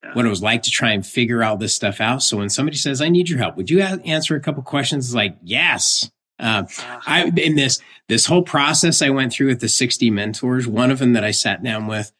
yeah. 0.03 0.13
what 0.13 0.25
it 0.25 0.29
was 0.29 0.41
like 0.41 0.63
to 0.63 0.71
try 0.71 0.91
and 0.91 1.05
figure 1.05 1.43
all 1.43 1.57
this 1.57 1.73
stuff 1.73 2.01
out. 2.01 2.21
So 2.21 2.37
when 2.37 2.49
somebody 2.49 2.77
says, 2.77 3.01
I 3.01 3.09
need 3.09 3.29
your 3.29 3.39
help, 3.39 3.55
would 3.55 3.69
you 3.69 3.81
answer 3.81 4.35
a 4.35 4.41
couple 4.41 4.61
questions? 4.63 5.05
It's 5.05 5.15
like, 5.15 5.37
yes. 5.41 6.11
Uh, 6.39 6.63
I, 7.07 7.31
in 7.37 7.55
this, 7.55 7.79
this 8.09 8.25
whole 8.25 8.43
process 8.43 9.01
I 9.01 9.09
went 9.09 9.33
through 9.33 9.47
with 9.47 9.61
the 9.61 9.69
60 9.69 10.09
mentors, 10.09 10.67
one 10.67 10.91
of 10.91 10.99
them 10.99 11.13
that 11.13 11.23
I 11.23 11.31
sat 11.31 11.63
down 11.63 11.87
with, 11.87 12.11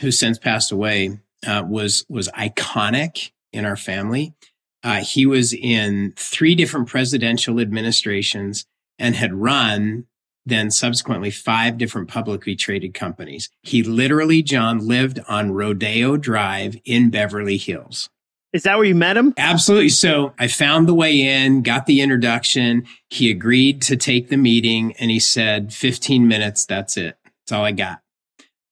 who 0.00 0.10
since 0.10 0.38
passed 0.38 0.72
away, 0.72 1.18
uh, 1.46 1.64
was, 1.66 2.04
was 2.08 2.28
iconic 2.28 3.30
in 3.52 3.64
our 3.64 3.76
family. 3.76 4.34
Uh, 4.82 5.02
he 5.02 5.26
was 5.26 5.52
in 5.52 6.12
three 6.16 6.54
different 6.54 6.88
presidential 6.88 7.60
administrations 7.60 8.66
and 8.98 9.16
had 9.16 9.34
run 9.34 10.06
then 10.46 10.70
subsequently 10.70 11.30
five 11.30 11.76
different 11.76 12.08
publicly 12.08 12.54
traded 12.54 12.94
companies. 12.94 13.50
He 13.62 13.82
literally, 13.82 14.42
Jon, 14.42 14.78
lived 14.78 15.18
on 15.28 15.50
Rodeo 15.50 16.16
Drive 16.16 16.76
in 16.84 17.10
Beverly 17.10 17.56
Hills. 17.56 18.08
Is 18.52 18.62
that 18.62 18.76
where 18.76 18.86
you 18.86 18.94
met 18.94 19.16
him? 19.16 19.34
Absolutely. 19.36 19.90
So 19.90 20.32
I 20.38 20.48
found 20.48 20.88
the 20.88 20.94
way 20.94 21.20
in, 21.20 21.62
got 21.62 21.86
the 21.86 22.00
introduction. 22.00 22.86
He 23.10 23.30
agreed 23.30 23.82
to 23.82 23.96
take 23.96 24.28
the 24.28 24.36
meeting 24.36 24.94
and 24.98 25.10
he 25.10 25.18
said, 25.18 25.72
15 25.74 26.26
minutes, 26.26 26.64
that's 26.64 26.96
it. 26.96 27.18
That's 27.24 27.52
all 27.52 27.64
I 27.64 27.72
got. 27.72 28.00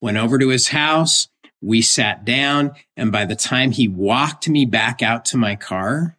Went 0.01 0.17
over 0.17 0.39
to 0.39 0.49
his 0.49 0.69
house. 0.69 1.29
We 1.61 1.83
sat 1.83 2.25
down. 2.25 2.73
And 2.97 3.13
by 3.13 3.25
the 3.25 3.37
time 3.37 3.73
he 3.73 3.89
walked 3.89 4.49
me 4.49 4.65
back 4.65 5.03
out 5.03 5.25
to 5.27 5.37
my 5.37 5.57
car, 5.57 6.17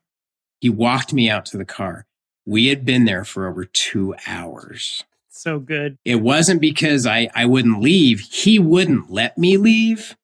he 0.59 0.69
walked 0.69 1.13
me 1.13 1.29
out 1.29 1.45
to 1.47 1.57
the 1.57 1.65
car. 1.65 2.05
We 2.45 2.67
had 2.67 2.85
been 2.85 3.05
there 3.05 3.23
for 3.23 3.47
over 3.47 3.65
two 3.65 4.15
hours 4.27 5.03
so 5.35 5.59
good. 5.59 5.97
It 6.05 6.21
wasn't 6.21 6.61
because 6.61 7.05
I, 7.05 7.29
I 7.35 7.45
wouldn't 7.45 7.81
leave. 7.81 8.19
He 8.19 8.57
wouldn't 8.57 9.11
let 9.11 9.37
me 9.37 9.57
leave 9.57 10.15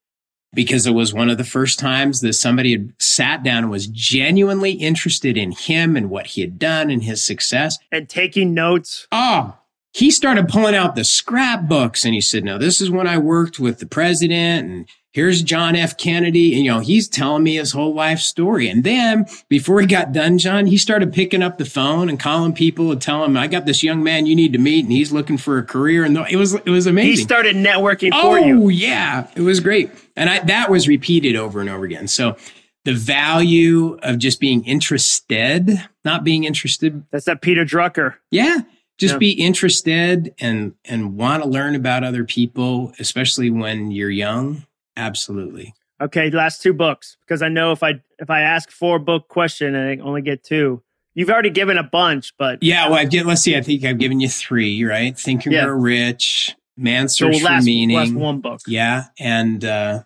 because 0.54 0.86
it 0.86 0.92
was 0.92 1.14
one 1.14 1.30
of 1.30 1.38
the 1.38 1.44
first 1.44 1.80
times 1.80 2.22
that 2.22 2.34
somebody 2.34 2.72
had 2.72 2.94
sat 3.00 3.44
down 3.44 3.64
and 3.64 3.72
was 3.72 3.88
genuinely 3.88 4.72
interested 4.72 5.38
in 5.38 5.52
him 5.52 5.96
and 5.96 6.10
what 6.10 6.28
he 6.28 6.42
had 6.42 6.60
done 6.60 6.90
and 6.90 7.04
his 7.04 7.24
success. 7.24 7.78
And 7.92 8.10
taking 8.10 8.54
notes. 8.54 9.08
Oh, 9.12 9.56
he 9.94 10.10
started 10.10 10.48
pulling 10.48 10.76
out 10.76 10.96
the 10.96 11.04
scrapbooks 11.04 12.06
and 12.06 12.14
he 12.14 12.22
said, 12.22 12.44
no, 12.44 12.58
this 12.58 12.80
is 12.80 12.90
when 12.90 13.08
I 13.08 13.18
worked 13.18 13.60
with 13.60 13.80
the 13.80 13.86
president 13.86 14.70
and 14.70 14.90
here's 15.12 15.42
John 15.42 15.76
F. 15.76 15.98
Kennedy. 15.98 16.56
And, 16.56 16.64
you 16.64 16.72
know, 16.72 16.80
he's 16.80 17.10
telling 17.10 17.44
me 17.44 17.56
his 17.56 17.74
whole 17.74 17.94
life 17.94 18.20
story. 18.20 18.70
And 18.70 18.86
then 18.86 19.26
before 19.50 19.82
he 19.82 19.88
got 19.88 20.14
done, 20.14 20.38
Jon, 20.38 20.66
he 20.66 20.78
started 20.78 21.12
picking 21.12 21.44
up 21.44 21.58
the 21.58 21.66
phone 21.66 22.08
and 22.08 22.18
calling 22.18 22.54
people 22.54 22.92
and 22.92 23.02
telling 23.02 23.34
them, 23.34 23.38
I 23.38 23.48
got 23.48 23.66
this 23.66 23.84
young 23.84 24.02
man 24.02 24.26
you 24.26 24.36
need 24.36 24.54
to 24.54 24.60
meet 24.60 24.86
and 24.86 24.94
he's 24.94 25.12
looking 25.12 25.38
for 25.38 25.58
a 25.58 25.64
career. 25.64 26.06
And 26.06 26.18
it 26.18 26.38
was, 26.38 26.54
it 26.54 26.70
was 26.70 26.88
amazing. 26.88 27.12
He 27.12 27.18
started 27.18 27.58
networking 27.58 28.12
oh, 28.14 28.22
for 28.22 28.40
you. 28.40 28.64
Oh, 28.64 28.70
yeah. 28.70 29.28
It 29.36 29.42
was 29.42 29.60
great. 29.60 29.92
And 30.16 30.30
I, 30.30 30.40
that 30.40 30.70
was 30.70 30.88
repeated 30.88 31.36
over 31.36 31.60
and 31.60 31.70
over 31.70 31.84
again. 31.84 32.08
So 32.08 32.38
the 32.86 32.94
value 32.94 34.00
of 34.04 34.20
just 34.20 34.40
being 34.40 34.64
interested, 34.64 35.70
not 36.06 36.24
being 36.24 36.46
interested. 36.46 37.04
That's 37.12 37.26
that 37.26 37.42
Peter 37.42 37.66
Drucker. 37.66 38.16
Yeah 38.32 38.62
just 39.02 39.16
yeah. 39.16 39.18
be 39.18 39.32
interested 39.32 40.34
and 40.40 40.76
and 40.86 41.18
want 41.18 41.42
to 41.42 41.50
learn 41.50 41.74
about 41.74 42.04
other 42.04 42.24
people 42.24 42.94
especially 43.00 43.50
when 43.50 43.90
you're 43.90 44.12
young. 44.12 44.64
Absolutely. 44.96 45.74
Okay 46.00 46.30
last 46.30 46.62
two 46.62 46.72
books 46.72 47.18
because 47.22 47.42
i 47.42 47.50
know 47.50 47.72
if 47.72 47.82
i 47.82 47.94
if 48.20 48.30
i 48.30 48.42
ask 48.42 48.70
four 48.70 49.00
book 49.00 49.28
question 49.28 49.74
and 49.74 50.02
i 50.02 50.04
only 50.04 50.22
get 50.22 50.44
two. 50.44 50.84
You've 51.16 51.32
already 51.32 51.50
given 51.50 51.78
a 51.78 51.84
bunch 51.84 52.34
but 52.38 52.62
yeah 52.62 52.88
well 52.88 53.00
i've 53.00 53.10
given 53.10 53.28
let's 53.28 53.42
see 53.42 53.58
i 53.58 53.62
think 53.62 53.84
i've 53.84 53.98
given 53.98 54.20
you 54.20 54.30
three 54.30 54.84
right? 54.86 55.18
Think 55.18 55.46
and 55.46 55.54
yeah. 55.54 55.66
grow 55.66 55.74
rich 55.74 56.56
man 56.78 57.10
search 57.10 57.38
so 57.38 57.44
last, 57.44 57.64
for 57.64 57.66
meaning. 57.66 57.98
last 57.98 58.14
one 58.14 58.40
book. 58.40 58.62
Yeah 58.68 59.06
and 59.20 59.66
uh 59.66 60.04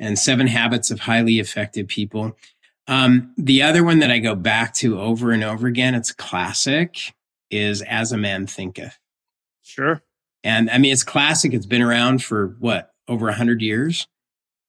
and 0.00 0.18
seven 0.18 0.48
habits 0.48 0.90
of 0.90 0.98
highly 0.98 1.38
effective 1.38 1.86
people. 1.86 2.36
Um 2.88 3.32
the 3.38 3.62
other 3.62 3.84
one 3.84 4.00
that 4.00 4.10
i 4.10 4.18
go 4.18 4.34
back 4.34 4.74
to 4.74 4.98
over 4.98 5.30
and 5.30 5.44
over 5.44 5.68
again 5.68 5.94
it's 5.94 6.10
classic 6.10 7.14
is 7.52 7.82
As 7.82 8.12
a 8.12 8.16
Man 8.16 8.46
Thinketh. 8.46 8.98
Sure. 9.62 10.02
And 10.42 10.70
I 10.70 10.78
mean, 10.78 10.92
it's 10.92 11.04
classic. 11.04 11.54
It's 11.54 11.66
been 11.66 11.82
around 11.82 12.24
for 12.24 12.56
what, 12.58 12.90
over 13.06 13.28
a 13.28 13.34
hundred 13.34 13.62
years? 13.62 14.08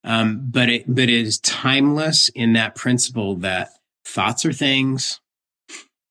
Um, 0.03 0.49
but 0.51 0.69
it, 0.69 0.83
but 0.87 1.05
it 1.05 1.09
is 1.09 1.39
timeless 1.39 2.29
in 2.29 2.53
that 2.53 2.75
principle 2.75 3.35
that 3.37 3.69
thoughts 4.05 4.45
are 4.45 4.53
things 4.53 5.21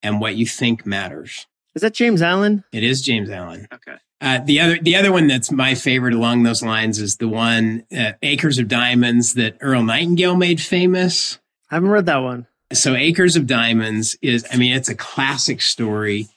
and 0.02 0.20
what 0.20 0.34
you 0.34 0.46
think 0.46 0.86
matters. 0.86 1.46
Is 1.74 1.82
that 1.82 1.94
James 1.94 2.22
Allen? 2.22 2.64
It 2.72 2.82
is 2.82 3.02
James 3.02 3.30
Allen. 3.30 3.68
Okay. 3.72 3.96
Uh, 4.20 4.38
the 4.38 4.60
other, 4.60 4.78
the 4.78 4.94
other 4.94 5.10
one 5.10 5.26
that's 5.26 5.50
my 5.50 5.74
favorite 5.74 6.14
along 6.14 6.42
those 6.42 6.62
lines 6.62 7.00
is 7.00 7.16
the 7.16 7.28
one 7.28 7.84
uh, 7.96 8.12
"Acres 8.22 8.58
of 8.58 8.68
Diamonds" 8.68 9.34
that 9.34 9.56
Earl 9.60 9.82
Nightingale 9.82 10.36
made 10.36 10.60
famous. 10.60 11.38
I 11.70 11.74
haven't 11.76 11.90
read 11.90 12.06
that 12.06 12.18
one. 12.18 12.46
So, 12.72 12.94
"Acres 12.94 13.34
of 13.34 13.48
Diamonds" 13.48 14.16
is, 14.22 14.46
I 14.52 14.56
mean, 14.58 14.76
it's 14.76 14.88
a 14.88 14.94
classic 14.94 15.60
story 15.60 16.28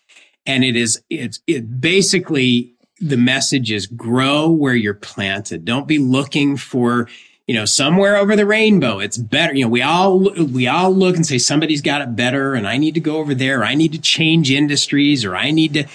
and 0.45 0.63
it 0.63 0.75
is 0.75 1.01
it's 1.09 1.39
it 1.47 1.81
basically 1.81 2.73
the 2.99 3.17
message 3.17 3.71
is 3.71 3.87
grow 3.87 4.49
where 4.49 4.75
you're 4.75 4.93
planted. 4.93 5.65
Don't 5.65 5.87
be 5.87 5.99
looking 5.99 6.57
for 6.57 7.09
you 7.47 7.55
know 7.55 7.65
somewhere 7.65 8.17
over 8.17 8.35
the 8.35 8.45
rainbow. 8.45 8.99
It's 8.99 9.17
better 9.17 9.53
you 9.53 9.63
know 9.63 9.69
we 9.69 9.81
all 9.81 10.19
we 10.19 10.67
all 10.67 10.91
look 10.91 11.15
and 11.15 11.25
say 11.25 11.37
somebody's 11.37 11.81
got 11.81 12.01
it 12.01 12.15
better 12.15 12.55
and 12.55 12.67
i 12.67 12.77
need 12.77 12.95
to 12.95 12.99
go 12.99 13.17
over 13.17 13.35
there 13.35 13.63
i 13.63 13.75
need 13.75 13.91
to 13.91 14.01
change 14.01 14.49
industries 14.51 15.23
or 15.23 15.35
i 15.35 15.51
need 15.51 15.73
to 15.75 15.85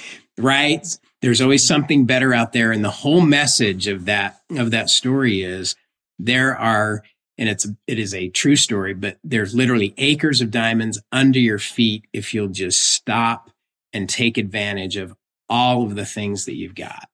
right? 0.40 0.86
There's 1.22 1.40
always 1.40 1.66
something 1.66 2.06
better 2.06 2.32
out 2.32 2.52
there. 2.52 2.72
And 2.72 2.84
the 2.84 2.90
whole 2.90 3.20
message 3.20 3.86
of 3.86 4.06
that 4.06 4.40
of 4.50 4.70
that 4.70 4.90
story 4.90 5.42
is 5.42 5.76
there 6.18 6.56
are 6.56 7.02
and 7.38 7.48
it's 7.48 7.66
it 7.86 7.98
is 7.98 8.14
a 8.14 8.28
true 8.28 8.56
story 8.56 8.92
but 8.92 9.18
there's 9.24 9.54
literally 9.54 9.94
acres 9.96 10.42
of 10.42 10.50
diamonds 10.50 11.00
under 11.12 11.38
your 11.38 11.58
feet 11.58 12.04
if 12.12 12.34
you'll 12.34 12.48
just 12.48 12.82
stop 12.82 13.50
and 13.92 14.08
take 14.08 14.38
advantage 14.38 14.96
of 14.96 15.14
all 15.48 15.82
of 15.82 15.96
the 15.96 16.06
things 16.06 16.44
that 16.44 16.54
you've 16.54 16.74
got. 16.74 17.08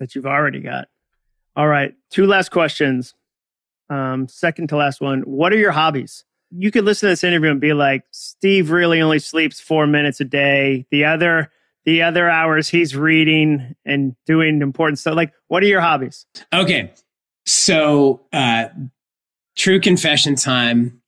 That 0.00 0.14
you've 0.14 0.26
already 0.26 0.60
got. 0.60 0.88
All 1.54 1.68
right. 1.68 1.94
Two 2.10 2.26
last 2.26 2.50
questions. 2.50 3.14
Um, 3.90 4.26
second 4.28 4.68
to 4.68 4.76
last 4.76 5.00
one. 5.00 5.20
What 5.22 5.52
are 5.52 5.58
your 5.58 5.72
hobbies? 5.72 6.24
You 6.50 6.70
could 6.70 6.84
listen 6.84 7.06
to 7.06 7.12
this 7.12 7.24
interview 7.24 7.50
and 7.50 7.60
be 7.60 7.74
like, 7.74 8.04
Steve 8.10 8.70
really 8.70 9.00
only 9.00 9.18
sleeps 9.18 9.60
four 9.60 9.86
minutes 9.86 10.20
a 10.20 10.24
day. 10.24 10.86
The 10.90 11.04
other 11.04 11.50
the 11.84 12.02
other 12.02 12.30
hours 12.30 12.68
he's 12.68 12.94
reading 12.94 13.74
and 13.84 14.14
doing 14.24 14.62
important 14.62 14.98
stuff. 14.98 15.16
Like, 15.16 15.32
what 15.48 15.62
are 15.62 15.66
your 15.66 15.80
hobbies? 15.80 16.26
Okay. 16.52 16.92
So 17.44 18.22
uh 18.32 18.66
true 19.56 19.80
confession 19.80 20.36
time. 20.36 21.02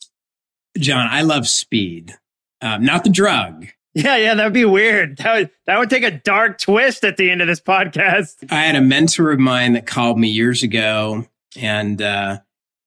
Jon, 0.76 1.06
I 1.10 1.22
love 1.22 1.46
speed. 1.46 2.14
Um, 2.60 2.84
not 2.84 3.04
the 3.04 3.10
drug, 3.10 3.66
yeah, 3.94 4.16
yeah, 4.16 4.34
that 4.34 4.44
would 4.44 4.52
be 4.52 4.64
weird. 4.64 5.18
That 5.18 5.34
would 5.34 5.50
that 5.66 5.78
would 5.78 5.90
take 5.90 6.02
a 6.02 6.10
dark 6.10 6.58
twist 6.58 7.04
at 7.04 7.16
the 7.16 7.30
end 7.30 7.40
of 7.40 7.46
this 7.46 7.60
podcast. 7.60 8.50
I 8.50 8.62
had 8.62 8.74
a 8.74 8.80
mentor 8.80 9.30
of 9.30 9.38
mine 9.38 9.74
that 9.74 9.86
called 9.86 10.18
me 10.18 10.28
years 10.28 10.62
ago, 10.62 11.26
and 11.56 12.02
uh, 12.02 12.38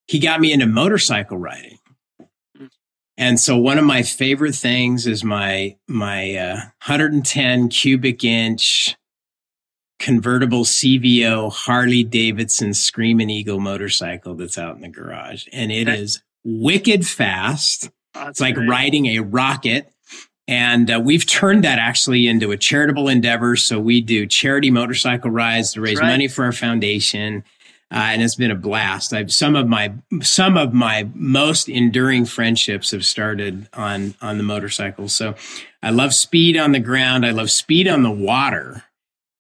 he 0.08 0.20
got 0.20 0.42
me 0.42 0.52
into 0.52 0.68
motorcycle 0.68 1.38
riding. 1.38 1.80
And 3.18 3.40
so 3.40 3.58
one 3.58 3.80
of 3.80 3.86
my 3.86 4.04
favorite 4.04 4.54
things 4.54 5.08
is 5.08 5.24
my 5.24 5.78
my 5.88 6.36
uh, 6.36 6.56
110 6.86 7.70
cubic 7.70 8.24
inch 8.24 8.96
convertible 10.00 10.64
CVO 10.64 11.52
Harley 11.52 12.04
Davidson 12.04 12.74
Screaming 12.74 13.30
Eagle 13.30 13.60
motorcycle 13.60 14.36
that's 14.36 14.58
out 14.58 14.76
in 14.76 14.82
the 14.82 14.90
garage, 14.90 15.48
and 15.54 15.72
it 15.72 15.88
is 15.88 16.22
wicked 16.44 17.08
fast. 17.08 17.90
It's 18.16 18.42
like 18.42 18.56
great. 18.56 18.70
riding 18.70 19.06
a 19.08 19.20
rocket 19.20 19.92
and 20.48 20.90
uh, 20.90 21.02
we've 21.04 21.26
turned 21.26 21.64
that 21.64 21.80
actually 21.80 22.28
into 22.28 22.52
a 22.52 22.58
charitable 22.58 23.10
endeavor. 23.10 23.56
So 23.56 23.80
we 23.80 24.02
do 24.02 24.26
charity 24.26 24.72
motorcycle 24.72 25.30
rides 25.30 25.74
to 25.74 25.82
raise 25.82 26.00
right. 26.00 26.08
money 26.08 26.28
for 26.28 26.46
our 26.46 26.54
foundation. 26.54 27.44
Uh, 27.90 28.12
and 28.12 28.22
it's 28.22 28.36
been 28.36 28.52
a 28.52 28.56
blast. 28.56 29.14
I've 29.14 29.32
some 29.32 29.56
of 29.56 29.68
my 29.68 29.94
some 30.22 30.58
of 30.58 30.74
my 30.74 31.08
most 31.14 31.70
enduring 31.70 32.26
friendships 32.26 32.92
have 32.92 33.06
started 33.06 33.70
on 33.74 34.14
on 34.22 34.38
the 34.38 34.44
motorcycle. 34.44 35.08
So 35.08 35.36
I 35.82 35.92
love 35.92 36.14
speed 36.14 36.58
on 36.58 36.74
the 36.74 36.82
ground. 36.82 37.26
I 37.26 37.32
love 37.32 37.50
speed 37.50 37.88
on 37.88 38.04
the 38.04 38.12
water. 38.12 38.84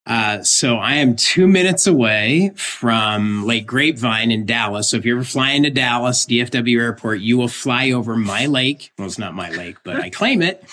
Uh, 0.07 0.41
so 0.41 0.77
I 0.77 0.95
am 0.95 1.17
two 1.17 1.47
minutes 1.47 1.85
away 1.85 2.51
from 2.55 3.45
Lake 3.45 3.67
Grapevine 3.67 4.31
in 4.31 4.45
Dallas. 4.45 4.89
So 4.89 4.97
if 4.97 5.05
you're 5.05 5.17
ever 5.17 5.25
flying 5.25 5.63
to 5.63 5.69
Dallas, 5.69 6.25
DFW 6.25 6.79
airport, 6.79 7.19
you 7.19 7.37
will 7.37 7.49
fly 7.49 7.91
over 7.91 8.15
my 8.15 8.45
lake. 8.45 8.93
Well, 8.97 9.05
it's 9.05 9.19
not 9.19 9.35
my 9.35 9.51
lake, 9.51 9.75
but 9.83 9.97
I 9.97 10.09
claim 10.09 10.41
it. 10.41 10.63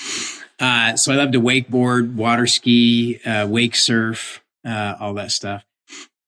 Uh, 0.60 0.94
so 0.94 1.12
I 1.12 1.16
love 1.16 1.32
to 1.32 1.40
wakeboard, 1.40 2.14
water 2.14 2.46
ski, 2.46 3.20
uh, 3.24 3.48
wake 3.48 3.74
surf, 3.74 4.40
uh, 4.64 4.94
all 5.00 5.14
that 5.14 5.32
stuff. 5.32 5.64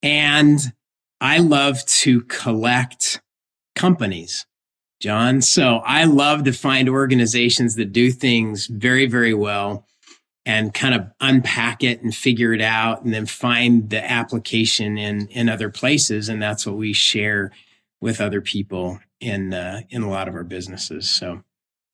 And 0.03 0.59
I 1.21 1.39
love 1.39 1.87
to 1.87 2.23
collect 2.23 3.23
companies, 3.77 4.47
Jon. 5.01 5.43
So 5.43 5.77
I 5.85 6.05
love 6.05 6.43
to 6.45 6.53
find 6.53 6.89
organizations 6.89 7.77
that 7.77 7.93
do 7.93 8.11
things 8.11 8.67
very, 8.67 9.07
very 9.07 9.33
well 9.33 9.87
and 10.47 10.73
kind 10.73 10.95
of 10.95 11.09
unpack 11.21 11.83
it 11.83 12.03
and 12.03 12.15
figure 12.15 12.55
it 12.55 12.63
out 12.63 13.03
and 13.03 13.13
then 13.13 13.27
find 13.27 13.91
the 13.91 14.11
application 14.11 14.97
in 14.97 15.27
in 15.27 15.49
other 15.49 15.69
places. 15.69 16.29
And 16.29 16.41
that's 16.41 16.65
what 16.65 16.77
we 16.77 16.93
share 16.93 17.51
with 18.01 18.21
other 18.21 18.41
people 18.41 19.01
in 19.21 19.53
uh, 19.53 19.83
in 19.91 20.03
a 20.03 20.09
lot 20.09 20.29
of 20.29 20.35
our 20.35 20.45
businesses. 20.45 21.11
So 21.11 21.43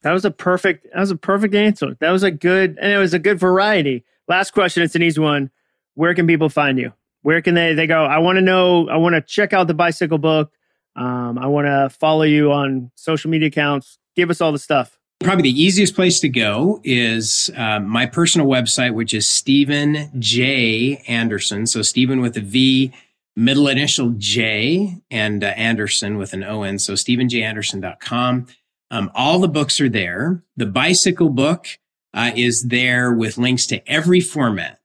that 0.02 0.12
was 0.12 0.26
a 0.26 0.30
perfect 0.30 0.86
that 0.92 1.00
was 1.00 1.10
a 1.10 1.16
perfect 1.16 1.54
answer. 1.54 1.96
That 2.00 2.10
was 2.10 2.22
a 2.22 2.30
good 2.30 2.78
and 2.80 2.92
it 2.92 2.98
was 2.98 3.14
a 3.14 3.18
good 3.18 3.40
variety. 3.40 4.04
Last 4.28 4.52
question 4.52 4.82
it's 4.82 4.94
an 4.94 5.02
easy 5.02 5.20
one. 5.20 5.50
Where 5.94 6.14
can 6.14 6.26
people 6.26 6.50
find 6.50 6.78
you? 6.78 6.92
Where 7.22 7.40
can 7.40 7.54
they 7.54 7.72
they 7.72 7.86
go? 7.86 8.04
I 8.04 8.18
want 8.18 8.36
to 8.36 8.42
know 8.42 8.88
i 8.88 8.96
want 8.98 9.14
to 9.14 9.22
check 9.22 9.54
out 9.54 9.66
the 9.66 9.74
bicycle 9.74 10.18
book. 10.18 10.52
Um, 10.94 11.38
i 11.38 11.46
want 11.46 11.66
to 11.66 11.88
follow 11.98 12.24
you 12.24 12.52
on 12.52 12.90
social 12.96 13.30
media 13.30 13.48
accounts. 13.48 13.98
Give 14.14 14.28
us 14.28 14.42
all 14.42 14.52
the 14.52 14.58
stuff 14.58 14.98
Probably 15.22 15.42
the 15.42 15.62
easiest 15.62 15.94
place 15.94 16.18
to 16.20 16.28
go 16.28 16.80
is 16.82 17.50
uh, 17.56 17.80
my 17.80 18.06
personal 18.06 18.46
website, 18.46 18.94
which 18.94 19.14
is 19.14 19.28
Stephen 19.28 20.10
J. 20.18 21.02
Anderson. 21.06 21.66
So 21.66 21.82
Stephen 21.82 22.20
with 22.20 22.36
a 22.36 22.40
V, 22.40 22.92
middle 23.36 23.68
initial 23.68 24.10
J, 24.18 24.96
and 25.10 25.44
uh, 25.44 25.48
Anderson 25.48 26.18
with 26.18 26.32
an 26.32 26.42
O 26.42 26.64
N. 26.64 26.78
So 26.78 26.94
StephenJAnderson.com. 26.94 28.46
Um, 28.90 29.10
all 29.14 29.38
the 29.38 29.48
books 29.48 29.80
are 29.80 29.88
there. 29.88 30.42
The 30.56 30.66
bicycle 30.66 31.30
book 31.30 31.66
uh, 32.12 32.32
is 32.34 32.64
there 32.64 33.12
with 33.12 33.38
links 33.38 33.66
to 33.66 33.88
every 33.90 34.20
format 34.20 34.80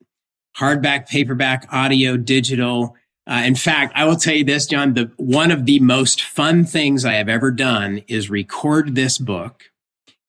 hardback, 0.57 1.07
paperback, 1.07 1.67
audio, 1.71 2.17
digital. 2.17 2.95
Uh, 3.27 3.43
in 3.45 3.55
fact, 3.55 3.93
I 3.95 4.05
will 4.05 4.15
tell 4.15 4.33
you 4.33 4.43
this, 4.43 4.65
Jon, 4.65 4.93
the, 4.93 5.11
one 5.17 5.51
of 5.51 5.65
the 5.65 5.79
most 5.79 6.23
fun 6.23 6.65
things 6.65 7.05
I 7.05 7.13
have 7.13 7.29
ever 7.29 7.51
done 7.51 8.01
is 8.07 8.29
record 8.29 8.95
this 8.95 9.17
book 9.17 9.65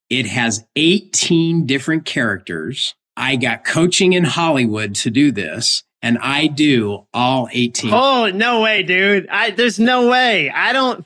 it 0.09 0.25
has 0.25 0.65
18 0.75 1.65
different 1.65 2.05
characters. 2.05 2.95
I 3.15 3.35
got 3.35 3.65
coaching 3.65 4.13
in 4.13 4.23
Hollywood 4.23 4.95
to 4.95 5.09
do 5.09 5.31
this 5.31 5.83
and 6.01 6.17
I 6.19 6.47
do 6.47 7.05
all 7.13 7.49
18. 7.51 7.93
Oh, 7.93 8.31
no 8.33 8.61
way, 8.61 8.83
dude. 8.83 9.27
I, 9.29 9.51
there's 9.51 9.79
no 9.79 10.09
way. 10.09 10.49
I 10.49 10.73
don't, 10.73 11.05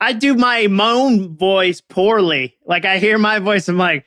I 0.00 0.14
do 0.14 0.34
my 0.34 0.66
own 0.66 1.36
voice 1.36 1.80
poorly. 1.80 2.56
Like 2.64 2.84
I 2.84 2.98
hear 2.98 3.18
my 3.18 3.38
voice. 3.38 3.68
I'm 3.68 3.76
like, 3.76 4.06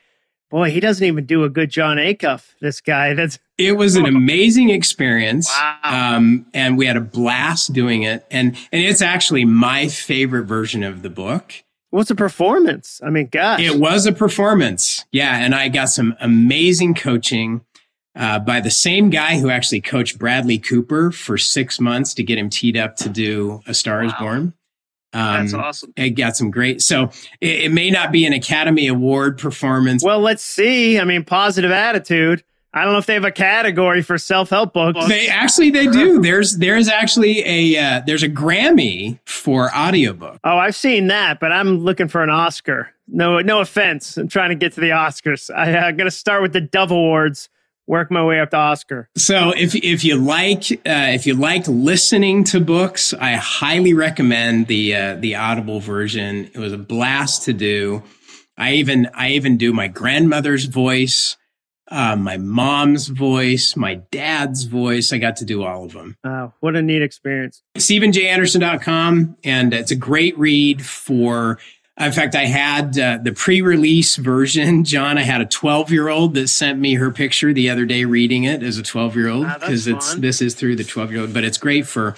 boy, 0.50 0.70
he 0.70 0.80
doesn't 0.80 1.06
even 1.06 1.26
do 1.26 1.44
a 1.44 1.48
good 1.48 1.70
Jon 1.70 1.96
Acuff. 1.98 2.44
This 2.60 2.80
guy. 2.80 3.14
That's, 3.14 3.38
it 3.56 3.72
was 3.72 3.94
an 3.94 4.06
amazing 4.06 4.70
experience. 4.70 5.48
Wow. 5.48 5.78
Um, 5.84 6.46
and 6.52 6.76
we 6.76 6.86
had 6.86 6.96
a 6.96 7.00
blast 7.00 7.72
doing 7.72 8.02
it. 8.02 8.26
And, 8.30 8.56
and 8.72 8.82
it's 8.82 9.02
actually 9.02 9.44
my 9.44 9.86
favorite 9.86 10.44
version 10.44 10.82
of 10.82 11.02
the 11.02 11.10
book. 11.10 11.54
What's 11.94 12.10
a 12.10 12.16
performance? 12.16 13.00
I 13.04 13.10
mean, 13.10 13.28
gosh. 13.28 13.60
It 13.60 13.78
was 13.78 14.04
a 14.04 14.10
performance. 14.10 15.04
Yeah. 15.12 15.38
And 15.38 15.54
I 15.54 15.68
got 15.68 15.90
some 15.90 16.16
amazing 16.20 16.94
coaching 16.94 17.60
uh, 18.16 18.40
by 18.40 18.58
the 18.58 18.70
same 18.72 19.10
guy 19.10 19.38
who 19.38 19.48
actually 19.48 19.80
coached 19.80 20.18
Bradley 20.18 20.58
Cooper 20.58 21.12
for 21.12 21.38
six 21.38 21.78
months 21.78 22.12
to 22.14 22.24
get 22.24 22.36
him 22.36 22.50
teed 22.50 22.76
up 22.76 22.96
to 22.96 23.08
do 23.08 23.60
A 23.68 23.74
Star 23.74 24.00
wow. 24.00 24.06
is 24.06 24.12
Born. 24.14 24.54
Um, 25.12 25.42
That's 25.46 25.54
awesome. 25.54 25.92
It 25.94 26.10
got 26.10 26.36
some 26.36 26.50
great. 26.50 26.82
So 26.82 27.10
it, 27.40 27.66
it 27.66 27.72
may 27.72 27.90
not 27.90 28.10
be 28.10 28.26
an 28.26 28.32
Academy 28.32 28.88
Award 28.88 29.38
performance. 29.38 30.02
Well, 30.02 30.18
let's 30.18 30.42
see. 30.42 30.98
I 30.98 31.04
mean, 31.04 31.22
positive 31.22 31.70
attitude. 31.70 32.42
I 32.74 32.82
don't 32.82 32.92
know 32.92 32.98
if 32.98 33.06
they 33.06 33.14
have 33.14 33.24
a 33.24 33.30
category 33.30 34.02
for 34.02 34.18
self 34.18 34.50
help 34.50 34.72
books. 34.72 35.06
They 35.06 35.28
actually 35.28 35.70
they 35.70 35.86
do. 35.86 36.20
There's 36.20 36.56
there's 36.56 36.88
actually 36.88 37.46
a 37.46 37.80
uh, 37.80 38.02
there's 38.04 38.24
a 38.24 38.28
Grammy 38.28 39.20
for 39.24 39.72
audiobook. 39.72 40.40
Oh, 40.42 40.58
I've 40.58 40.74
seen 40.74 41.06
that, 41.06 41.38
but 41.38 41.52
I'm 41.52 41.78
looking 41.78 42.08
for 42.08 42.24
an 42.24 42.30
Oscar. 42.30 42.90
No, 43.06 43.38
no 43.38 43.60
offense. 43.60 44.16
I'm 44.16 44.26
trying 44.26 44.48
to 44.48 44.56
get 44.56 44.72
to 44.72 44.80
the 44.80 44.90
Oscars. 44.90 45.54
I, 45.54 45.88
am 45.88 45.96
going 45.96 46.06
to 46.06 46.10
start 46.10 46.42
with 46.42 46.52
the 46.52 46.60
Dove 46.60 46.90
Awards. 46.90 47.48
Work 47.86 48.10
my 48.10 48.24
way 48.24 48.40
up 48.40 48.50
to 48.50 48.56
Oscar. 48.56 49.08
So 49.14 49.52
if 49.56 49.76
if 49.76 50.04
you 50.04 50.16
like 50.16 50.72
uh, 50.72 51.12
if 51.14 51.28
you 51.28 51.34
like 51.34 51.68
listening 51.68 52.42
to 52.44 52.60
books, 52.60 53.14
I 53.14 53.34
highly 53.34 53.94
recommend 53.94 54.66
the 54.66 54.96
uh, 54.96 55.14
the 55.16 55.36
Audible 55.36 55.78
version. 55.78 56.50
It 56.52 56.58
was 56.58 56.72
a 56.72 56.78
blast 56.78 57.44
to 57.44 57.52
do. 57.52 58.02
I 58.58 58.72
even 58.72 59.08
I 59.14 59.30
even 59.30 59.58
do 59.58 59.72
my 59.72 59.86
grandmother's 59.86 60.64
voice 60.64 61.36
uh, 61.88 62.16
my 62.16 62.36
mom's 62.36 63.08
voice, 63.08 63.76
my 63.76 63.96
dad's 64.10 64.64
voice. 64.64 65.12
I 65.12 65.18
got 65.18 65.36
to 65.36 65.44
do 65.44 65.64
all 65.64 65.84
of 65.84 65.92
them. 65.92 66.16
Wow, 66.24 66.54
what 66.60 66.76
a 66.76 66.82
neat 66.82 67.02
experience. 67.02 67.62
StephenJAnderson.com. 67.76 69.36
And 69.44 69.74
it's 69.74 69.90
a 69.90 69.96
great 69.96 70.38
read 70.38 70.84
for, 70.84 71.58
in 71.98 72.12
fact, 72.12 72.34
I 72.34 72.46
had 72.46 72.98
uh, 72.98 73.18
the 73.22 73.32
pre 73.32 73.60
release 73.60 74.16
version. 74.16 74.84
Jon, 74.94 75.18
I 75.18 75.22
had 75.22 75.40
a 75.40 75.46
12 75.46 75.90
year 75.90 76.08
old 76.08 76.34
that 76.34 76.48
sent 76.48 76.78
me 76.78 76.94
her 76.94 77.10
picture 77.10 77.52
the 77.52 77.68
other 77.68 77.84
day 77.84 78.04
reading 78.04 78.44
it 78.44 78.62
as 78.62 78.78
a 78.78 78.82
12 78.82 79.16
year 79.16 79.28
old 79.28 79.46
because 79.60 79.86
it's, 79.86 80.14
this 80.14 80.40
is 80.40 80.54
through 80.54 80.76
the 80.76 80.84
12 80.84 81.12
year 81.12 81.20
old, 81.22 81.34
but 81.34 81.44
it's 81.44 81.58
great 81.58 81.86
for, 81.86 82.16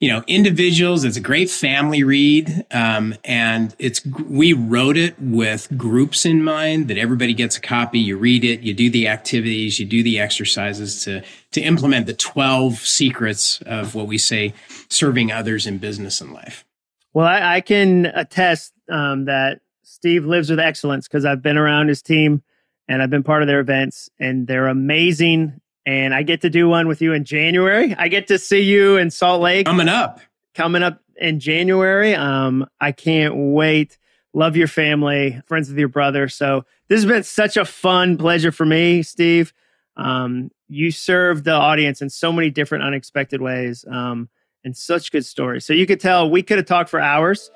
you 0.00 0.08
know, 0.08 0.22
individuals. 0.28 1.04
It's 1.04 1.16
a 1.16 1.20
great 1.20 1.50
family 1.50 2.04
read. 2.04 2.64
Um, 2.70 3.14
and 3.24 3.74
it's, 3.78 4.04
we 4.06 4.52
wrote 4.52 4.96
it 4.96 5.20
with 5.20 5.68
groups 5.76 6.24
in 6.24 6.44
mind 6.44 6.88
that 6.88 6.98
everybody 6.98 7.34
gets 7.34 7.56
a 7.56 7.60
copy. 7.60 7.98
You 7.98 8.16
read 8.16 8.44
it, 8.44 8.60
you 8.60 8.74
do 8.74 8.90
the 8.90 9.08
activities, 9.08 9.80
you 9.80 9.86
do 9.86 10.02
the 10.02 10.20
exercises 10.20 11.02
to, 11.04 11.24
to 11.52 11.60
implement 11.60 12.06
the 12.06 12.14
12 12.14 12.78
secrets 12.78 13.60
of 13.66 13.94
what 13.96 14.06
we 14.06 14.18
say 14.18 14.54
serving 14.88 15.32
others 15.32 15.66
in 15.66 15.78
business 15.78 16.20
and 16.20 16.32
life. 16.32 16.64
Well, 17.12 17.26
I, 17.26 17.56
I 17.56 17.60
can 17.60 18.06
attest 18.06 18.72
um, 18.88 19.24
that 19.24 19.60
Steve 19.82 20.24
lives 20.24 20.48
with 20.48 20.60
excellence 20.60 21.08
because 21.08 21.24
I've 21.24 21.42
been 21.42 21.56
around 21.56 21.88
his 21.88 22.02
team 22.02 22.42
and 22.86 23.02
I've 23.02 23.10
been 23.10 23.24
part 23.24 23.42
of 23.42 23.48
their 23.48 23.60
events, 23.60 24.08
and 24.18 24.46
they're 24.46 24.66
amazing 24.68 25.60
and 25.88 26.12
I 26.14 26.22
get 26.22 26.42
to 26.42 26.50
do 26.50 26.68
one 26.68 26.86
with 26.86 27.00
you 27.00 27.14
in 27.14 27.24
January. 27.24 27.94
I 27.98 28.08
get 28.08 28.26
to 28.26 28.38
see 28.38 28.60
you 28.60 28.98
in 28.98 29.10
Salt 29.10 29.40
Lake 29.40 29.64
coming 29.64 29.88
up, 29.88 30.20
coming 30.54 30.82
up 30.82 31.00
in 31.16 31.40
January. 31.40 32.14
Um, 32.14 32.66
I 32.78 32.92
can't 32.92 33.34
wait. 33.34 33.96
Love 34.34 34.54
your 34.54 34.68
family, 34.68 35.40
friends 35.46 35.70
with 35.70 35.78
your 35.78 35.88
brother. 35.88 36.28
So 36.28 36.66
this 36.88 36.98
has 36.98 37.06
been 37.06 37.22
such 37.22 37.56
a 37.56 37.64
fun 37.64 38.18
pleasure 38.18 38.52
for 38.52 38.66
me, 38.66 39.02
Steve. 39.02 39.54
Um, 39.96 40.50
you 40.68 40.90
serve 40.90 41.44
the 41.44 41.54
audience 41.54 42.02
in 42.02 42.10
so 42.10 42.32
many 42.32 42.50
different 42.50 42.84
unexpected 42.84 43.40
ways, 43.40 43.86
um, 43.90 44.28
and 44.64 44.76
such 44.76 45.10
good 45.10 45.24
stories. 45.24 45.64
So 45.64 45.72
you 45.72 45.86
could 45.86 46.00
tell 46.00 46.28
we 46.28 46.42
could 46.42 46.58
have 46.58 46.66
talked 46.66 46.90
for 46.90 47.00
hours. 47.00 47.50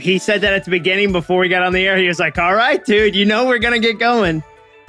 He 0.00 0.18
said 0.18 0.40
that 0.40 0.54
at 0.54 0.64
the 0.64 0.72
beginning 0.72 1.12
before 1.12 1.38
we 1.38 1.48
got 1.48 1.62
on 1.62 1.72
the 1.72 1.86
air. 1.86 1.96
He 1.96 2.08
was 2.08 2.18
like, 2.18 2.36
"All 2.36 2.54
right, 2.54 2.84
dude, 2.84 3.14
you 3.14 3.24
know 3.24 3.46
we're 3.46 3.60
gonna 3.60 3.78
get 3.78 4.00
going." 4.00 4.42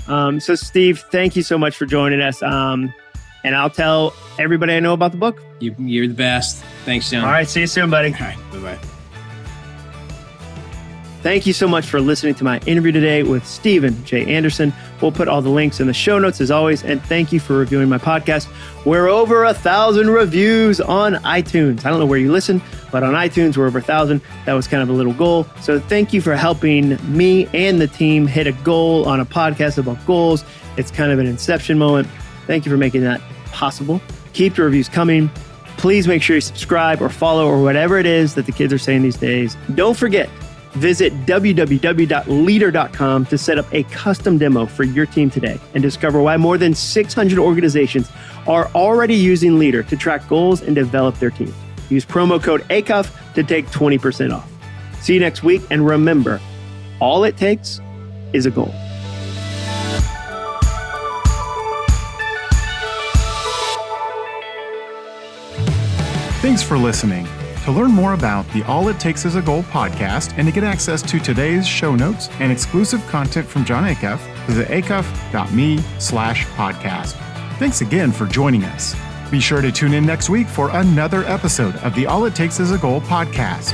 Um, 0.08 0.40
so, 0.40 0.56
Steve, 0.56 1.00
thank 1.12 1.36
you 1.36 1.44
so 1.44 1.58
much 1.58 1.76
for 1.76 1.86
joining 1.86 2.22
us. 2.22 2.42
Um, 2.44 2.94
and 3.44 3.56
I'll 3.56 3.70
tell 3.70 4.14
everybody 4.40 4.74
I 4.74 4.80
know 4.80 4.94
about 4.94 5.12
the 5.12 5.18
book. 5.18 5.42
You, 5.60 5.72
are 5.72 6.08
the 6.08 6.14
best. 6.14 6.64
Thanks, 6.84 7.10
Jon. 7.12 7.24
All 7.24 7.32
right. 7.32 7.48
See 7.48 7.62
you 7.62 7.68
soon, 7.68 7.90
buddy. 7.90 8.14
All 8.14 8.20
right. 8.20 8.38
Bye 8.52 8.60
bye. 8.60 8.80
Thank 11.22 11.48
you 11.48 11.54
so 11.54 11.68
much 11.68 11.88
for 11.88 12.00
listening 12.00 12.36
to 12.36 12.44
my 12.44 12.60
interview 12.68 12.92
today 12.92 13.24
with 13.24 13.48
Stephen 13.48 14.04
J. 14.06 14.32
Anderson. 14.32 14.72
We'll 15.02 15.12
put 15.12 15.28
all 15.28 15.42
the 15.42 15.50
links 15.50 15.80
in 15.80 15.88
the 15.88 15.94
show 15.94 16.20
notes 16.20 16.40
as 16.40 16.52
always. 16.52 16.84
And 16.84 17.02
thank 17.04 17.32
you 17.32 17.40
for 17.40 17.58
reviewing 17.58 17.90
my 17.90 17.98
podcast. 17.98 18.48
We're 18.86 19.08
over 19.08 19.44
a 19.44 19.54
thousand 19.54 20.12
reviews 20.12 20.80
on 20.80 21.16
iTunes. 21.16 21.84
I 21.84 21.90
don't 21.90 21.98
know 21.98 22.06
where 22.06 22.20
you 22.20 22.32
listen, 22.32 22.62
but 22.96 23.04
on 23.04 23.14
iTunes, 23.14 23.58
we're 23.58 23.68
over 23.68 23.80
a 23.80 23.82
thousand. 23.82 24.22
That 24.46 24.54
was 24.54 24.70
kind 24.70 24.82
of 24.82 24.88
a 24.88 24.94
little 24.94 25.12
goal. 25.12 25.46
So 25.60 25.82
thank 25.82 26.14
you 26.14 26.22
for 26.22 26.34
helping 26.34 26.98
me 27.14 27.46
and 27.54 27.82
the 27.82 27.88
team 27.88 28.26
hit 28.26 28.48
a 28.48 28.54
goal 28.54 29.04
on 29.04 29.20
a 29.20 29.26
podcast 29.26 29.78
about 29.78 30.06
goals. 30.06 30.46
It's 30.78 30.92
kind 30.92 31.12
of 31.12 31.20
an 31.20 31.26
inception 31.26 31.78
moment. 31.78 32.08
Thank 32.48 32.66
you 32.66 32.72
for 32.72 32.78
making 32.78 33.02
that 33.02 33.20
possible. 33.48 34.00
Keep 34.32 34.56
the 34.56 34.64
reviews 34.64 34.88
coming. 34.88 35.30
Please 35.76 36.08
make 36.08 36.22
sure 36.22 36.38
you 36.38 36.42
subscribe 36.42 37.02
or 37.02 37.10
follow 37.10 37.46
or 37.46 37.62
whatever 37.62 37.98
it 37.98 38.06
is 38.06 38.34
that 38.36 38.46
the 38.46 38.54
kids 38.54 38.72
are 38.72 38.78
saying 38.78 39.02
these 39.02 39.18
days. 39.18 39.58
Don't 39.74 39.98
forget, 39.98 40.30
Visit 40.72 41.12
www.leadr.com 41.26 43.26
to 43.26 43.38
set 43.38 43.58
up 43.58 43.66
a 43.74 43.84
custom 43.84 44.38
demo 44.38 44.66
for 44.66 44.84
your 44.84 45.06
team 45.06 45.30
today 45.30 45.60
and 45.74 45.84
discover 45.84 46.22
why 46.22 46.38
more 46.38 46.58
than 46.58 46.74
600 46.74 47.40
organizations 47.40 48.10
are 48.48 48.70
already 48.76 49.16
using 49.16 49.60
Leadr 49.60 49.86
to 49.88 49.98
track 49.98 50.26
goals 50.30 50.62
and 50.62 50.76
develop 50.76 51.16
their 51.16 51.30
teams. 51.30 51.54
Use 51.90 52.06
promo 52.06 52.42
code 52.42 52.62
ACUFF 52.70 53.34
to 53.34 53.44
take 53.44 53.68
20% 53.68 54.34
off. 54.34 54.50
See 55.02 55.14
you 55.14 55.20
next 55.20 55.44
week, 55.44 55.62
and 55.70 55.86
remember, 55.86 56.40
all 57.00 57.24
it 57.24 57.38
takes 57.38 57.80
is 58.34 58.46
a 58.46 58.52
goal. 58.52 58.74
Thanks 66.42 66.62
for 66.62 66.78
listening. 66.78 67.28
To 67.64 67.72
learn 67.72 67.90
more 67.90 68.14
about 68.14 68.48
the 68.50 68.62
All 68.64 68.88
It 68.90 69.00
Takes 69.00 69.26
Is 69.26 69.36
a 69.36 69.42
Goal 69.42 69.64
podcast 69.64 70.38
and 70.38 70.48
to 70.48 70.54
get 70.54 70.64
access 70.64 71.02
to 71.02 71.20
today's 71.20 71.68
show 71.68 71.96
notes 71.96 72.30
and 72.40 72.52
exclusive 72.52 73.04
content 73.08 73.48
from 73.48 73.66
Jon 73.66 73.84
Acuff, 73.84 74.20
visit 74.46 74.68
acuff.me 74.68 75.80
slash 75.98 76.46
podcast. 76.50 77.14
Thanks 77.58 77.82
again 77.82 78.12
for 78.12 78.28
joining 78.28 78.64
us. 78.66 78.94
Be 79.32 79.40
sure 79.40 79.62
to 79.62 79.72
tune 79.72 79.94
in 79.94 80.06
next 80.06 80.30
week 80.30 80.48
for 80.48 80.70
another 80.70 81.24
episode 81.26 81.76
of 81.78 81.94
the 81.96 82.06
All 82.06 82.26
It 82.26 82.36
Takes 82.36 82.60
Is 82.60 82.72
a 82.72 82.78
Goal 82.78 83.02
podcast. 83.02 83.74